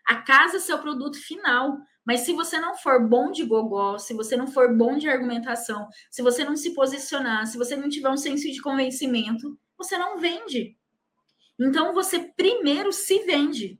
A 0.08 0.16
casa 0.16 0.58
é 0.58 0.60
seu 0.60 0.80
produto 0.80 1.18
final. 1.18 1.78
Mas 2.04 2.22
se 2.22 2.34
você 2.34 2.60
não 2.60 2.76
for 2.76 3.08
bom 3.08 3.32
de 3.32 3.46
gogó, 3.46 3.98
se 3.98 4.14
você 4.14 4.36
não 4.36 4.48
for 4.48 4.76
bom 4.76 4.98
de 4.98 5.08
argumentação, 5.08 5.88
se 6.10 6.22
você 6.22 6.44
não 6.44 6.56
se 6.56 6.74
posicionar, 6.74 7.46
se 7.46 7.58
você 7.58 7.76
não 7.76 7.90
tiver 7.90 8.10
um 8.10 8.18
senso 8.18 8.52
de 8.52 8.60
convencimento, 8.60 9.58
você 9.78 9.98
não 9.98 10.20
vende. 10.20 10.76
Então 11.60 11.94
você 11.94 12.20
primeiro 12.36 12.92
se 12.92 13.20
vende 13.20 13.80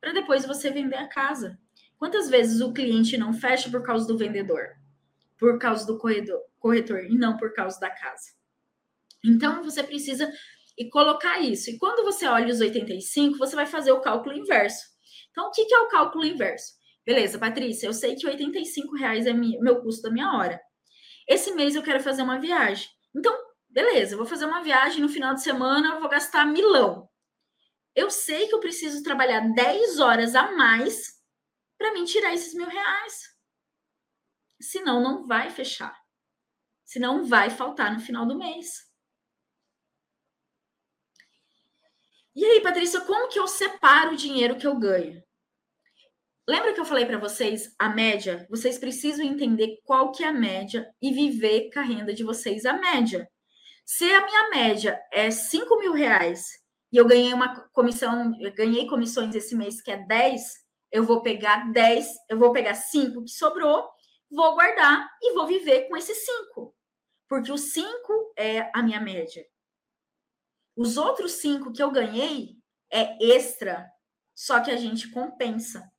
para 0.00 0.12
depois 0.12 0.44
você 0.44 0.70
vender 0.70 0.96
a 0.96 1.08
casa. 1.08 1.58
Quantas 1.96 2.28
vezes 2.28 2.60
o 2.60 2.72
cliente 2.72 3.16
não 3.16 3.32
fecha 3.32 3.70
por 3.70 3.82
causa 3.82 4.06
do 4.06 4.18
vendedor, 4.18 4.76
por 5.38 5.58
causa 5.58 5.86
do 5.86 5.96
corredor, 5.96 6.40
corretor 6.58 7.04
e 7.04 7.16
não 7.16 7.36
por 7.36 7.54
causa 7.54 7.80
da 7.80 7.88
casa? 7.88 8.32
Então 9.24 9.62
você 9.62 9.82
precisa 9.82 10.32
e 10.76 10.88
colocar 10.88 11.40
isso. 11.40 11.70
E 11.70 11.78
quando 11.78 12.04
você 12.04 12.26
olha 12.26 12.52
os 12.52 12.60
85, 12.60 13.38
você 13.38 13.54
vai 13.54 13.66
fazer 13.66 13.92
o 13.92 14.00
cálculo 14.00 14.36
inverso. 14.36 14.84
Então, 15.30 15.48
o 15.48 15.50
que, 15.50 15.72
é 15.72 15.78
o 15.78 15.88
cálculo 15.88 16.24
inverso? 16.24 16.74
Beleza, 17.04 17.38
Patrícia, 17.38 17.86
eu 17.86 17.92
sei 17.92 18.14
que 18.14 18.26
85 18.26 18.96
reais 18.96 19.26
é 19.26 19.32
meu 19.32 19.80
custo 19.82 20.02
da 20.02 20.10
minha 20.10 20.32
hora. 20.32 20.60
Esse 21.28 21.52
mês 21.52 21.74
eu 21.74 21.82
quero 21.82 22.00
fazer 22.00 22.22
uma 22.22 22.38
viagem. 22.38 22.88
Então, 23.14 23.36
beleza, 23.68 24.16
vou 24.16 24.26
fazer 24.26 24.44
uma 24.44 24.62
viagem 24.62 25.00
no 25.00 25.08
final 25.08 25.34
de 25.34 25.42
semana, 25.42 25.98
vou 25.98 26.08
gastar 26.08 26.46
milão. 26.46 27.08
Eu 27.94 28.10
sei 28.10 28.46
que 28.46 28.54
eu 28.54 28.60
preciso 28.60 29.02
trabalhar 29.02 29.40
10 29.52 29.98
horas 29.98 30.34
a 30.34 30.52
mais 30.52 31.20
para 31.76 31.92
mim 31.92 32.04
tirar 32.04 32.32
esses 32.32 32.54
mil 32.54 32.68
reais. 32.68 33.22
Senão, 34.60 35.02
não 35.02 35.26
vai 35.26 35.50
fechar. 35.50 35.94
Senão, 36.84 37.24
vai 37.24 37.50
faltar 37.50 37.92
no 37.92 38.00
final 38.00 38.24
do 38.24 38.38
mês. 38.38 38.91
E 42.34 42.44
aí, 42.44 42.62
Patrícia, 42.62 43.02
como 43.02 43.28
que 43.28 43.38
eu 43.38 43.46
separo 43.46 44.12
o 44.12 44.16
dinheiro 44.16 44.56
que 44.56 44.66
eu 44.66 44.74
ganho? 44.78 45.22
Lembra 46.48 46.72
que 46.72 46.80
eu 46.80 46.84
falei 46.84 47.04
para 47.04 47.18
vocês 47.18 47.74
a 47.78 47.90
média? 47.90 48.46
Vocês 48.48 48.78
precisam 48.78 49.24
entender 49.24 49.78
qual 49.84 50.10
que 50.10 50.24
é 50.24 50.28
a 50.28 50.32
média 50.32 50.90
e 51.00 51.12
viver 51.12 51.70
com 51.70 51.78
a 51.78 51.82
renda 51.82 52.14
de 52.14 52.24
vocês 52.24 52.64
a 52.64 52.72
média. 52.72 53.28
Se 53.84 54.10
a 54.10 54.24
minha 54.24 54.48
média 54.48 54.98
é 55.12 55.30
5 55.30 55.78
mil 55.78 55.92
reais 55.92 56.58
e 56.90 56.96
eu 56.96 57.06
ganhei 57.06 57.34
uma 57.34 57.68
comissão, 57.70 58.32
eu 58.40 58.52
ganhei 58.54 58.86
comissões 58.86 59.34
esse 59.34 59.54
mês 59.54 59.82
que 59.82 59.90
é 59.90 59.98
10, 59.98 60.42
eu 60.90 61.04
vou 61.04 61.20
pegar 61.20 61.70
10, 61.70 62.06
eu 62.30 62.38
vou 62.38 62.50
pegar 62.50 62.74
5 62.74 63.24
que 63.24 63.30
sobrou, 63.30 63.88
vou 64.30 64.54
guardar 64.54 65.06
e 65.20 65.34
vou 65.34 65.46
viver 65.46 65.86
com 65.88 65.96
esses 65.98 66.24
5. 66.24 66.74
Porque 67.28 67.52
o 67.52 67.58
5 67.58 68.32
é 68.36 68.70
a 68.74 68.82
minha 68.82 69.00
média. 69.00 69.44
Os 70.76 70.96
outros 70.96 71.32
5 71.32 71.72
que 71.72 71.82
eu 71.82 71.90
ganhei 71.90 72.56
é 72.90 73.16
extra, 73.24 73.86
só 74.34 74.60
que 74.60 74.70
a 74.70 74.76
gente 74.76 75.10
compensa. 75.10 75.90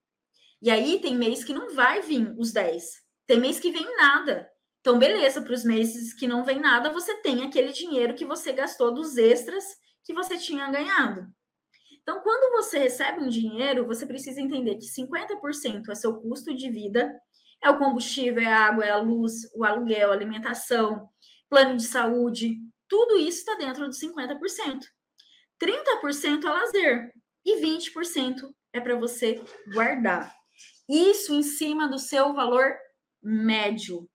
E 0.61 0.71
aí 0.71 0.99
tem 0.99 1.15
mês 1.15 1.43
que 1.43 1.53
não 1.53 1.76
vai 1.76 2.01
vir 2.01 2.34
os 2.38 2.51
10. 2.51 3.03
Tem 3.28 3.39
mês 3.39 3.59
que 3.59 3.71
vem 3.71 3.95
nada. 3.97 4.49
Então, 4.80 4.99
beleza, 4.99 5.41
para 5.41 5.53
os 5.53 5.63
meses 5.63 6.13
que 6.13 6.28
não 6.28 6.43
vem 6.43 6.59
nada, 6.59 6.89
você 6.89 7.15
tem 7.21 7.43
aquele 7.43 7.71
dinheiro 7.71 8.15
que 8.15 8.26
você 8.26 8.51
gastou 8.51 8.93
dos 8.93 9.17
extras 9.17 9.63
que 10.03 10.13
você 10.13 10.38
tinha 10.38 10.69
ganhado. 10.69 11.28
Então, 12.01 12.19
quando 12.21 12.51
você 12.51 12.80
recebe 12.80 13.21
um 13.21 13.30
dinheiro, 13.30 13.88
você 13.88 14.05
precisa 14.05 14.41
entender 14.41 14.76
que 14.76 14.86
50% 14.86 15.89
é 15.89 15.95
seu 15.95 16.15
custo 16.19 16.53
de 16.53 16.69
vida, 16.69 17.13
é 17.63 17.69
o 17.69 17.78
combustível, 17.78 18.43
é 18.43 18.47
a 18.47 18.65
água, 18.65 18.84
é 18.84 18.89
a 18.89 18.97
luz, 18.97 19.49
o 19.55 19.63
aluguel, 19.63 20.11
a 20.11 20.13
alimentação, 20.13 21.07
plano 21.49 21.78
de 21.78 21.84
saúde, 21.84 22.57
tudo 22.94 23.18
isso 23.18 23.39
está 23.39 23.56
dentro 23.56 23.88
dos 23.88 24.00
50%. 24.00 24.84
30% 25.60 26.44
é 26.46 26.48
lazer 26.48 27.12
e 27.44 27.60
20% 27.60 28.54
é 28.72 28.80
para 28.80 28.96
você 28.96 29.44
guardar. 29.74 30.32
Isso 30.88 31.34
em 31.34 31.41
cima 31.41 31.88
do 31.88 31.98
seu 31.98 32.36
valor 32.36 32.78
médio. 33.20 34.08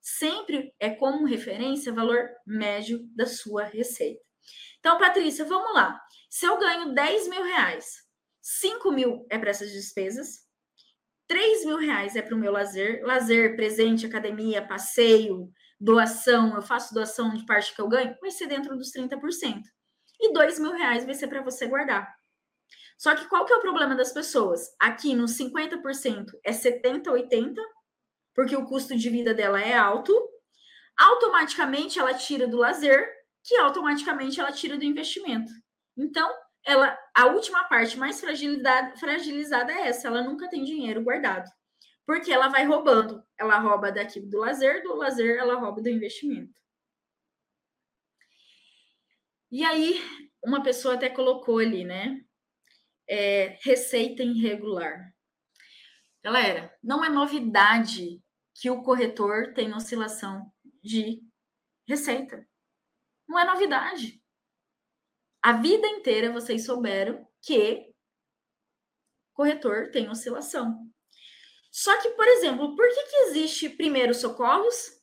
Sempre 0.00 0.74
é 0.80 0.90
como 0.90 1.26
referência 1.26 1.92
valor 1.92 2.28
médio 2.44 3.06
da 3.14 3.24
sua 3.24 3.62
receita. 3.62 4.20
Então, 4.80 4.98
Patrícia, 4.98 5.44
vamos 5.44 5.72
lá. 5.72 6.00
Se 6.28 6.44
eu 6.44 6.58
ganho 6.58 6.92
10 6.92 7.28
mil 7.28 7.44
reais, 7.44 7.98
5 8.40 8.90
mil 8.90 9.24
é 9.30 9.38
para 9.38 9.50
essas 9.50 9.70
despesas, 9.70 10.40
3 11.28 11.66
mil 11.66 11.76
reais 11.76 12.16
é 12.16 12.22
para 12.22 12.34
o 12.34 12.38
meu 12.38 12.50
lazer, 12.50 13.00
lazer, 13.04 13.54
presente, 13.54 14.06
academia, 14.06 14.66
passeio, 14.66 15.52
doação, 15.82 16.54
eu 16.54 16.62
faço 16.62 16.94
doação 16.94 17.34
de 17.34 17.44
parte 17.44 17.74
que 17.74 17.80
eu 17.80 17.88
ganho, 17.88 18.16
vai 18.20 18.30
ser 18.30 18.46
dentro 18.46 18.76
dos 18.76 18.92
30%. 18.92 19.60
E 20.20 20.32
2 20.32 20.60
mil 20.60 20.72
reais 20.72 21.04
vai 21.04 21.14
ser 21.14 21.26
para 21.26 21.42
você 21.42 21.66
guardar. 21.66 22.14
Só 22.96 23.16
que 23.16 23.26
qual 23.26 23.44
que 23.44 23.52
é 23.52 23.56
o 23.56 23.60
problema 23.60 23.96
das 23.96 24.12
pessoas? 24.12 24.68
Aqui 24.80 25.12
no 25.12 25.24
50% 25.24 26.26
é 26.44 26.52
70, 26.52 27.10
80, 27.10 27.60
porque 28.32 28.54
o 28.54 28.64
custo 28.64 28.96
de 28.96 29.10
vida 29.10 29.34
dela 29.34 29.60
é 29.60 29.76
alto. 29.76 30.14
Automaticamente 30.96 31.98
ela 31.98 32.14
tira 32.14 32.46
do 32.46 32.58
lazer, 32.58 33.04
que 33.42 33.56
automaticamente 33.56 34.38
ela 34.38 34.52
tira 34.52 34.78
do 34.78 34.84
investimento. 34.84 35.50
Então, 35.96 36.32
ela 36.64 36.96
a 37.12 37.26
última 37.26 37.64
parte 37.64 37.98
mais 37.98 38.20
fragilizada 38.20 39.72
é 39.72 39.88
essa, 39.88 40.06
ela 40.06 40.22
nunca 40.22 40.48
tem 40.48 40.62
dinheiro 40.62 41.02
guardado. 41.02 41.50
Porque 42.06 42.32
ela 42.32 42.48
vai 42.48 42.64
roubando. 42.64 43.22
Ela 43.38 43.58
rouba 43.58 43.92
daqui 43.92 44.20
do 44.20 44.38
lazer, 44.38 44.82
do 44.82 44.94
lazer 44.94 45.38
ela 45.38 45.54
rouba 45.54 45.80
do 45.80 45.88
investimento. 45.88 46.60
E 49.50 49.64
aí, 49.64 50.00
uma 50.42 50.62
pessoa 50.62 50.94
até 50.94 51.08
colocou 51.08 51.58
ali, 51.58 51.84
né? 51.84 52.24
é, 53.08 53.58
receita 53.62 54.22
irregular. 54.22 55.14
Galera, 56.22 56.74
não 56.82 57.04
é 57.04 57.08
novidade 57.08 58.22
que 58.54 58.70
o 58.70 58.82
corretor 58.82 59.52
tem 59.54 59.74
oscilação 59.74 60.50
de 60.82 61.22
receita. 61.86 62.46
Não 63.28 63.38
é 63.38 63.44
novidade. 63.44 64.22
A 65.42 65.52
vida 65.52 65.86
inteira 65.88 66.32
vocês 66.32 66.64
souberam 66.64 67.26
que 67.42 67.92
corretor 69.34 69.90
tem 69.90 70.08
oscilação. 70.08 70.88
Só 71.72 72.00
que, 72.00 72.10
por 72.10 72.28
exemplo, 72.28 72.76
por 72.76 72.88
que, 72.88 73.02
que 73.04 73.16
existe 73.16 73.68
primeiros 73.70 74.18
socorros 74.18 75.02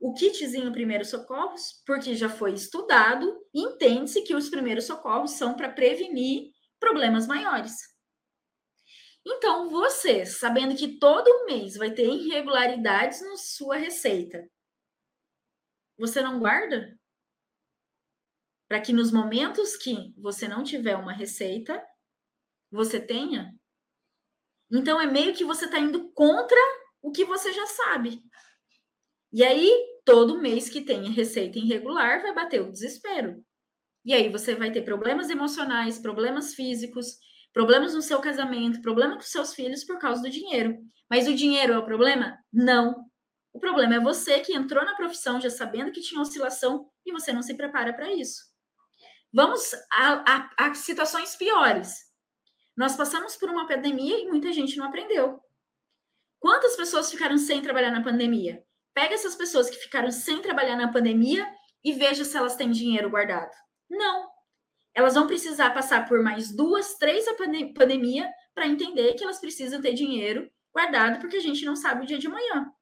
o 0.00 0.14
kitzinho 0.14 0.72
primeiros 0.72 1.08
socorros, 1.10 1.82
porque 1.84 2.14
já 2.14 2.28
foi 2.28 2.52
estudado 2.54 3.36
e 3.52 3.60
entende-se 3.60 4.22
que 4.22 4.34
os 4.34 4.48
primeiros 4.48 4.84
socorros 4.84 5.32
são 5.32 5.54
para 5.54 5.70
prevenir 5.70 6.52
problemas 6.78 7.26
maiores. 7.26 7.74
Então, 9.26 9.68
você, 9.68 10.24
sabendo 10.24 10.76
que 10.76 10.98
todo 10.98 11.44
mês 11.46 11.76
vai 11.76 11.90
ter 11.90 12.06
irregularidades 12.06 13.20
na 13.20 13.36
sua 13.36 13.76
receita, 13.76 14.48
você 15.98 16.22
não 16.22 16.38
guarda? 16.38 16.96
Para 18.68 18.80
que 18.80 18.92
nos 18.92 19.10
momentos 19.10 19.76
que 19.76 20.14
você 20.16 20.46
não 20.46 20.62
tiver 20.62 20.96
uma 20.96 21.12
receita, 21.12 21.84
você 22.70 23.00
tenha? 23.00 23.57
Então, 24.70 25.00
é 25.00 25.06
meio 25.06 25.34
que 25.34 25.44
você 25.44 25.64
está 25.64 25.78
indo 25.78 26.10
contra 26.12 26.58
o 27.02 27.10
que 27.10 27.24
você 27.24 27.52
já 27.52 27.66
sabe. 27.66 28.22
E 29.32 29.44
aí, 29.44 29.70
todo 30.04 30.40
mês 30.40 30.68
que 30.68 30.80
tenha 30.80 31.10
receita 31.10 31.58
irregular, 31.58 32.22
vai 32.22 32.34
bater 32.34 32.62
o 32.62 32.72
desespero. 32.72 33.44
E 34.04 34.14
aí 34.14 34.30
você 34.30 34.54
vai 34.54 34.70
ter 34.70 34.82
problemas 34.82 35.28
emocionais, 35.28 35.98
problemas 35.98 36.54
físicos, 36.54 37.18
problemas 37.52 37.94
no 37.94 38.00
seu 38.00 38.20
casamento, 38.20 38.80
problema 38.80 39.16
com 39.16 39.22
seus 39.22 39.54
filhos 39.54 39.84
por 39.84 39.98
causa 39.98 40.22
do 40.22 40.30
dinheiro. 40.30 40.78
Mas 41.10 41.28
o 41.28 41.34
dinheiro 41.34 41.74
é 41.74 41.78
o 41.78 41.84
problema? 41.84 42.38
Não. 42.50 43.04
O 43.52 43.60
problema 43.60 43.96
é 43.96 44.00
você 44.00 44.40
que 44.40 44.54
entrou 44.54 44.84
na 44.84 44.94
profissão 44.94 45.40
já 45.40 45.50
sabendo 45.50 45.92
que 45.92 46.00
tinha 46.00 46.20
oscilação 46.20 46.88
e 47.04 47.12
você 47.12 47.32
não 47.32 47.42
se 47.42 47.54
prepara 47.54 47.92
para 47.92 48.10
isso. 48.12 48.40
Vamos 49.32 49.74
a, 49.92 50.24
a, 50.26 50.68
a 50.68 50.74
situações 50.74 51.36
piores. 51.36 52.07
Nós 52.78 52.94
passamos 52.94 53.34
por 53.34 53.50
uma 53.50 53.66
pandemia 53.66 54.20
e 54.20 54.28
muita 54.28 54.52
gente 54.52 54.76
não 54.76 54.86
aprendeu. 54.86 55.42
Quantas 56.38 56.76
pessoas 56.76 57.10
ficaram 57.10 57.36
sem 57.36 57.60
trabalhar 57.60 57.90
na 57.90 58.04
pandemia? 58.04 58.64
Pega 58.94 59.14
essas 59.14 59.34
pessoas 59.34 59.68
que 59.68 59.74
ficaram 59.74 60.12
sem 60.12 60.40
trabalhar 60.40 60.76
na 60.76 60.92
pandemia 60.92 61.44
e 61.82 61.92
veja 61.92 62.24
se 62.24 62.36
elas 62.36 62.54
têm 62.54 62.70
dinheiro 62.70 63.10
guardado. 63.10 63.50
Não. 63.90 64.30
Elas 64.94 65.14
vão 65.14 65.26
precisar 65.26 65.70
passar 65.70 66.06
por 66.06 66.22
mais 66.22 66.54
duas, 66.54 66.94
três 66.94 67.26
a 67.26 67.34
pandemia 67.34 68.32
para 68.54 68.68
entender 68.68 69.14
que 69.14 69.24
elas 69.24 69.40
precisam 69.40 69.80
ter 69.80 69.94
dinheiro 69.94 70.48
guardado, 70.72 71.18
porque 71.18 71.38
a 71.38 71.42
gente 71.42 71.64
não 71.64 71.74
sabe 71.74 72.04
o 72.04 72.06
dia 72.06 72.18
de 72.20 72.28
amanhã. 72.28 72.72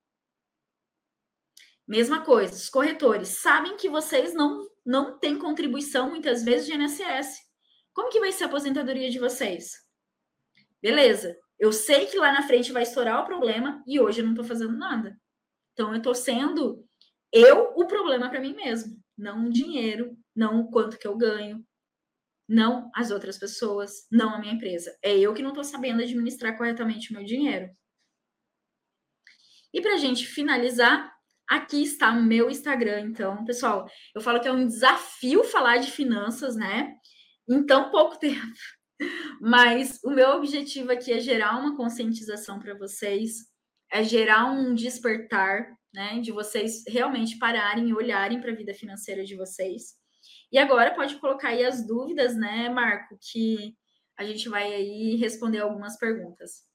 Mesma 1.88 2.20
coisa, 2.20 2.52
os 2.52 2.68
corretores 2.68 3.28
sabem 3.28 3.78
que 3.78 3.88
vocês 3.88 4.34
não, 4.34 4.68
não 4.84 5.18
têm 5.18 5.38
contribuição 5.38 6.10
muitas 6.10 6.44
vezes 6.44 6.66
de 6.66 6.74
INSS. 6.74 7.38
Como 7.94 8.10
que 8.10 8.20
vai 8.20 8.30
ser 8.30 8.44
a 8.44 8.48
aposentadoria 8.48 9.08
de 9.08 9.18
vocês? 9.18 9.85
Beleza, 10.82 11.36
eu 11.58 11.72
sei 11.72 12.06
que 12.06 12.18
lá 12.18 12.32
na 12.32 12.42
frente 12.42 12.72
vai 12.72 12.82
estourar 12.82 13.22
o 13.22 13.26
problema 13.26 13.82
e 13.86 13.98
hoje 13.98 14.20
eu 14.20 14.24
não 14.24 14.32
estou 14.32 14.44
fazendo 14.44 14.76
nada. 14.76 15.18
Então, 15.72 15.90
eu 15.90 15.98
estou 15.98 16.14
sendo 16.14 16.86
eu 17.32 17.72
o 17.76 17.86
problema 17.86 18.30
para 18.30 18.40
mim 18.40 18.54
mesmo, 18.54 18.98
não 19.16 19.46
o 19.46 19.52
dinheiro, 19.52 20.16
não 20.34 20.60
o 20.60 20.70
quanto 20.70 20.98
que 20.98 21.06
eu 21.06 21.16
ganho, 21.16 21.66
não 22.48 22.90
as 22.94 23.10
outras 23.10 23.36
pessoas, 23.36 24.06
não 24.10 24.34
a 24.34 24.38
minha 24.38 24.54
empresa. 24.54 24.96
É 25.02 25.16
eu 25.18 25.34
que 25.34 25.42
não 25.42 25.50
estou 25.50 25.64
sabendo 25.64 26.02
administrar 26.02 26.56
corretamente 26.56 27.10
o 27.10 27.14
meu 27.14 27.24
dinheiro. 27.24 27.70
E 29.72 29.80
para 29.80 29.94
a 29.94 29.98
gente 29.98 30.26
finalizar, 30.26 31.12
aqui 31.46 31.82
está 31.82 32.10
o 32.10 32.22
meu 32.22 32.48
Instagram. 32.48 33.00
Então, 33.00 33.44
pessoal, 33.44 33.86
eu 34.14 34.20
falo 34.20 34.40
que 34.40 34.48
é 34.48 34.52
um 34.52 34.66
desafio 34.66 35.44
falar 35.44 35.78
de 35.78 35.90
finanças, 35.90 36.56
né? 36.56 36.94
Em 37.48 37.64
tão 37.64 37.90
pouco 37.90 38.16
tempo. 38.20 38.56
Mas 39.40 40.00
o 40.02 40.10
meu 40.10 40.30
objetivo 40.30 40.92
aqui 40.92 41.12
é 41.12 41.20
gerar 41.20 41.58
uma 41.58 41.76
conscientização 41.76 42.58
para 42.58 42.74
vocês, 42.74 43.46
é 43.92 44.02
gerar 44.02 44.46
um 44.50 44.74
despertar, 44.74 45.76
né, 45.92 46.20
de 46.20 46.32
vocês 46.32 46.82
realmente 46.86 47.38
pararem 47.38 47.88
e 47.88 47.94
olharem 47.94 48.40
para 48.40 48.52
a 48.52 48.54
vida 48.54 48.74
financeira 48.74 49.24
de 49.24 49.36
vocês. 49.36 49.94
E 50.50 50.58
agora 50.58 50.94
pode 50.94 51.16
colocar 51.18 51.48
aí 51.48 51.64
as 51.64 51.86
dúvidas, 51.86 52.36
né, 52.36 52.68
Marco, 52.68 53.18
que 53.20 53.74
a 54.18 54.24
gente 54.24 54.48
vai 54.48 54.72
aí 54.72 55.16
responder 55.16 55.58
algumas 55.60 55.98
perguntas. 55.98 56.66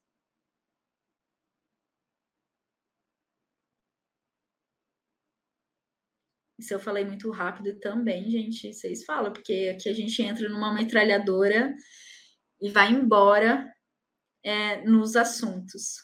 se 6.62 6.74
eu 6.74 6.80
falei 6.80 7.04
muito 7.04 7.30
rápido 7.32 7.80
também, 7.80 8.30
gente, 8.30 8.74
vocês 8.74 9.04
falam, 9.04 9.34
porque 9.34 9.74
aqui 9.76 9.90
a 9.90 9.94
gente 9.94 10.22
entra 10.22 10.48
numa 10.48 10.74
metralhadora 10.74 11.74
e 12.62 12.70
vai 12.70 12.92
embora 12.92 13.74
é, 14.44 14.86
nos 14.86 15.16
assuntos. 15.16 15.96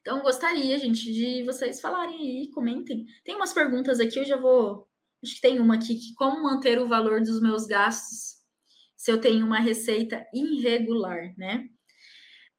Então, 0.00 0.20
gostaria, 0.20 0.78
gente, 0.78 1.12
de 1.12 1.44
vocês 1.44 1.80
falarem 1.80 2.18
aí, 2.18 2.50
comentem. 2.50 3.06
Tem 3.24 3.36
umas 3.36 3.52
perguntas 3.52 4.00
aqui, 4.00 4.18
eu 4.18 4.24
já 4.24 4.36
vou. 4.36 4.88
Acho 5.22 5.36
que 5.36 5.40
tem 5.40 5.60
uma 5.60 5.76
aqui, 5.76 5.94
que 5.94 6.14
como 6.14 6.42
manter 6.42 6.80
o 6.80 6.88
valor 6.88 7.20
dos 7.20 7.40
meus 7.40 7.66
gastos 7.66 8.42
se 9.02 9.10
eu 9.10 9.20
tenho 9.20 9.44
uma 9.44 9.58
receita 9.58 10.24
irregular, 10.32 11.34
né? 11.36 11.68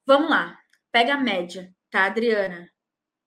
Vamos 0.06 0.30
lá, 0.30 0.58
pega 0.92 1.14
a 1.14 1.18
média, 1.18 1.74
tá, 1.90 2.04
Adriana? 2.04 2.70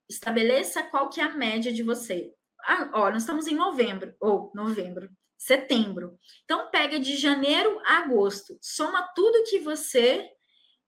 Estabeleça 0.07 0.83
qual 0.83 1.09
que 1.09 1.19
é 1.19 1.25
a 1.25 1.35
média 1.35 1.73
de 1.73 1.83
você. 1.83 2.31
Ah, 2.61 2.91
ó, 2.93 3.11
nós 3.11 3.23
estamos 3.23 3.47
em 3.47 3.55
novembro, 3.55 4.15
ou 4.21 4.53
novembro, 4.55 5.09
setembro. 5.37 6.19
Então, 6.45 6.71
pega 6.71 6.99
de 6.99 7.17
janeiro 7.17 7.81
a 7.85 7.99
agosto, 7.99 8.59
soma 8.61 9.11
tudo 9.15 9.45
que 9.45 9.59
você 9.59 10.29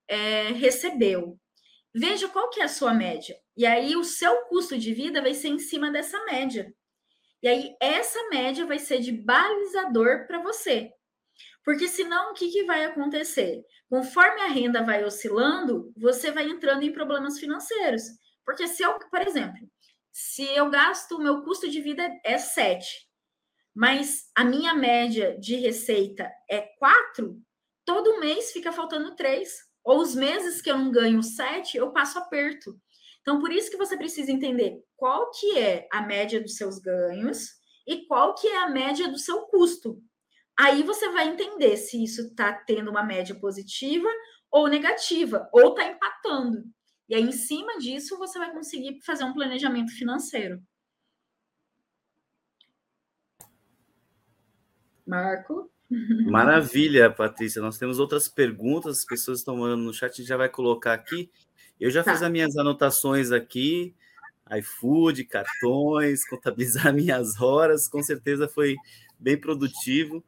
é, 0.08 0.52
recebeu. 0.52 1.38
Veja 1.94 2.28
qual 2.28 2.50
que 2.50 2.60
é 2.60 2.64
a 2.64 2.68
sua 2.68 2.94
média. 2.94 3.36
E 3.56 3.66
aí, 3.66 3.96
o 3.96 4.04
seu 4.04 4.42
custo 4.46 4.78
de 4.78 4.92
vida 4.92 5.20
vai 5.20 5.34
ser 5.34 5.48
em 5.48 5.58
cima 5.58 5.90
dessa 5.90 6.22
média. 6.24 6.72
E 7.42 7.48
aí, 7.48 7.76
essa 7.80 8.28
média 8.28 8.66
vai 8.66 8.78
ser 8.78 9.00
de 9.00 9.12
balizador 9.12 10.26
para 10.26 10.42
você. 10.42 10.92
Porque 11.64 11.88
senão, 11.88 12.30
o 12.30 12.34
que, 12.34 12.50
que 12.50 12.64
vai 12.64 12.84
acontecer? 12.84 13.62
Conforme 13.88 14.40
a 14.42 14.48
renda 14.48 14.82
vai 14.82 15.04
oscilando, 15.04 15.92
você 15.96 16.30
vai 16.30 16.48
entrando 16.48 16.82
em 16.82 16.92
problemas 16.92 17.38
financeiros. 17.38 18.02
Porque 18.44 18.66
se 18.66 18.82
eu, 18.82 18.98
por 18.98 19.20
exemplo, 19.20 19.68
se 20.10 20.44
eu 20.44 20.70
gasto, 20.70 21.16
o 21.16 21.22
meu 21.22 21.42
custo 21.42 21.68
de 21.68 21.80
vida 21.80 22.10
é 22.24 22.38
7, 22.38 23.07
mas 23.74 24.30
a 24.34 24.44
minha 24.44 24.74
média 24.74 25.38
de 25.38 25.56
receita 25.56 26.30
é 26.50 26.60
4, 26.78 27.40
todo 27.84 28.20
mês 28.20 28.52
fica 28.52 28.72
faltando 28.72 29.14
3. 29.14 29.48
Ou 29.84 30.00
os 30.00 30.14
meses 30.14 30.60
que 30.60 30.70
eu 30.70 30.76
não 30.76 30.90
ganho 30.90 31.22
7, 31.22 31.76
eu 31.78 31.92
passo 31.92 32.18
aperto. 32.18 32.78
Então, 33.22 33.40
por 33.40 33.52
isso 33.52 33.70
que 33.70 33.76
você 33.76 33.96
precisa 33.96 34.32
entender 34.32 34.82
qual 34.96 35.30
que 35.30 35.58
é 35.58 35.88
a 35.92 36.02
média 36.02 36.40
dos 36.40 36.56
seus 36.56 36.78
ganhos 36.78 37.48
e 37.86 38.06
qual 38.06 38.34
que 38.34 38.46
é 38.46 38.58
a 38.58 38.68
média 38.68 39.08
do 39.08 39.18
seu 39.18 39.42
custo. 39.42 40.02
Aí 40.58 40.82
você 40.82 41.08
vai 41.10 41.28
entender 41.28 41.76
se 41.76 42.02
isso 42.02 42.22
está 42.22 42.52
tendo 42.52 42.90
uma 42.90 43.02
média 43.02 43.34
positiva 43.38 44.08
ou 44.50 44.66
negativa, 44.66 45.48
ou 45.52 45.68
está 45.70 45.86
empatando. 45.86 46.64
E 47.08 47.14
aí, 47.14 47.22
em 47.22 47.32
cima 47.32 47.78
disso, 47.78 48.18
você 48.18 48.38
vai 48.38 48.52
conseguir 48.52 48.98
fazer 49.04 49.24
um 49.24 49.32
planejamento 49.32 49.92
financeiro. 49.92 50.60
Marco? 55.08 55.70
Maravilha, 56.26 57.10
Patrícia. 57.10 57.62
Nós 57.62 57.78
temos 57.78 57.98
outras 57.98 58.28
perguntas, 58.28 58.98
as 58.98 59.04
pessoas 59.04 59.38
estão 59.38 59.56
mandando 59.56 59.82
no 59.82 59.94
chat, 59.94 60.12
a 60.12 60.16
gente 60.16 60.26
já 60.26 60.36
vai 60.36 60.48
colocar 60.48 60.92
aqui. 60.92 61.30
Eu 61.80 61.90
já 61.90 62.04
tá. 62.04 62.12
fiz 62.12 62.22
as 62.22 62.30
minhas 62.30 62.56
anotações 62.56 63.32
aqui, 63.32 63.94
iFood, 64.58 65.24
cartões, 65.24 66.28
contabilizar 66.28 66.92
minhas 66.94 67.40
horas, 67.40 67.88
com 67.88 68.02
certeza 68.02 68.48
foi 68.48 68.76
bem 69.18 69.36
produtivo. 69.36 70.22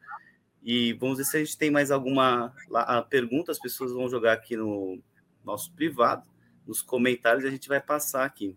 E 0.63 0.95
vamos 0.95 1.19
ver 1.19 1.25
se 1.25 1.37
a 1.37 1.41
gente 1.41 1.57
tem 1.57 1.71
mais 1.71 1.91
alguma 1.91 2.55
pergunta, 3.09 3.53
as 3.53 3.59
pessoas 3.59 3.93
vão 3.93 4.09
jogar 4.09 4.33
aqui 4.33 4.57
no 4.57 4.99
nosso 5.45 5.73
privado 5.73 6.25
nos 6.71 6.83
comentários 6.83 7.45
a 7.45 7.51
gente 7.51 7.69
vai 7.69 7.81
passar 7.81 8.25
aqui. 8.25 8.57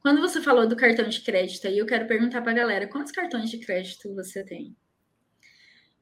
Quando 0.00 0.20
você 0.20 0.40
falou 0.40 0.68
do 0.68 0.76
cartão 0.76 1.08
de 1.08 1.20
crédito 1.20 1.66
aí, 1.66 1.78
eu 1.78 1.86
quero 1.86 2.06
perguntar 2.06 2.40
para 2.40 2.52
a 2.52 2.54
galera, 2.54 2.86
quantos 2.86 3.10
cartões 3.10 3.50
de 3.50 3.58
crédito 3.58 4.14
você 4.14 4.44
tem? 4.44 4.76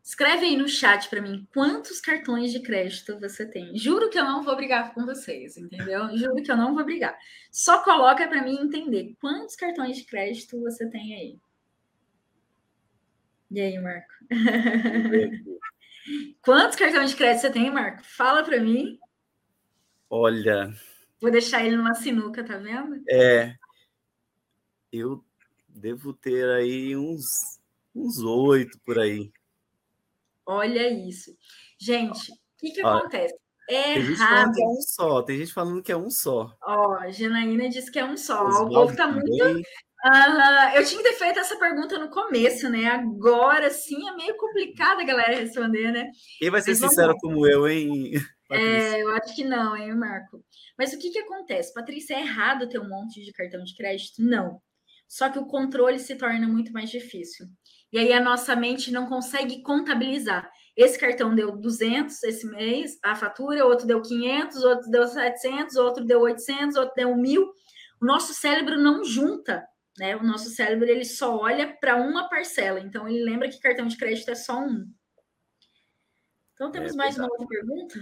Escreve 0.07 0.47
aí 0.47 0.57
no 0.57 0.69
chat 0.69 1.11
para 1.11 1.21
mim 1.21 1.49
quantos 1.53 2.01
cartões 2.01 2.53
de 2.53 2.61
crédito 2.61 3.19
você 3.19 3.45
tem. 3.45 3.77
Juro 3.77 4.09
que 4.09 4.17
eu 4.17 4.25
não 4.25 4.45
vou 4.45 4.55
brigar 4.55 4.95
com 4.95 5.05
vocês, 5.05 5.57
entendeu? 5.57 6.17
Juro 6.17 6.41
que 6.45 6.53
eu 6.53 6.57
não 6.57 6.77
vou 6.77 6.85
brigar. 6.85 7.19
Só 7.51 7.83
coloca 7.83 8.29
para 8.29 8.41
mim 8.41 8.55
entender 8.55 9.17
quantos 9.21 9.57
cartões 9.57 9.97
de 9.97 10.05
crédito 10.05 10.61
você 10.61 10.89
tem 10.89 11.13
aí. 11.13 11.41
E 13.51 13.61
aí, 13.61 13.77
Marco? 13.81 14.15
quantos 16.41 16.77
cartões 16.77 17.11
de 17.11 17.17
crédito 17.17 17.41
você 17.41 17.51
tem, 17.51 17.69
Marco? 17.69 18.05
Fala 18.05 18.45
para 18.45 18.61
mim. 18.61 19.01
Olha, 20.09 20.73
Vou 21.21 21.33
deixar 21.33 21.65
ele 21.65 21.77
numa 21.77 21.95
sinuca, 21.95 22.45
tá 22.45 22.59
vendo? 22.59 23.03
É. 23.11 23.57
Eu 24.93 25.25
devo 25.69 26.13
ter 26.13 26.49
aí 26.51 26.95
uns 26.95 27.25
uns 27.93 28.19
oito 28.19 28.79
por 28.85 28.99
aí. 28.99 29.33
Olha 30.47 30.89
isso. 30.89 31.37
Gente, 31.81 32.31
o 32.31 32.37
que, 32.59 32.71
que 32.71 32.85
Olha, 32.85 33.01
acontece? 33.01 33.35
É 33.69 33.95
tem 33.95 34.03
gente 34.07 34.19
falando 34.19 34.53
que 34.53 34.63
é 34.63 34.67
um 34.67 34.81
só, 34.81 35.23
tem 35.23 35.39
gente 35.39 35.53
falando 35.53 35.83
que 35.83 35.93
é 35.93 35.97
um 35.97 36.11
só. 36.11 36.57
Ó, 36.63 36.95
a 37.01 37.11
Janaína 37.11 37.69
disse 37.69 37.91
que 37.91 37.99
é 37.99 38.05
um 38.05 38.17
só. 38.17 38.47
Os 38.47 38.57
o 38.57 38.69
povo 38.69 38.97
tá 38.97 39.09
muito. 39.09 39.27
Eu 40.75 40.85
tinha 40.85 41.03
que 41.03 41.09
ter 41.09 41.15
feito 41.15 41.41
essa 41.41 41.59
pergunta 41.59 41.99
no 41.99 42.09
começo, 42.09 42.69
né? 42.69 42.87
Agora 42.87 43.71
sim 43.71 44.09
é 44.09 44.15
meio 44.15 44.37
complicado 44.37 45.01
a 45.01 45.05
galera 45.05 45.41
responder, 45.41 45.91
né? 45.91 46.11
Quem 46.39 46.51
vai 46.51 46.61
ser 46.61 46.71
Mas 46.71 46.79
sincero 46.79 47.09
vamos... 47.09 47.23
como 47.23 47.47
eu, 47.47 47.69
hein? 47.69 48.13
É, 48.53 49.03
eu 49.03 49.11
acho 49.17 49.35
que 49.35 49.43
não, 49.43 49.77
hein, 49.77 49.93
Marco? 49.97 50.45
Mas 50.79 50.93
o 50.93 50.99
que, 50.99 51.11
que 51.11 51.19
acontece? 51.19 51.75
Patrícia, 51.75 52.15
é 52.15 52.21
errado 52.21 52.69
ter 52.69 52.79
um 52.79 52.89
monte 52.89 53.21
de 53.25 53.33
cartão 53.33 53.65
de 53.65 53.75
crédito? 53.75 54.23
Não. 54.23 54.61
Só 55.09 55.29
que 55.29 55.39
o 55.39 55.47
controle 55.47 55.99
se 55.99 56.15
torna 56.15 56.47
muito 56.47 56.73
mais 56.73 56.89
difícil. 56.89 57.47
E 57.93 57.99
aí 57.99 58.13
a 58.13 58.21
nossa 58.21 58.55
mente 58.57 58.91
não 58.91 59.07
consegue 59.07 59.63
contabilizar. 59.63 60.51
Esse 60.77 60.99
cartão 60.99 61.35
deu 61.35 61.57
200 61.57 62.23
esse 62.25 62.47
mês, 62.47 62.99
a 63.03 63.15
fatura, 63.15 63.65
outro 63.65 63.87
deu 63.87 64.03
500, 64.03 64.65
outro 64.65 64.91
deu 64.91 65.07
700, 65.07 65.77
outro 65.77 66.05
deu 66.05 66.21
800, 66.21 66.77
outro 66.77 66.95
deu 66.95 67.17
1000. 67.17 67.43
O 68.01 68.05
nosso 68.05 68.35
cérebro 68.35 68.77
não 68.79 69.05
junta, 69.05 69.67
né? 69.99 70.17
O 70.17 70.23
nosso 70.23 70.51
cérebro 70.51 70.87
ele 70.89 71.05
só 71.05 71.37
olha 71.39 71.75
para 71.81 71.97
uma 71.97 72.29
parcela. 72.29 72.81
Então 72.81 73.09
ele 73.09 73.25
lembra 73.25 73.49
que 73.49 73.61
cartão 73.61 73.87
de 73.87 73.97
crédito 73.97 74.31
é 74.31 74.35
só 74.35 74.61
um. 74.61 74.87
Então 76.55 76.71
temos 76.71 76.93
é 76.93 76.97
mais 76.97 77.17
uma 77.17 77.29
outra 77.31 77.47
pergunta? 77.47 77.99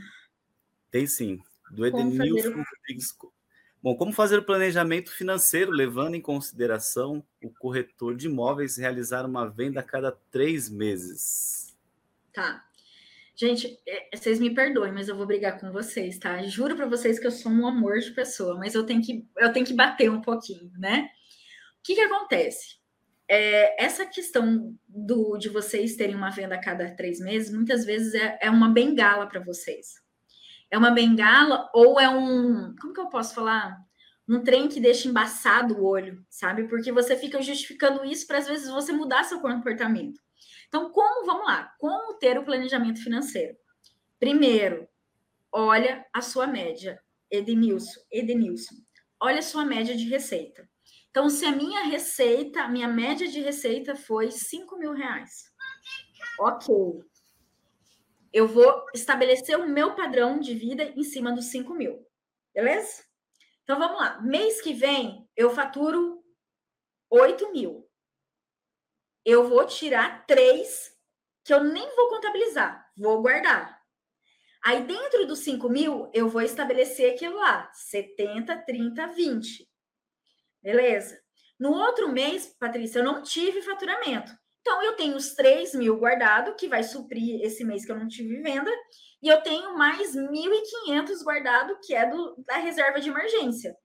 Tem 0.90 1.06
sim 1.06 1.40
do 1.70 1.86
Edenilson 1.86 2.50
Rodrigues. 2.50 3.12
Bom, 3.84 3.94
como 3.94 4.12
fazer 4.14 4.38
o 4.38 4.42
planejamento 4.42 5.10
financeiro, 5.10 5.70
levando 5.70 6.14
em 6.14 6.20
consideração 6.22 7.22
o 7.42 7.50
corretor 7.50 8.16
de 8.16 8.28
imóveis 8.28 8.78
realizar 8.78 9.26
uma 9.26 9.46
venda 9.46 9.80
a 9.80 9.82
cada 9.82 10.10
três 10.30 10.70
meses? 10.70 11.76
Tá. 12.32 12.64
Gente, 13.36 13.78
é, 13.86 14.16
vocês 14.16 14.40
me 14.40 14.54
perdoem, 14.54 14.90
mas 14.90 15.06
eu 15.06 15.14
vou 15.14 15.26
brigar 15.26 15.60
com 15.60 15.70
vocês, 15.70 16.18
tá? 16.18 16.42
Juro 16.44 16.74
para 16.74 16.86
vocês 16.86 17.18
que 17.18 17.26
eu 17.26 17.30
sou 17.30 17.52
um 17.52 17.66
amor 17.66 17.98
de 17.98 18.12
pessoa, 18.12 18.56
mas 18.56 18.74
eu 18.74 18.86
tenho 18.86 19.02
que, 19.02 19.28
eu 19.36 19.52
tenho 19.52 19.66
que 19.66 19.74
bater 19.74 20.10
um 20.10 20.22
pouquinho, 20.22 20.72
né? 20.78 21.10
O 21.78 21.82
que, 21.82 21.94
que 21.94 22.00
acontece? 22.00 22.78
É, 23.28 23.84
essa 23.84 24.06
questão 24.06 24.74
do, 24.88 25.36
de 25.36 25.50
vocês 25.50 25.94
terem 25.94 26.16
uma 26.16 26.30
venda 26.30 26.54
a 26.54 26.60
cada 26.60 26.90
três 26.96 27.20
meses, 27.20 27.52
muitas 27.52 27.84
vezes 27.84 28.14
é, 28.14 28.38
é 28.40 28.50
uma 28.50 28.70
bengala 28.70 29.26
para 29.26 29.40
vocês. 29.40 30.02
É 30.74 30.76
uma 30.76 30.90
bengala 30.90 31.70
ou 31.72 32.00
é 32.00 32.08
um. 32.08 32.74
Como 32.80 32.92
que 32.92 32.98
eu 32.98 33.08
posso 33.08 33.32
falar? 33.32 33.78
Um 34.28 34.42
trem 34.42 34.66
que 34.66 34.80
deixa 34.80 35.06
embaçado 35.06 35.76
o 35.76 35.84
olho, 35.84 36.26
sabe? 36.28 36.66
Porque 36.66 36.90
você 36.90 37.16
fica 37.16 37.40
justificando 37.40 38.04
isso 38.04 38.26
para 38.26 38.38
às 38.38 38.48
vezes 38.48 38.68
você 38.68 38.90
mudar 38.90 39.22
seu 39.22 39.38
comportamento. 39.38 40.20
Então, 40.66 40.90
como, 40.90 41.24
vamos 41.24 41.46
lá, 41.46 41.72
como 41.78 42.18
ter 42.18 42.36
o 42.36 42.44
planejamento 42.44 43.00
financeiro? 43.00 43.56
Primeiro, 44.18 44.88
olha 45.52 46.04
a 46.12 46.20
sua 46.20 46.48
média. 46.48 47.00
Edenilson, 47.30 48.00
Edenilson, 48.10 48.74
olha 49.20 49.38
a 49.38 49.42
sua 49.42 49.64
média 49.64 49.96
de 49.96 50.08
receita. 50.08 50.68
Então, 51.08 51.28
se 51.28 51.44
a 51.44 51.52
minha 51.52 51.84
receita, 51.84 52.66
minha 52.66 52.88
média 52.88 53.28
de 53.28 53.38
receita 53.38 53.94
foi 53.94 54.32
5 54.32 54.76
mil 54.76 54.92
reais. 54.92 55.44
Ok 56.40 57.04
eu 58.34 58.48
vou 58.48 58.84
estabelecer 58.92 59.56
o 59.56 59.68
meu 59.68 59.94
padrão 59.94 60.40
de 60.40 60.56
vida 60.56 60.82
em 60.96 61.04
cima 61.04 61.32
dos 61.32 61.44
5 61.46 61.72
mil. 61.72 62.04
Beleza? 62.52 63.04
Então 63.62 63.78
vamos 63.78 63.96
lá. 63.96 64.20
Mês 64.22 64.60
que 64.60 64.74
vem 64.74 65.30
eu 65.36 65.50
faturo 65.50 66.20
8 67.08 67.52
mil. 67.52 67.88
Eu 69.24 69.48
vou 69.48 69.64
tirar 69.64 70.26
três 70.26 70.92
que 71.44 71.54
eu 71.54 71.62
nem 71.62 71.94
vou 71.94 72.08
contabilizar, 72.08 72.90
vou 72.96 73.22
guardar. 73.22 73.80
Aí 74.64 74.82
dentro 74.82 75.26
dos 75.26 75.38
5 75.38 75.68
mil 75.68 76.10
eu 76.12 76.28
vou 76.28 76.42
estabelecer 76.42 77.14
aquilo 77.14 77.36
lá: 77.36 77.70
70, 77.72 78.64
30, 78.66 79.06
20. 79.06 79.70
Beleza? 80.60 81.22
No 81.56 81.72
outro 81.72 82.10
mês, 82.10 82.52
Patrícia, 82.58 82.98
eu 82.98 83.04
não 83.04 83.22
tive 83.22 83.62
faturamento. 83.62 84.36
Então, 84.66 84.82
eu 84.82 84.96
tenho 84.96 85.14
os 85.14 85.34
3 85.34 85.74
mil 85.74 85.98
guardado, 85.98 86.56
que 86.56 86.66
vai 86.66 86.82
suprir 86.82 87.44
esse 87.44 87.62
mês 87.62 87.84
que 87.84 87.92
eu 87.92 87.98
não 87.98 88.08
tive 88.08 88.40
venda, 88.40 88.70
e 89.22 89.28
eu 89.28 89.42
tenho 89.42 89.76
mais 89.76 90.16
1.500 90.16 91.22
guardado, 91.22 91.78
que 91.84 91.94
é 91.94 92.08
do, 92.08 92.34
da 92.46 92.56
reserva 92.56 92.98
de 92.98 93.10
emergência. 93.10 93.76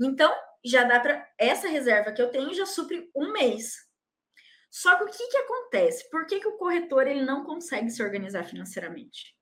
Então, 0.00 0.34
já 0.64 0.84
dá 0.84 0.98
para 1.00 1.28
essa 1.36 1.68
reserva 1.68 2.12
que 2.12 2.22
eu 2.22 2.30
tenho 2.30 2.54
já 2.54 2.64
supre 2.64 3.10
um 3.14 3.30
mês. 3.30 3.74
Só 4.70 4.96
que 4.96 5.04
o 5.04 5.06
que, 5.06 5.28
que 5.28 5.36
acontece? 5.36 6.08
Por 6.08 6.24
que, 6.24 6.40
que 6.40 6.48
o 6.48 6.56
corretor 6.56 7.06
ele 7.06 7.26
não 7.26 7.44
consegue 7.44 7.90
se 7.90 8.02
organizar 8.02 8.44
financeiramente? 8.44 9.36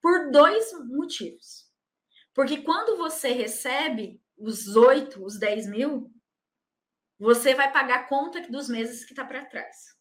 Por 0.00 0.30
dois 0.30 0.72
motivos. 0.86 1.68
Porque 2.32 2.58
quando 2.58 2.96
você 2.96 3.32
recebe 3.32 4.22
os 4.38 4.76
8, 4.76 5.20
os 5.24 5.36
10 5.36 5.66
mil, 5.66 6.12
você 7.18 7.56
vai 7.56 7.72
pagar 7.72 8.00
a 8.00 8.08
conta 8.08 8.40
dos 8.42 8.68
meses 8.68 9.04
que 9.04 9.12
está 9.12 9.24
para 9.24 9.44
trás. 9.46 9.91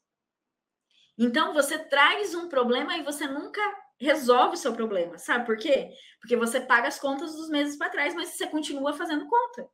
Então, 1.23 1.53
você 1.53 1.77
traz 1.77 2.33
um 2.33 2.49
problema 2.49 2.97
e 2.97 3.03
você 3.03 3.27
nunca 3.27 3.61
resolve 3.99 4.55
o 4.55 4.57
seu 4.57 4.73
problema. 4.73 5.19
Sabe 5.19 5.45
por 5.45 5.55
quê? 5.55 5.93
Porque 6.19 6.35
você 6.35 6.59
paga 6.59 6.87
as 6.87 6.99
contas 6.99 7.35
dos 7.35 7.47
meses 7.47 7.77
para 7.77 7.91
trás, 7.91 8.15
mas 8.15 8.29
você 8.29 8.47
continua 8.47 8.91
fazendo 8.91 9.27
conta. 9.27 9.69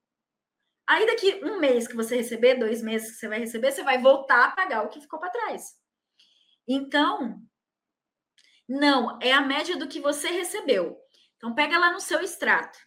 Aí, 0.86 1.06
daqui 1.06 1.40
um 1.46 1.58
mês 1.58 1.88
que 1.88 1.96
você 1.96 2.18
receber, 2.18 2.56
dois 2.56 2.82
meses 2.82 3.12
que 3.12 3.20
você 3.20 3.30
vai 3.30 3.40
receber, 3.40 3.72
você 3.72 3.82
vai 3.82 3.98
voltar 3.98 4.44
a 4.44 4.52
pagar 4.52 4.84
o 4.84 4.90
que 4.90 5.00
ficou 5.00 5.22
para 5.22 5.30
trás. 5.30 5.74
Então, 6.68 7.42
não, 8.68 9.18
é 9.22 9.32
a 9.32 9.40
média 9.40 9.78
do 9.78 9.88
que 9.88 10.02
você 10.02 10.28
recebeu. 10.28 10.98
Então, 11.38 11.56
pega 11.56 11.80
lá 11.80 11.94
no 11.94 12.02
seu 12.02 12.20
extrato. 12.20 12.78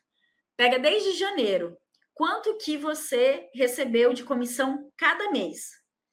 Pega 0.55 0.79
desde 0.79 1.13
janeiro. 1.13 1.79
Quanto 2.13 2.59
que 2.59 2.77
você 2.77 3.49
recebeu 3.55 4.13
de 4.13 4.23
comissão 4.23 4.93
cada 4.99 5.31
mês? 5.31 5.71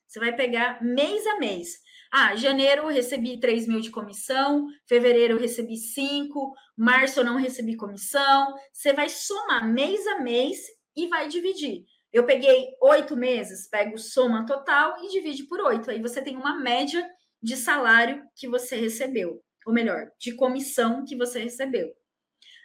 Você 0.07 0.17
vai 0.17 0.33
pegar 0.33 0.81
mês 0.81 1.27
a 1.27 1.35
mês. 1.39 1.85
Ah, 2.19 2.35
janeiro 2.35 2.81
eu 2.81 2.87
recebi 2.87 3.39
3 3.39 3.67
mil 3.67 3.79
de 3.79 3.91
comissão, 3.91 4.65
fevereiro 4.87 5.35
eu 5.35 5.39
recebi 5.39 5.77
5, 5.77 6.51
março 6.75 7.19
eu 7.19 7.23
não 7.23 7.35
recebi 7.35 7.75
comissão. 7.75 8.55
Você 8.73 8.91
vai 8.91 9.07
somar 9.07 9.71
mês 9.71 10.07
a 10.07 10.19
mês 10.19 10.57
e 10.95 11.07
vai 11.07 11.27
dividir. 11.27 11.85
Eu 12.11 12.25
peguei 12.25 12.69
oito 12.81 13.15
meses, 13.15 13.69
pego 13.69 13.99
soma 13.99 14.47
total 14.47 14.95
e 15.03 15.09
divide 15.09 15.43
por 15.43 15.59
oito. 15.59 15.91
Aí 15.91 16.01
você 16.01 16.19
tem 16.19 16.35
uma 16.35 16.59
média 16.59 17.07
de 17.39 17.55
salário 17.55 18.23
que 18.35 18.47
você 18.47 18.75
recebeu, 18.75 19.39
ou 19.63 19.71
melhor, 19.71 20.09
de 20.19 20.31
comissão 20.31 21.05
que 21.05 21.15
você 21.15 21.39
recebeu. 21.39 21.93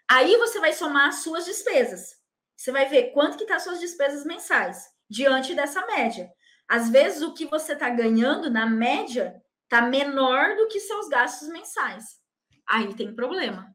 Aí 0.09 0.35
você 0.39 0.61
vai 0.61 0.73
somar 0.73 1.09
as 1.09 1.17
suas 1.17 1.45
despesas. 1.45 2.17
Você 2.57 2.73
vai 2.73 2.89
ver 2.89 3.13
quanto 3.13 3.37
que 3.37 3.45
tá 3.45 3.59
suas 3.59 3.81
despesas 3.81 4.25
mensais 4.25 4.83
diante 5.11 5.55
dessa 5.55 5.85
média. 5.85 6.33
Às 6.67 6.89
vezes, 6.89 7.21
o 7.21 7.35
que 7.35 7.45
você 7.45 7.75
está 7.75 7.91
ganhando, 7.91 8.49
na 8.49 8.65
média, 8.65 9.42
está 9.73 9.81
menor 9.81 10.55
do 10.55 10.69
que 10.69 10.79
seus 10.79 11.09
gastos 11.09 11.49
mensais. 11.49 12.21
Aí 12.69 12.95
tem 12.95 13.15
problema. 13.15 13.75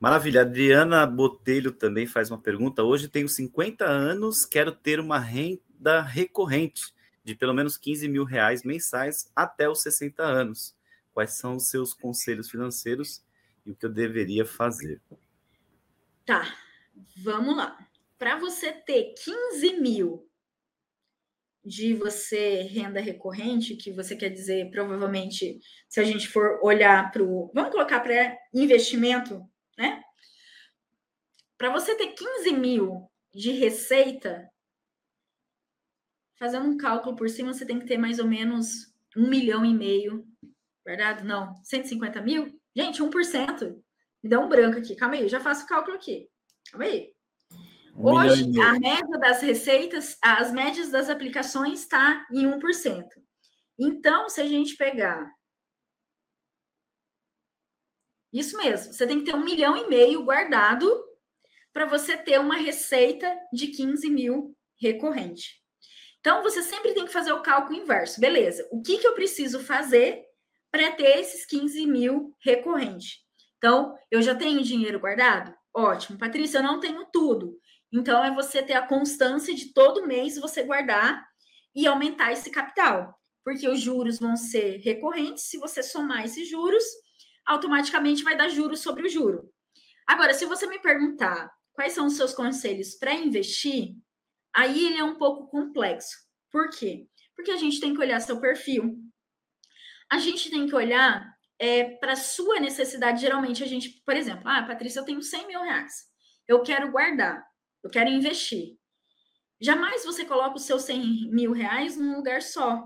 Maravilha. 0.00 0.40
Adriana 0.40 1.06
Botelho 1.06 1.70
também 1.70 2.08
faz 2.08 2.28
uma 2.28 2.40
pergunta. 2.40 2.82
Hoje 2.82 3.06
tenho 3.06 3.28
50 3.28 3.84
anos, 3.84 4.44
quero 4.44 4.72
ter 4.72 4.98
uma 4.98 5.18
renda 5.18 6.02
recorrente 6.02 6.92
de 7.22 7.36
pelo 7.36 7.54
menos 7.54 7.76
15 7.76 8.08
mil 8.08 8.24
reais 8.24 8.64
mensais 8.64 9.30
até 9.34 9.68
os 9.68 9.80
60 9.82 10.24
anos. 10.24 10.76
Quais 11.12 11.36
são 11.36 11.56
os 11.56 11.68
seus 11.68 11.94
conselhos 11.94 12.50
financeiros 12.50 13.24
e 13.64 13.70
o 13.70 13.76
que 13.76 13.86
eu 13.86 13.90
deveria 13.90 14.44
fazer? 14.44 15.00
Tá, 16.26 16.52
vamos 17.22 17.56
lá 17.56 17.78
para 18.18 18.36
você 18.36 18.72
ter 18.72 19.14
15 19.14 19.80
mil 19.80 20.27
de 21.68 21.92
você 21.92 22.62
renda 22.62 22.98
recorrente, 22.98 23.76
que 23.76 23.92
você 23.92 24.16
quer 24.16 24.30
dizer, 24.30 24.70
provavelmente, 24.70 25.60
se 25.86 26.00
a 26.00 26.04
gente 26.04 26.26
for 26.26 26.58
olhar 26.62 27.12
para 27.12 27.22
o. 27.22 27.50
Vamos 27.54 27.70
colocar 27.70 28.00
para 28.00 28.36
investimento, 28.54 29.46
né? 29.76 30.02
Para 31.58 31.70
você 31.70 31.94
ter 31.94 32.14
15 32.14 32.52
mil 32.52 33.10
de 33.34 33.52
receita, 33.52 34.48
fazendo 36.38 36.66
um 36.66 36.78
cálculo 36.78 37.14
por 37.14 37.28
cima, 37.28 37.52
você 37.52 37.66
tem 37.66 37.78
que 37.78 37.86
ter 37.86 37.98
mais 37.98 38.18
ou 38.18 38.26
menos 38.26 38.94
um 39.14 39.28
milhão 39.28 39.64
e 39.64 39.74
meio, 39.74 40.26
verdade? 40.86 41.22
Não, 41.22 41.54
150 41.64 42.22
mil? 42.22 42.58
Gente, 42.74 43.02
1%. 43.02 43.76
Me 44.22 44.30
dá 44.30 44.40
um 44.40 44.48
branco 44.48 44.78
aqui, 44.78 44.96
calma 44.96 45.16
aí, 45.16 45.22
eu 45.22 45.28
já 45.28 45.40
faço 45.40 45.64
o 45.64 45.68
cálculo 45.68 45.96
aqui. 45.96 46.28
Calma 46.70 46.86
aí. 46.86 47.12
Um 47.98 48.12
Hoje, 48.12 48.44
a 48.60 48.78
média 48.78 49.18
das 49.18 49.42
receitas, 49.42 50.16
as 50.22 50.52
médias 50.52 50.88
das 50.88 51.10
aplicações 51.10 51.80
está 51.80 52.24
em 52.30 52.46
1%. 52.46 53.04
Então, 53.76 54.28
se 54.28 54.40
a 54.40 54.46
gente 54.46 54.76
pegar. 54.76 55.28
Isso 58.32 58.56
mesmo, 58.56 58.92
você 58.92 59.04
tem 59.04 59.18
que 59.18 59.24
ter 59.24 59.34
um 59.34 59.42
milhão 59.42 59.76
e 59.76 59.88
meio 59.88 60.22
guardado 60.22 60.88
para 61.72 61.86
você 61.86 62.16
ter 62.16 62.38
uma 62.38 62.56
receita 62.56 63.36
de 63.52 63.66
15 63.66 64.08
mil 64.08 64.56
recorrente. 64.80 65.60
Então, 66.20 66.40
você 66.44 66.62
sempre 66.62 66.94
tem 66.94 67.04
que 67.04 67.12
fazer 67.12 67.32
o 67.32 67.42
cálculo 67.42 67.80
inverso. 67.80 68.20
Beleza, 68.20 68.68
o 68.70 68.80
que, 68.80 68.98
que 68.98 69.08
eu 69.08 69.14
preciso 69.14 69.58
fazer 69.58 70.24
para 70.70 70.92
ter 70.92 71.18
esses 71.18 71.44
15 71.46 71.84
mil 71.86 72.32
recorrente? 72.44 73.18
Então, 73.56 73.92
eu 74.08 74.22
já 74.22 74.36
tenho 74.36 74.62
dinheiro 74.62 75.00
guardado? 75.00 75.52
Ótimo. 75.74 76.16
Patrícia, 76.16 76.58
eu 76.58 76.62
não 76.62 76.78
tenho 76.78 77.04
tudo. 77.12 77.58
Então, 77.92 78.22
é 78.22 78.34
você 78.34 78.62
ter 78.62 78.74
a 78.74 78.86
constância 78.86 79.54
de 79.54 79.72
todo 79.72 80.06
mês 80.06 80.38
você 80.38 80.62
guardar 80.62 81.26
e 81.74 81.86
aumentar 81.86 82.32
esse 82.32 82.50
capital, 82.50 83.18
porque 83.44 83.68
os 83.68 83.80
juros 83.80 84.18
vão 84.18 84.36
ser 84.36 84.78
recorrentes. 84.78 85.44
Se 85.44 85.58
você 85.58 85.82
somar 85.82 86.24
esses 86.24 86.48
juros, 86.48 86.84
automaticamente 87.46 88.22
vai 88.22 88.36
dar 88.36 88.48
juros 88.48 88.80
sobre 88.80 89.06
o 89.06 89.08
juro. 89.08 89.50
Agora, 90.06 90.34
se 90.34 90.44
você 90.44 90.66
me 90.66 90.78
perguntar 90.78 91.50
quais 91.72 91.92
são 91.92 92.06
os 92.06 92.14
seus 92.14 92.34
conselhos 92.34 92.94
para 92.94 93.14
investir, 93.14 93.94
aí 94.54 94.86
ele 94.86 94.98
é 94.98 95.04
um 95.04 95.16
pouco 95.16 95.48
complexo. 95.48 96.16
Por 96.50 96.68
quê? 96.70 97.06
Porque 97.34 97.50
a 97.50 97.56
gente 97.56 97.80
tem 97.80 97.94
que 97.94 98.00
olhar 98.00 98.20
seu 98.20 98.40
perfil. 98.40 98.98
A 100.10 100.18
gente 100.18 100.50
tem 100.50 100.66
que 100.66 100.74
olhar 100.74 101.30
é, 101.58 101.84
para 101.96 102.16
sua 102.16 102.58
necessidade. 102.58 103.20
Geralmente, 103.20 103.62
a 103.62 103.66
gente, 103.66 104.02
por 104.04 104.16
exemplo, 104.16 104.42
ah, 104.46 104.62
Patrícia, 104.62 105.00
eu 105.00 105.04
tenho 105.04 105.22
100 105.22 105.46
mil 105.46 105.62
reais. 105.62 106.06
Eu 106.46 106.62
quero 106.62 106.90
guardar 106.90 107.46
eu 107.82 107.90
quero 107.90 108.10
investir. 108.10 108.76
Jamais 109.60 110.04
você 110.04 110.24
coloca 110.24 110.56
os 110.56 110.64
seus 110.64 110.82
100 110.82 111.30
mil 111.30 111.52
reais 111.52 111.96
num 111.96 112.16
lugar 112.16 112.42
só. 112.42 112.84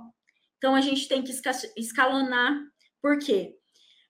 Então, 0.56 0.74
a 0.74 0.80
gente 0.80 1.08
tem 1.08 1.22
que 1.22 1.32
escalonar. 1.76 2.58
Por 3.00 3.18
quê? 3.18 3.54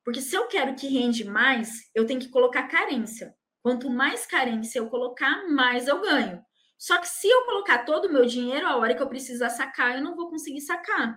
Porque 0.05 0.21
se 0.21 0.37
eu 0.37 0.47
quero 0.47 0.75
que 0.75 0.87
rende 0.87 1.25
mais, 1.25 1.91
eu 1.95 2.07
tenho 2.07 2.21
que 2.21 2.29
colocar 2.29 2.69
carência. 2.69 3.35
Quanto 3.63 3.89
mais 3.89 4.27
carência 4.27 4.79
eu 4.79 4.89
colocar, 4.89 5.49
mais 5.49 5.89
eu 5.89 6.01
ganho. 6.01 6.43
Só 6.79 6.99
que 6.99 7.09
se 7.09 7.29
eu 7.29 7.45
colocar 7.45 7.85
todo 7.85 8.07
o 8.07 8.13
meu 8.13 8.27
dinheiro, 8.27 8.67
a 8.67 8.77
hora 8.77 8.95
que 8.95 9.03
eu 9.03 9.09
precisar 9.09 9.51
sacar, 9.51 9.97
eu 9.97 10.03
não 10.03 10.17
vou 10.17 10.29
conseguir 10.29 10.61
sacar. 10.61 11.17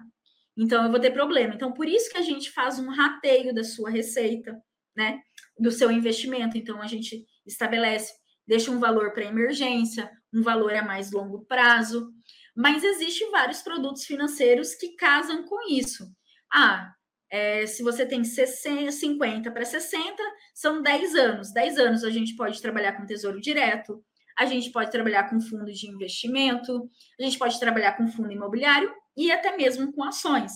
Então, 0.58 0.86
eu 0.86 0.92
vou 0.92 1.00
ter 1.00 1.12
problema. 1.12 1.54
Então, 1.54 1.74
por 1.74 1.88
isso 1.88 2.10
que 2.10 2.18
a 2.18 2.22
gente 2.22 2.52
faz 2.52 2.80
um 2.80 2.90
rateio 2.90 3.54
da 3.54 3.64
sua 3.64 3.90
receita, 3.90 4.56
né? 4.96 5.22
Do 5.60 5.72
seu 5.72 5.92
investimento. 5.92 6.58
Então, 6.58 6.82
a 6.82 6.88
gente 6.88 7.26
estabelece 7.46 8.14
deixa 8.48 8.72
um 8.72 8.80
valor 8.80 9.12
para 9.12 9.26
emergência, 9.26 10.10
um 10.34 10.42
valor 10.42 10.74
a 10.74 10.84
mais 10.84 11.12
longo 11.12 11.46
prazo, 11.46 12.12
mas 12.56 12.84
existem 12.84 13.32
vários 13.32 13.62
produtos 13.62 14.06
financeiros 14.06 14.76
que 14.76 14.96
casam 14.96 15.44
com 15.44 15.58
isso. 15.70 16.06
Ah, 16.54 16.94
é, 17.30 17.66
se 17.66 17.84
você 17.84 18.06
tem 18.06 18.24
60, 18.24 18.92
50 18.92 19.52
para 19.52 19.66
60, 19.66 20.16
são 20.54 20.82
10 20.82 21.16
anos. 21.16 21.52
10 21.52 21.78
anos 21.80 22.04
a 22.04 22.10
gente 22.10 22.36
pode 22.36 22.62
trabalhar 22.62 22.94
com 22.94 23.06
tesouro 23.06 23.42
direto, 23.42 24.04
a 24.38 24.46
gente 24.46 24.72
pode 24.72 24.92
trabalhar 24.92 25.30
com 25.30 25.42
fundo 25.42 25.72
de 25.72 25.88
investimento, 25.88 26.90
a 27.20 27.24
gente 27.24 27.38
pode 27.38 27.60
trabalhar 27.60 27.94
com 27.98 28.08
fundo 28.08 28.32
imobiliário 28.32 28.94
e 29.18 29.32
até 29.32 29.56
mesmo 29.56 29.92
com 29.94 30.04
ações. 30.04 30.52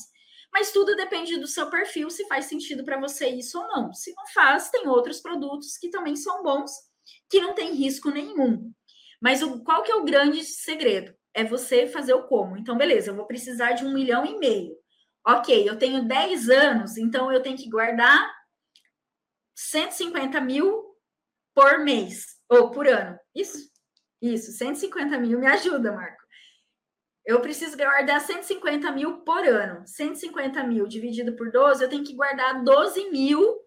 Mas 0.51 0.71
tudo 0.71 0.95
depende 0.95 1.37
do 1.37 1.47
seu 1.47 1.69
perfil, 1.69 2.09
se 2.09 2.27
faz 2.27 2.45
sentido 2.45 2.83
para 2.83 2.99
você 2.99 3.27
isso 3.29 3.59
ou 3.59 3.67
não. 3.67 3.93
Se 3.93 4.13
não 4.15 4.25
faz, 4.33 4.69
tem 4.69 4.87
outros 4.87 5.21
produtos 5.21 5.77
que 5.77 5.89
também 5.89 6.15
são 6.15 6.43
bons 6.43 6.71
que 7.29 7.39
não 7.39 7.53
tem 7.53 7.73
risco 7.73 8.09
nenhum. 8.09 8.71
Mas 9.21 9.41
o, 9.41 9.63
qual 9.63 9.83
que 9.83 9.91
é 9.91 9.95
o 9.95 10.03
grande 10.03 10.43
segredo? 10.43 11.13
É 11.33 11.43
você 11.43 11.87
fazer 11.87 12.13
o 12.13 12.27
como. 12.27 12.57
Então, 12.57 12.77
beleza, 12.77 13.11
eu 13.11 13.15
vou 13.15 13.25
precisar 13.25 13.73
de 13.73 13.85
um 13.85 13.93
milhão 13.93 14.25
e 14.25 14.37
meio. 14.37 14.75
Ok, 15.25 15.67
eu 15.67 15.77
tenho 15.77 16.05
10 16.05 16.49
anos, 16.49 16.97
então 16.97 17.31
eu 17.31 17.41
tenho 17.41 17.57
que 17.57 17.69
guardar 17.69 18.33
150 19.55 20.39
mil 20.41 20.95
por 21.53 21.79
mês, 21.79 22.25
ou 22.47 22.71
por 22.71 22.87
ano. 22.87 23.19
Isso, 23.35 23.69
isso, 24.21 24.51
150 24.53 25.17
mil. 25.19 25.39
Me 25.39 25.47
ajuda, 25.47 25.91
Marco. 25.91 26.23
Eu 27.25 27.41
preciso 27.41 27.77
guardar 27.77 28.21
150 28.21 28.91
mil 28.91 29.19
por 29.21 29.45
ano. 29.45 29.85
150 29.85 30.63
mil 30.63 30.87
dividido 30.87 31.35
por 31.35 31.51
12, 31.51 31.83
eu 31.83 31.89
tenho 31.89 32.03
que 32.03 32.15
guardar 32.15 32.63
12 32.63 33.09
mil 33.11 33.59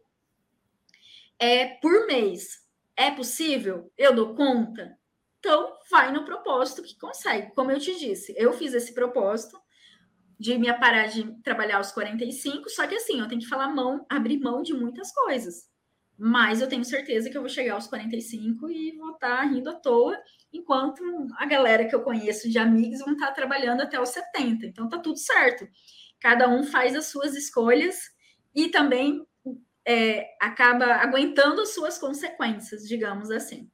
é, 1.39 1.67
por 1.81 2.07
mês. 2.07 2.62
É 2.97 3.11
possível? 3.11 3.91
Eu 3.97 4.15
dou 4.15 4.35
conta? 4.35 4.97
Então, 5.39 5.73
vai 5.91 6.13
no 6.13 6.25
propósito 6.25 6.83
que 6.83 6.99
consegue. 6.99 7.53
Como 7.55 7.71
eu 7.71 7.81
te 7.81 7.99
disse, 7.99 8.33
eu 8.37 8.53
fiz 8.53 8.75
esse 8.75 8.95
propósito 8.95 9.61
de 10.39 10.59
me 10.59 10.73
parar 10.79 11.07
de 11.07 11.41
trabalhar 11.43 11.77
aos 11.77 11.93
45, 11.93 12.69
só 12.69 12.87
que 12.87 12.97
assim, 12.97 13.21
eu 13.21 13.29
tenho 13.29 13.41
que 13.41 13.49
falar 13.49 13.69
mão, 13.69 14.05
abrir 14.09 14.41
mão 14.41 14.63
de 14.63 14.75
muitas 14.75 15.13
coisas. 15.13 15.71
mas 16.19 16.61
eu 16.61 16.69
tenho 16.69 16.85
certeza 16.85 17.31
que 17.31 17.37
eu 17.37 17.41
vou 17.43 17.49
chegar 17.49 17.75
aos 17.75 17.87
45 17.89 18.71
e 18.71 18.97
vou 18.97 19.13
estar 19.13 19.39
tá 19.39 19.43
rindo 19.43 19.71
à 19.71 19.75
toa, 19.75 20.17
enquanto 20.53 21.03
a 21.39 21.47
galera 21.47 21.87
que 21.87 21.95
eu 21.95 22.03
conheço 22.03 22.49
de 22.49 22.59
amigos 22.59 23.01
vão 23.01 23.15
estar 23.15 23.29
tá 23.29 23.33
trabalhando 23.33 23.81
até 23.81 24.01
os 24.01 24.11
70. 24.11 24.67
Então 24.67 24.89
tá 24.89 24.99
tudo 24.99 25.19
certo. 25.19 25.67
Cada 26.21 26.49
um 26.49 26.63
faz 26.63 26.95
as 26.95 27.07
suas 27.07 27.35
escolhas 27.35 27.97
e 28.55 28.69
também 28.69 29.27
é, 29.87 30.37
acaba 30.41 30.87
aguentando 30.97 31.61
as 31.61 31.75
suas 31.75 31.99
consequências, 31.99 32.87
digamos 32.87 33.31
assim. 33.31 33.71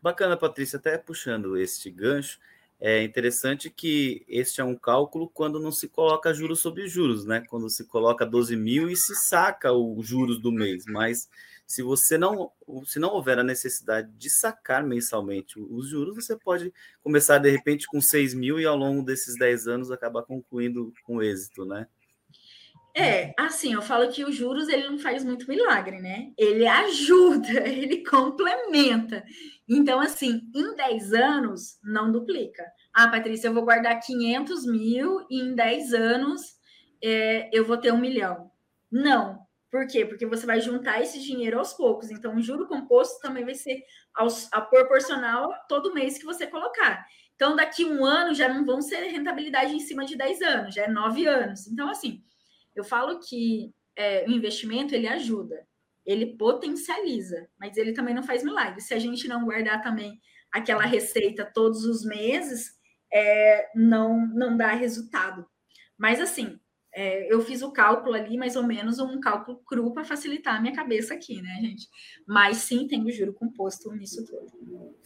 Bacana, 0.00 0.36
Patrícia, 0.36 0.78
até 0.78 0.96
puxando 0.96 1.56
este 1.56 1.90
gancho, 1.90 2.38
é 2.80 3.02
interessante 3.02 3.68
que 3.68 4.24
este 4.28 4.60
é 4.60 4.64
um 4.64 4.76
cálculo 4.76 5.28
quando 5.28 5.58
não 5.58 5.72
se 5.72 5.88
coloca 5.88 6.32
juros 6.32 6.60
sobre 6.60 6.86
juros, 6.86 7.24
né? 7.24 7.42
Quando 7.48 7.68
se 7.68 7.84
coloca 7.84 8.24
12 8.24 8.54
mil 8.54 8.88
e 8.88 8.94
se 8.94 9.16
saca 9.28 9.72
os 9.72 10.06
juros 10.06 10.40
do 10.40 10.52
mês. 10.52 10.84
Mas 10.86 11.28
se 11.66 11.82
você 11.82 12.16
não, 12.16 12.52
se 12.84 13.00
não 13.00 13.10
houver 13.10 13.40
a 13.40 13.42
necessidade 13.42 14.08
de 14.12 14.30
sacar 14.30 14.86
mensalmente 14.86 15.58
os 15.58 15.88
juros, 15.88 16.14
você 16.14 16.36
pode 16.36 16.72
começar 17.02 17.38
de 17.38 17.50
repente 17.50 17.84
com 17.88 18.00
6 18.00 18.32
mil 18.34 18.60
e 18.60 18.64
ao 18.64 18.76
longo 18.76 19.02
desses 19.02 19.36
10 19.36 19.66
anos 19.66 19.90
acabar 19.90 20.22
concluindo 20.22 20.94
com 21.02 21.20
êxito, 21.20 21.64
né? 21.64 21.88
É, 23.00 23.32
assim, 23.38 23.74
eu 23.74 23.80
falo 23.80 24.10
que 24.10 24.24
os 24.24 24.34
juros 24.34 24.68
ele 24.68 24.88
não 24.88 24.98
faz 24.98 25.22
muito 25.22 25.48
milagre, 25.48 26.00
né? 26.00 26.32
Ele 26.36 26.66
ajuda, 26.66 27.46
ele 27.68 28.04
complementa. 28.04 29.24
Então, 29.68 30.00
assim, 30.00 30.50
em 30.52 30.74
10 30.74 31.12
anos, 31.12 31.78
não 31.80 32.10
duplica. 32.10 32.64
Ah, 32.92 33.06
Patrícia, 33.06 33.46
eu 33.46 33.54
vou 33.54 33.64
guardar 33.64 34.00
500 34.00 34.66
mil 34.66 35.24
e 35.30 35.40
em 35.40 35.54
10 35.54 35.92
anos 35.94 36.42
é, 37.00 37.48
eu 37.52 37.64
vou 37.64 37.76
ter 37.76 37.92
um 37.92 38.00
milhão. 38.00 38.50
Não. 38.90 39.46
Por 39.70 39.86
quê? 39.86 40.04
Porque 40.04 40.26
você 40.26 40.44
vai 40.44 40.60
juntar 40.60 41.00
esse 41.00 41.20
dinheiro 41.20 41.60
aos 41.60 41.74
poucos. 41.74 42.10
Então, 42.10 42.34
o 42.34 42.42
juro 42.42 42.66
composto 42.66 43.20
também 43.20 43.44
vai 43.44 43.54
ser 43.54 43.80
aos, 44.12 44.52
a 44.52 44.60
proporcional 44.60 45.54
todo 45.68 45.94
mês 45.94 46.18
que 46.18 46.24
você 46.24 46.48
colocar. 46.48 47.06
Então, 47.36 47.54
daqui 47.54 47.84
um 47.84 48.04
ano 48.04 48.34
já 48.34 48.48
não 48.48 48.64
vão 48.64 48.82
ser 48.82 49.02
rentabilidade 49.02 49.72
em 49.72 49.78
cima 49.78 50.04
de 50.04 50.16
10 50.16 50.42
anos, 50.42 50.74
já 50.74 50.82
é 50.82 50.88
9 50.88 51.28
anos. 51.28 51.68
Então, 51.68 51.88
assim, 51.88 52.24
eu 52.78 52.84
falo 52.84 53.20
que 53.20 53.72
é, 53.96 54.24
o 54.26 54.30
investimento 54.30 54.94
ele 54.94 55.08
ajuda, 55.08 55.66
ele 56.06 56.36
potencializa, 56.36 57.48
mas 57.58 57.76
ele 57.76 57.92
também 57.92 58.14
não 58.14 58.22
faz 58.22 58.42
milagre. 58.42 58.80
Se 58.80 58.94
a 58.94 58.98
gente 58.98 59.28
não 59.28 59.44
guardar 59.44 59.82
também 59.82 60.20
aquela 60.52 60.84
receita 60.84 61.44
todos 61.44 61.84
os 61.84 62.04
meses, 62.04 62.78
é, 63.12 63.70
não 63.74 64.26
não 64.28 64.56
dá 64.56 64.68
resultado. 64.68 65.46
Mas 65.96 66.20
assim, 66.20 66.58
é, 66.94 67.32
eu 67.32 67.40
fiz 67.40 67.62
o 67.62 67.72
cálculo 67.72 68.14
ali, 68.14 68.36
mais 68.36 68.56
ou 68.56 68.62
menos 68.62 68.98
um 68.98 69.20
cálculo 69.20 69.58
cru 69.66 69.92
para 69.92 70.04
facilitar 70.04 70.56
a 70.56 70.60
minha 70.60 70.74
cabeça 70.74 71.14
aqui, 71.14 71.42
né, 71.42 71.58
gente? 71.60 71.88
Mas 72.26 72.58
sim, 72.58 72.86
tem 72.86 73.04
o 73.04 73.10
juro 73.10 73.34
composto 73.34 73.92
nisso 73.92 74.24
tudo. 74.24 74.96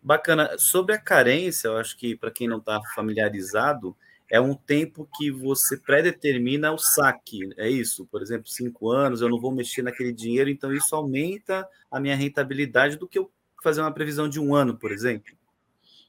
Bacana. 0.00 0.56
Sobre 0.58 0.94
a 0.94 1.00
carência, 1.00 1.68
eu 1.68 1.78
acho 1.78 1.96
que 1.96 2.14
para 2.14 2.30
quem 2.30 2.46
não 2.46 2.58
está 2.58 2.80
familiarizado, 2.94 3.96
é 4.34 4.40
um 4.40 4.52
tempo 4.52 5.08
que 5.14 5.30
você 5.30 5.76
predetermina 5.76 6.72
o 6.72 6.76
saque, 6.76 7.38
é 7.56 7.70
isso? 7.70 8.04
Por 8.06 8.20
exemplo, 8.20 8.48
cinco 8.48 8.90
anos, 8.90 9.20
eu 9.20 9.28
não 9.28 9.38
vou 9.38 9.52
mexer 9.52 9.80
naquele 9.80 10.12
dinheiro, 10.12 10.50
então 10.50 10.72
isso 10.72 10.92
aumenta 10.96 11.64
a 11.88 12.00
minha 12.00 12.16
rentabilidade 12.16 12.96
do 12.96 13.06
que 13.06 13.16
eu 13.16 13.30
fazer 13.62 13.80
uma 13.80 13.94
previsão 13.94 14.28
de 14.28 14.40
um 14.40 14.52
ano, 14.52 14.76
por 14.76 14.90
exemplo. 14.90 15.32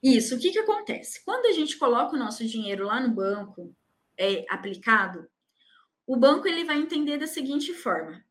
Isso, 0.02 0.36
o 0.36 0.40
que, 0.40 0.50
que 0.50 0.58
acontece? 0.58 1.24
Quando 1.24 1.46
a 1.46 1.52
gente 1.52 1.78
coloca 1.78 2.16
o 2.16 2.20
nosso 2.20 2.44
dinheiro 2.48 2.88
lá 2.88 3.00
no 3.00 3.14
banco, 3.14 3.72
é, 4.18 4.44
aplicado, 4.50 5.30
o 6.08 6.18
banco 6.18 6.48
ele 6.48 6.64
vai 6.64 6.78
entender 6.78 7.20
da 7.20 7.28
seguinte 7.28 7.76
forma: 7.76 8.26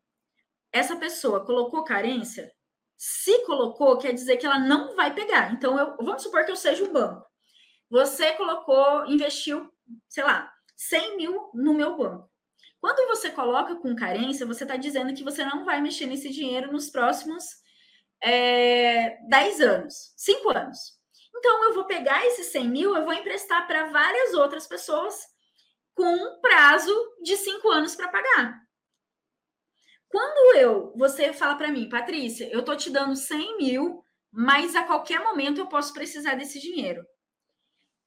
essa 0.73 0.97
pessoa 0.97 1.45
colocou 1.45 1.85
carência, 1.85 2.51
se 2.97 3.45
colocou, 3.45 3.97
quer 3.97 4.11
dizer 4.11 4.35
que 4.35 4.45
ela 4.45 4.59
não 4.59 4.93
vai 4.93 5.15
pegar. 5.15 5.53
Então, 5.53 5.79
eu, 5.79 5.95
vamos 6.03 6.21
supor 6.21 6.43
que 6.43 6.51
eu 6.51 6.57
seja 6.57 6.83
um 6.83 6.91
banco. 6.91 7.25
Você 7.89 8.33
colocou, 8.33 9.05
investiu 9.05 9.71
sei 10.07 10.23
lá, 10.23 10.51
100 10.75 11.17
mil 11.17 11.49
no 11.53 11.73
meu 11.73 11.97
banco. 11.97 12.29
Quando 12.79 13.07
você 13.07 13.31
coloca 13.31 13.75
com 13.75 13.95
carência, 13.95 14.45
você 14.45 14.63
está 14.63 14.77
dizendo 14.77 15.13
que 15.13 15.23
você 15.23 15.43
não 15.43 15.65
vai 15.65 15.81
mexer 15.81 16.05
nesse 16.05 16.29
dinheiro 16.29 16.71
nos 16.71 16.89
próximos 16.89 17.43
é, 18.21 19.17
10 19.27 19.61
anos, 19.61 20.13
5 20.15 20.49
anos. 20.55 20.77
Então, 21.35 21.63
eu 21.63 21.73
vou 21.73 21.85
pegar 21.85 22.25
esses 22.27 22.47
100 22.47 22.69
mil, 22.69 22.95
eu 22.95 23.03
vou 23.03 23.13
emprestar 23.13 23.65
para 23.67 23.85
várias 23.85 24.33
outras 24.33 24.67
pessoas 24.67 25.15
com 25.93 26.05
um 26.05 26.39
prazo 26.39 26.93
de 27.23 27.35
5 27.37 27.69
anos 27.69 27.95
para 27.95 28.09
pagar. 28.09 28.61
Quando 30.07 30.57
eu, 30.57 30.93
você 30.95 31.33
fala 31.33 31.55
para 31.55 31.71
mim, 31.71 31.89
Patrícia, 31.89 32.49
eu 32.51 32.59
estou 32.59 32.75
te 32.75 32.89
dando 32.89 33.15
100 33.15 33.57
mil, 33.57 34.03
mas 34.31 34.75
a 34.75 34.83
qualquer 34.83 35.19
momento 35.21 35.59
eu 35.59 35.67
posso 35.67 35.93
precisar 35.93 36.35
desse 36.35 36.59
dinheiro 36.59 37.05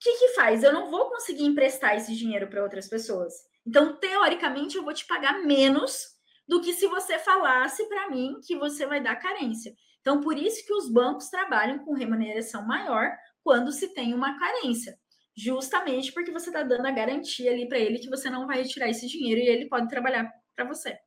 que, 0.00 0.18
que 0.18 0.28
faz? 0.34 0.62
Eu 0.62 0.72
não 0.72 0.90
vou 0.90 1.08
conseguir 1.08 1.44
emprestar 1.44 1.96
esse 1.96 2.14
dinheiro 2.14 2.48
para 2.48 2.62
outras 2.62 2.88
pessoas. 2.88 3.34
Então, 3.66 3.96
teoricamente, 3.96 4.76
eu 4.76 4.84
vou 4.84 4.94
te 4.94 5.06
pagar 5.06 5.42
menos 5.44 6.16
do 6.46 6.60
que 6.60 6.72
se 6.72 6.86
você 6.86 7.18
falasse 7.18 7.86
para 7.88 8.08
mim 8.08 8.40
que 8.46 8.56
você 8.56 8.86
vai 8.86 9.02
dar 9.02 9.16
carência. 9.16 9.74
Então, 10.00 10.20
por 10.20 10.38
isso 10.38 10.64
que 10.64 10.72
os 10.72 10.90
bancos 10.90 11.28
trabalham 11.28 11.80
com 11.80 11.92
remuneração 11.92 12.66
maior 12.66 13.10
quando 13.42 13.72
se 13.72 13.92
tem 13.92 14.14
uma 14.14 14.38
carência. 14.38 14.98
Justamente 15.36 16.12
porque 16.12 16.32
você 16.32 16.48
está 16.48 16.62
dando 16.62 16.86
a 16.86 16.90
garantia 16.90 17.50
ali 17.50 17.68
para 17.68 17.78
ele 17.78 17.98
que 17.98 18.08
você 18.08 18.30
não 18.30 18.46
vai 18.46 18.62
retirar 18.62 18.88
esse 18.88 19.06
dinheiro 19.06 19.40
e 19.40 19.48
ele 19.48 19.68
pode 19.68 19.88
trabalhar 19.88 20.32
para 20.56 20.64
você. 20.64 20.98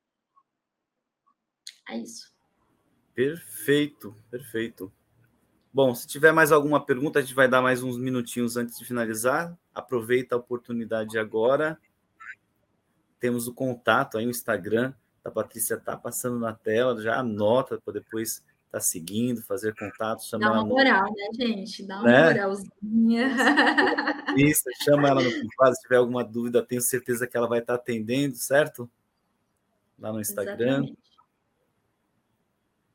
É 1.90 1.98
isso. 1.98 2.32
Perfeito, 3.14 4.16
perfeito. 4.30 4.92
Bom, 5.74 5.96
se 5.96 6.06
tiver 6.06 6.34
mais 6.34 6.52
alguma 6.52 6.86
pergunta, 6.86 7.20
a 7.20 7.22
gente 7.22 7.34
vai 7.34 7.48
dar 7.48 7.62
mais 7.62 7.82
uns 7.82 7.98
minutinhos 7.98 8.58
antes 8.58 8.78
de 8.78 8.84
finalizar. 8.84 9.58
Aproveita 9.74 10.36
a 10.36 10.38
oportunidade 10.38 11.18
agora. 11.18 11.80
Temos 13.20 13.48
o 13.48 13.54
contato 13.54 14.18
aí, 14.18 14.26
o 14.26 14.30
Instagram 14.30 14.94
da 15.24 15.32
Patrícia 15.32 15.76
está 15.76 15.96
passando 15.96 16.40
na 16.40 16.54
tela, 16.54 17.00
já 17.02 17.18
anota 17.20 17.80
para 17.80 17.94
depois 17.94 18.32
estar 18.32 18.46
tá 18.72 18.80
seguindo, 18.80 19.42
fazer 19.44 19.76
contato, 19.76 20.26
chamar 20.26 20.48
Dá 20.48 20.54
uma 20.54 20.66
moral, 20.66 21.06
no... 21.06 21.16
né, 21.16 21.28
gente? 21.34 21.86
Dá 21.86 22.00
uma 22.00 22.10
né? 22.10 22.34
moralzinha. 22.34 23.30
Isso, 24.36 24.64
chama 24.84 25.08
ela 25.08 25.22
no 25.22 25.30
privado, 25.32 25.76
se 25.76 25.82
tiver 25.84 25.98
alguma 25.98 26.24
dúvida, 26.24 26.66
tenho 26.66 26.82
certeza 26.82 27.28
que 27.28 27.38
ela 27.38 27.48
vai 27.48 27.60
estar 27.60 27.78
tá 27.78 27.82
atendendo, 27.82 28.36
certo? 28.36 28.90
Lá 30.00 30.12
no 30.12 30.20
Instagram. 30.20 30.84
Exatamente. 30.84 30.98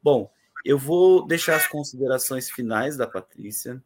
Bom, 0.03 0.31
eu 0.66 0.78
vou 0.78 1.24
deixar 1.24 1.54
as 1.54 1.68
considerações 1.68 2.50
finais 2.50 2.96
da 2.96 3.06
Patrícia. 3.06 3.80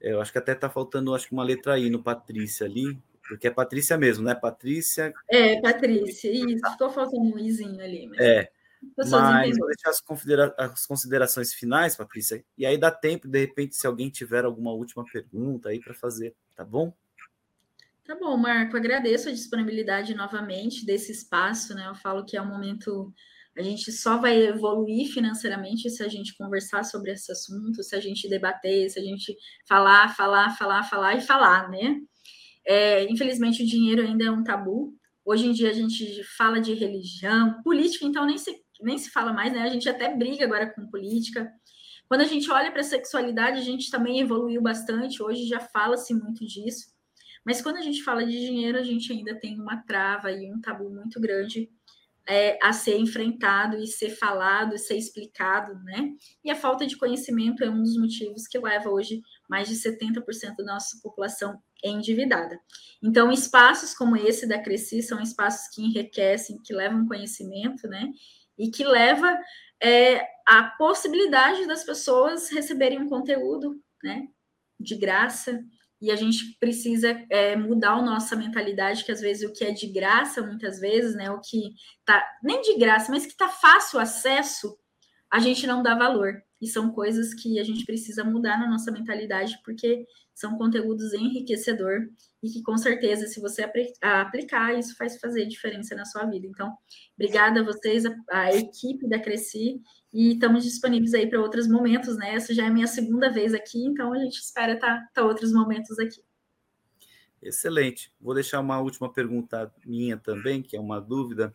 Eu 0.00 0.20
acho 0.20 0.32
que 0.32 0.38
até 0.38 0.52
está 0.52 0.68
faltando 0.68 1.14
acho 1.14 1.28
que 1.28 1.32
uma 1.32 1.44
letra 1.44 1.78
I 1.78 1.88
no 1.88 2.02
Patrícia 2.02 2.66
ali, 2.66 2.98
porque 3.28 3.46
é 3.46 3.50
Patrícia 3.50 3.96
mesmo, 3.96 4.24
né? 4.24 4.34
Patrícia. 4.34 5.14
É, 5.30 5.60
Patrícia, 5.60 6.30
isso. 6.30 6.70
Ficou 6.72 6.90
faltando 6.90 7.22
um 7.22 7.38
izinho 7.38 7.80
ali. 7.80 8.08
Mas... 8.08 8.18
É. 8.18 8.50
Mas 8.98 9.56
vou 9.56 9.68
deixar 9.68 9.90
as, 9.90 10.00
considera 10.00 10.54
as 10.58 10.84
considerações 10.84 11.54
finais, 11.54 11.96
Patrícia, 11.96 12.44
e 12.58 12.66
aí 12.66 12.76
dá 12.76 12.90
tempo, 12.90 13.26
de 13.26 13.38
repente, 13.38 13.76
se 13.76 13.86
alguém 13.86 14.10
tiver 14.10 14.44
alguma 14.44 14.72
última 14.72 15.02
pergunta 15.04 15.70
aí 15.70 15.80
para 15.80 15.94
fazer, 15.94 16.34
tá 16.54 16.64
bom? 16.64 16.92
Tá 18.04 18.14
bom, 18.14 18.36
Marco, 18.36 18.76
agradeço 18.76 19.30
a 19.30 19.32
disponibilidade 19.32 20.14
novamente 20.14 20.84
desse 20.84 21.12
espaço, 21.12 21.74
né? 21.74 21.88
Eu 21.88 21.94
falo 21.94 22.26
que 22.26 22.36
é 22.36 22.42
um 22.42 22.46
momento 22.46 23.10
a 23.56 23.62
gente 23.62 23.92
só 23.92 24.18
vai 24.18 24.36
evoluir 24.42 25.12
financeiramente 25.12 25.88
se 25.88 26.02
a 26.02 26.08
gente 26.08 26.36
conversar 26.36 26.84
sobre 26.84 27.12
esse 27.12 27.30
assunto, 27.30 27.82
se 27.82 27.94
a 27.94 28.00
gente 28.00 28.28
debater, 28.28 28.90
se 28.90 28.98
a 28.98 29.02
gente 29.02 29.36
falar, 29.68 30.14
falar, 30.16 30.56
falar, 30.56 30.82
falar 30.82 31.16
e 31.16 31.20
falar, 31.20 31.70
né? 31.70 32.00
É, 32.66 33.04
infelizmente, 33.04 33.62
o 33.62 33.66
dinheiro 33.66 34.02
ainda 34.02 34.24
é 34.24 34.30
um 34.30 34.42
tabu. 34.42 34.94
Hoje 35.24 35.46
em 35.46 35.52
dia 35.52 35.70
a 35.70 35.72
gente 35.72 36.22
fala 36.36 36.60
de 36.60 36.74
religião, 36.74 37.62
política, 37.62 38.04
então 38.04 38.26
nem 38.26 38.36
se, 38.38 38.52
nem 38.80 38.98
se 38.98 39.10
fala 39.10 39.32
mais, 39.32 39.52
né? 39.52 39.62
A 39.62 39.68
gente 39.68 39.88
até 39.88 40.14
briga 40.14 40.44
agora 40.44 40.72
com 40.74 40.90
política. 40.90 41.48
Quando 42.08 42.22
a 42.22 42.26
gente 42.26 42.50
olha 42.50 42.72
para 42.72 42.80
a 42.80 42.84
sexualidade, 42.84 43.58
a 43.58 43.62
gente 43.62 43.90
também 43.90 44.20
evoluiu 44.20 44.60
bastante. 44.60 45.22
Hoje 45.22 45.46
já 45.46 45.60
fala-se 45.60 46.12
muito 46.12 46.44
disso. 46.44 46.92
Mas 47.44 47.62
quando 47.62 47.76
a 47.76 47.82
gente 47.82 48.02
fala 48.02 48.24
de 48.24 48.32
dinheiro, 48.32 48.78
a 48.78 48.82
gente 48.82 49.12
ainda 49.12 49.38
tem 49.38 49.60
uma 49.60 49.82
trava 49.86 50.32
e 50.32 50.52
um 50.52 50.60
tabu 50.60 50.90
muito 50.90 51.20
grande 51.20 51.70
é, 52.26 52.58
a 52.62 52.72
ser 52.72 52.96
enfrentado 52.96 53.76
e 53.76 53.86
ser 53.86 54.10
falado, 54.10 54.78
ser 54.78 54.96
explicado, 54.96 55.74
né? 55.84 56.10
E 56.42 56.50
a 56.50 56.56
falta 56.56 56.86
de 56.86 56.96
conhecimento 56.96 57.62
é 57.62 57.70
um 57.70 57.82
dos 57.82 57.96
motivos 57.98 58.46
que 58.46 58.58
leva 58.58 58.88
hoje 58.88 59.20
mais 59.48 59.68
de 59.68 59.74
70% 59.74 60.56
da 60.58 60.74
nossa 60.74 60.98
população 61.02 61.60
endividada. 61.82 62.58
Então, 63.02 63.30
espaços 63.30 63.94
como 63.94 64.16
esse 64.16 64.48
da 64.48 64.58
Cresci 64.58 65.02
são 65.02 65.20
espaços 65.20 65.68
que 65.74 65.82
enriquecem, 65.82 66.58
que 66.64 66.72
levam 66.72 67.06
conhecimento, 67.06 67.86
né? 67.88 68.10
E 68.56 68.70
que 68.70 68.84
leva 68.84 69.38
é, 69.82 70.26
a 70.46 70.64
possibilidade 70.78 71.66
das 71.66 71.84
pessoas 71.84 72.48
receberem 72.48 73.00
um 73.00 73.08
conteúdo, 73.08 73.78
né? 74.02 74.28
De 74.80 74.96
graça, 74.96 75.62
e 76.00 76.10
a 76.10 76.16
gente 76.16 76.56
precisa 76.58 77.24
é, 77.30 77.56
mudar 77.56 77.92
a 77.92 78.02
nossa 78.02 78.36
mentalidade, 78.36 79.04
que 79.04 79.12
às 79.12 79.20
vezes 79.20 79.48
o 79.48 79.52
que 79.52 79.64
é 79.64 79.70
de 79.70 79.86
graça, 79.86 80.42
muitas 80.42 80.78
vezes, 80.78 81.14
né, 81.14 81.30
o 81.30 81.40
que 81.40 81.74
tá 82.04 82.22
nem 82.42 82.60
de 82.60 82.78
graça, 82.78 83.10
mas 83.10 83.26
que 83.26 83.36
tá 83.36 83.48
fácil 83.48 83.98
acesso, 83.98 84.76
a 85.30 85.38
gente 85.38 85.66
não 85.66 85.82
dá 85.82 85.94
valor. 85.94 86.42
E 86.60 86.66
são 86.66 86.90
coisas 86.90 87.34
que 87.34 87.58
a 87.58 87.64
gente 87.64 87.84
precisa 87.84 88.24
mudar 88.24 88.58
na 88.58 88.70
nossa 88.70 88.90
mentalidade, 88.90 89.58
porque 89.64 90.06
são 90.34 90.56
conteúdos 90.56 91.12
enriquecedor 91.12 92.08
e 92.42 92.50
que 92.50 92.62
com 92.62 92.76
certeza, 92.76 93.26
se 93.26 93.40
você 93.40 93.64
aplicar, 94.02 94.78
isso 94.78 94.96
faz 94.96 95.18
fazer 95.18 95.46
diferença 95.46 95.94
na 95.94 96.04
sua 96.04 96.24
vida. 96.26 96.46
Então, 96.46 96.76
obrigada 97.18 97.60
a 97.60 97.64
vocês, 97.64 98.04
a, 98.04 98.14
a 98.30 98.54
equipe 98.54 99.08
da 99.08 99.18
Cresci, 99.18 99.80
e 100.14 100.34
estamos 100.34 100.62
disponíveis 100.62 101.12
aí 101.12 101.28
para 101.28 101.40
outros 101.40 101.66
momentos, 101.66 102.16
né? 102.16 102.36
Essa 102.36 102.54
já 102.54 102.62
é 102.62 102.68
a 102.68 102.72
minha 102.72 102.86
segunda 102.86 103.28
vez 103.32 103.52
aqui, 103.52 103.84
então 103.84 104.12
a 104.12 104.18
gente 104.18 104.38
espera 104.38 104.74
estar 104.74 105.00
tá, 105.00 105.08
tá 105.12 105.24
outros 105.24 105.52
momentos 105.52 105.98
aqui. 105.98 106.22
Excelente. 107.42 108.12
Vou 108.20 108.32
deixar 108.32 108.60
uma 108.60 108.78
última 108.78 109.12
pergunta 109.12 109.74
minha 109.84 110.16
também, 110.16 110.62
que 110.62 110.76
é 110.76 110.80
uma 110.80 111.00
dúvida. 111.00 111.52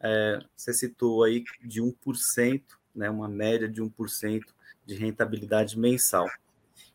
É, 0.00 0.38
você 0.54 0.72
citou 0.72 1.24
aí 1.24 1.42
de 1.64 1.82
1%, 1.82 2.62
né, 2.94 3.10
uma 3.10 3.28
média 3.28 3.68
de 3.68 3.82
1% 3.82 4.44
de 4.86 4.94
rentabilidade 4.94 5.76
mensal. 5.76 6.28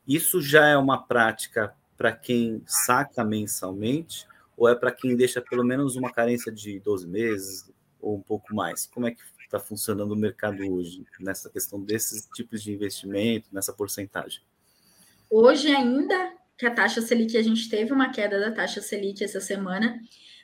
Isso 0.08 0.42
já 0.42 0.66
é 0.66 0.78
uma 0.78 1.06
prática 1.06 1.76
para 1.98 2.14
quem 2.14 2.64
saca 2.66 3.22
mensalmente 3.24 4.26
ou 4.56 4.70
é 4.70 4.76
para 4.76 4.94
quem 4.94 5.16
deixa 5.16 5.42
pelo 5.42 5.64
menos 5.64 5.98
uma 5.98 6.12
carência 6.12 6.52
de 6.52 6.80
12 6.80 7.06
meses 7.06 7.70
ou 8.00 8.16
um 8.16 8.22
pouco 8.22 8.56
mais? 8.56 8.88
Como 8.88 9.08
é 9.08 9.12
que 9.12 9.22
está 9.52 9.60
funcionando 9.60 10.14
o 10.14 10.16
mercado 10.16 10.64
hoje 10.74 11.06
nessa 11.20 11.50
questão 11.50 11.82
desses 11.82 12.28
tipos 12.34 12.64
de 12.64 12.72
investimento, 12.72 13.50
nessa 13.52 13.74
porcentagem? 13.74 14.42
Hoje 15.30 15.68
ainda 15.74 16.34
que 16.58 16.66
a 16.66 16.74
taxa 16.74 17.02
Selic, 17.02 17.36
a 17.38 17.42
gente 17.42 17.70
teve 17.70 17.92
uma 17.92 18.12
queda 18.12 18.40
da 18.40 18.52
taxa 18.52 18.82
Selic 18.82 19.24
essa 19.24 19.42
semana, 19.42 20.00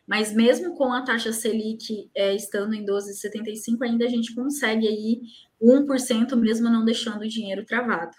mas 0.05 0.34
mesmo 0.34 0.76
com 0.76 0.91
a 0.91 1.01
taxa 1.01 1.32
Selic 1.32 2.10
é, 2.14 2.36
estando 2.36 2.74
em 2.74 2.86
12,75, 2.86 3.82
ainda 3.82 4.05
a 4.05 4.10
gente 4.10 4.34
consegue 4.34 4.88
aí 4.88 5.22
1% 5.62 6.36
mesmo 6.36 6.70
não 6.70 6.84
deixando 6.84 7.22
o 7.22 7.28
dinheiro 7.28 7.66
travado. 7.66 8.16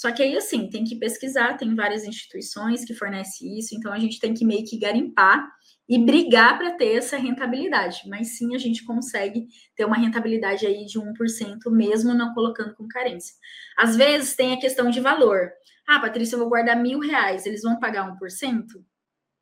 Só 0.00 0.10
que 0.10 0.22
aí, 0.22 0.34
assim, 0.34 0.66
tem 0.70 0.82
que 0.82 0.96
pesquisar, 0.96 1.58
tem 1.58 1.74
várias 1.74 2.04
instituições 2.04 2.86
que 2.86 2.94
fornecem 2.94 3.58
isso, 3.58 3.74
então 3.74 3.92
a 3.92 3.98
gente 3.98 4.18
tem 4.18 4.32
que 4.32 4.46
meio 4.46 4.64
que 4.64 4.78
garimpar 4.78 5.46
e 5.86 5.98
brigar 5.98 6.56
para 6.56 6.72
ter 6.72 6.96
essa 6.96 7.18
rentabilidade. 7.18 8.08
Mas 8.08 8.38
sim, 8.38 8.54
a 8.54 8.58
gente 8.58 8.82
consegue 8.82 9.46
ter 9.76 9.84
uma 9.84 9.98
rentabilidade 9.98 10.66
aí 10.66 10.86
de 10.86 10.98
1%, 10.98 11.70
mesmo 11.70 12.14
não 12.14 12.32
colocando 12.32 12.74
com 12.76 12.88
carência. 12.88 13.34
Às 13.76 13.94
vezes 13.94 14.34
tem 14.34 14.54
a 14.54 14.58
questão 14.58 14.88
de 14.88 15.00
valor. 15.00 15.50
Ah, 15.86 16.00
Patrícia, 16.00 16.36
eu 16.36 16.40
vou 16.40 16.48
guardar 16.48 16.80
mil 16.80 16.98
reais, 17.00 17.44
eles 17.44 17.60
vão 17.60 17.78
pagar 17.78 18.10
1%? 18.10 18.64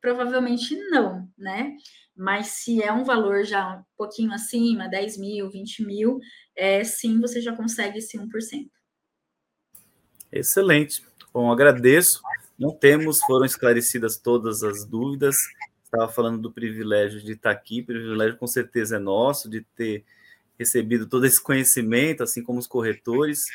Provavelmente 0.01 0.75
não, 0.89 1.25
né? 1.37 1.73
Mas 2.17 2.47
se 2.47 2.83
é 2.83 2.91
um 2.91 3.05
valor 3.05 3.45
já 3.45 3.77
um 3.77 3.83
pouquinho 3.95 4.33
acima, 4.33 4.89
10 4.89 5.17
mil, 5.17 5.49
20 5.49 5.85
mil, 5.85 6.19
é, 6.53 6.83
sim, 6.83 7.17
você 7.21 7.39
já 7.39 7.55
consegue 7.55 7.99
esse 7.99 8.17
1%. 8.17 8.27
Excelente. 10.31 11.03
Bom, 11.33 11.51
agradeço. 11.51 12.21
Não 12.57 12.71
temos, 12.71 13.19
foram 13.21 13.45
esclarecidas 13.45 14.17
todas 14.17 14.63
as 14.63 14.85
dúvidas. 14.85 15.35
Estava 15.83 16.11
falando 16.11 16.39
do 16.39 16.51
privilégio 16.51 17.21
de 17.21 17.31
estar 17.31 17.51
aqui, 17.51 17.81
privilégio 17.81 18.37
com 18.37 18.45
certeza 18.45 18.97
é 18.97 18.99
nosso, 18.99 19.49
de 19.49 19.61
ter 19.75 20.05
recebido 20.57 21.07
todo 21.07 21.25
esse 21.25 21.41
conhecimento, 21.41 22.21
assim 22.21 22.43
como 22.43 22.59
os 22.59 22.67
corretores, 22.67 23.45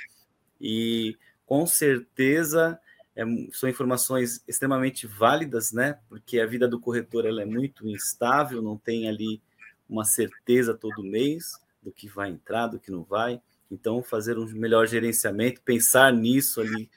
e 0.61 1.17
com 1.47 1.67
certeza 1.67 2.81
é, 3.15 3.23
são 3.53 3.69
informações 3.69 4.43
extremamente 4.49 5.07
válidas, 5.07 5.71
né? 5.71 5.99
Porque 6.09 6.41
a 6.41 6.47
vida 6.47 6.67
do 6.67 6.81
corretor 6.81 7.27
ela 7.27 7.43
é 7.43 7.45
muito 7.45 7.87
instável, 7.87 8.63
não 8.63 8.77
tem 8.77 9.07
ali 9.09 9.41
uma 9.89 10.05
certeza 10.05 10.75
todo 10.75 11.05
mês 11.05 11.53
do 11.83 11.93
que 11.93 12.09
vai 12.09 12.31
entrar, 12.31 12.67
do 12.67 12.81
que 12.81 12.91
não 12.91 13.05
vai. 13.05 13.41
Então, 13.71 14.03
fazer 14.03 14.39
um 14.39 14.47
melhor 14.47 14.87
gerenciamento, 14.87 15.61
pensar 15.63 16.13
nisso 16.13 16.61
ali 16.61 16.91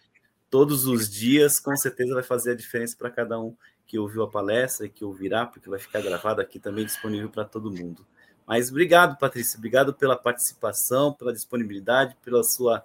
todos 0.49 0.85
os 0.85 1.09
dias, 1.09 1.59
com 1.59 1.75
certeza 1.75 2.13
vai 2.13 2.23
fazer 2.23 2.51
a 2.51 2.55
diferença 2.55 2.95
para 2.97 3.09
cada 3.09 3.39
um 3.39 3.55
que 3.85 3.97
ouviu 3.97 4.23
a 4.23 4.29
palestra 4.29 4.85
e 4.85 4.89
que 4.89 5.03
ouvirá, 5.05 5.45
porque 5.45 5.69
vai 5.69 5.79
ficar 5.79 6.01
gravado 6.01 6.41
aqui 6.41 6.59
também 6.59 6.85
disponível 6.85 7.29
para 7.29 7.45
todo 7.45 7.71
mundo. 7.71 8.05
Mas 8.45 8.69
obrigado, 8.69 9.17
Patrícia, 9.17 9.57
obrigado 9.57 9.93
pela 9.93 10.15
participação, 10.15 11.13
pela 11.13 11.33
disponibilidade, 11.33 12.15
pela 12.23 12.43
sua, 12.43 12.83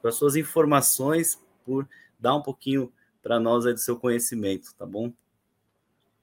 pelas 0.00 0.16
suas 0.16 0.36
informações, 0.36 1.40
por 1.64 1.88
dar 2.18 2.36
um 2.36 2.42
pouquinho 2.42 2.92
para 3.22 3.38
nós 3.38 3.66
aí 3.66 3.72
do 3.72 3.80
seu 3.80 3.96
conhecimento, 3.96 4.74
tá 4.74 4.84
bom? 4.84 5.12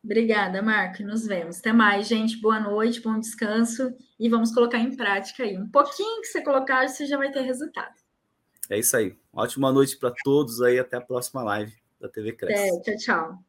Obrigada, 0.09 0.59
Marco. 0.63 1.03
Nos 1.03 1.27
vemos. 1.27 1.59
Até 1.59 1.71
mais, 1.71 2.07
gente. 2.07 2.41
Boa 2.41 2.59
noite, 2.59 2.99
bom 2.99 3.19
descanso. 3.19 3.93
E 4.19 4.27
vamos 4.27 4.51
colocar 4.51 4.79
em 4.79 4.95
prática 4.95 5.43
aí. 5.43 5.55
Um 5.55 5.69
pouquinho 5.69 6.21
que 6.21 6.27
você 6.27 6.43
colocar, 6.43 6.89
você 6.89 7.05
já 7.05 7.15
vai 7.15 7.31
ter 7.31 7.41
resultado. 7.41 7.93
É 8.71 8.79
isso 8.79 8.97
aí. 8.97 9.15
Ótima 9.31 9.71
noite 9.71 9.95
para 9.97 10.11
todos 10.23 10.63
aí. 10.63 10.79
Até 10.79 10.97
a 10.97 11.01
próxima 11.01 11.43
live 11.43 11.71
da 12.01 12.09
TV 12.09 12.31
Cresce. 12.31 12.75
É, 12.75 12.81
tchau, 12.81 12.97
tchau. 12.97 13.39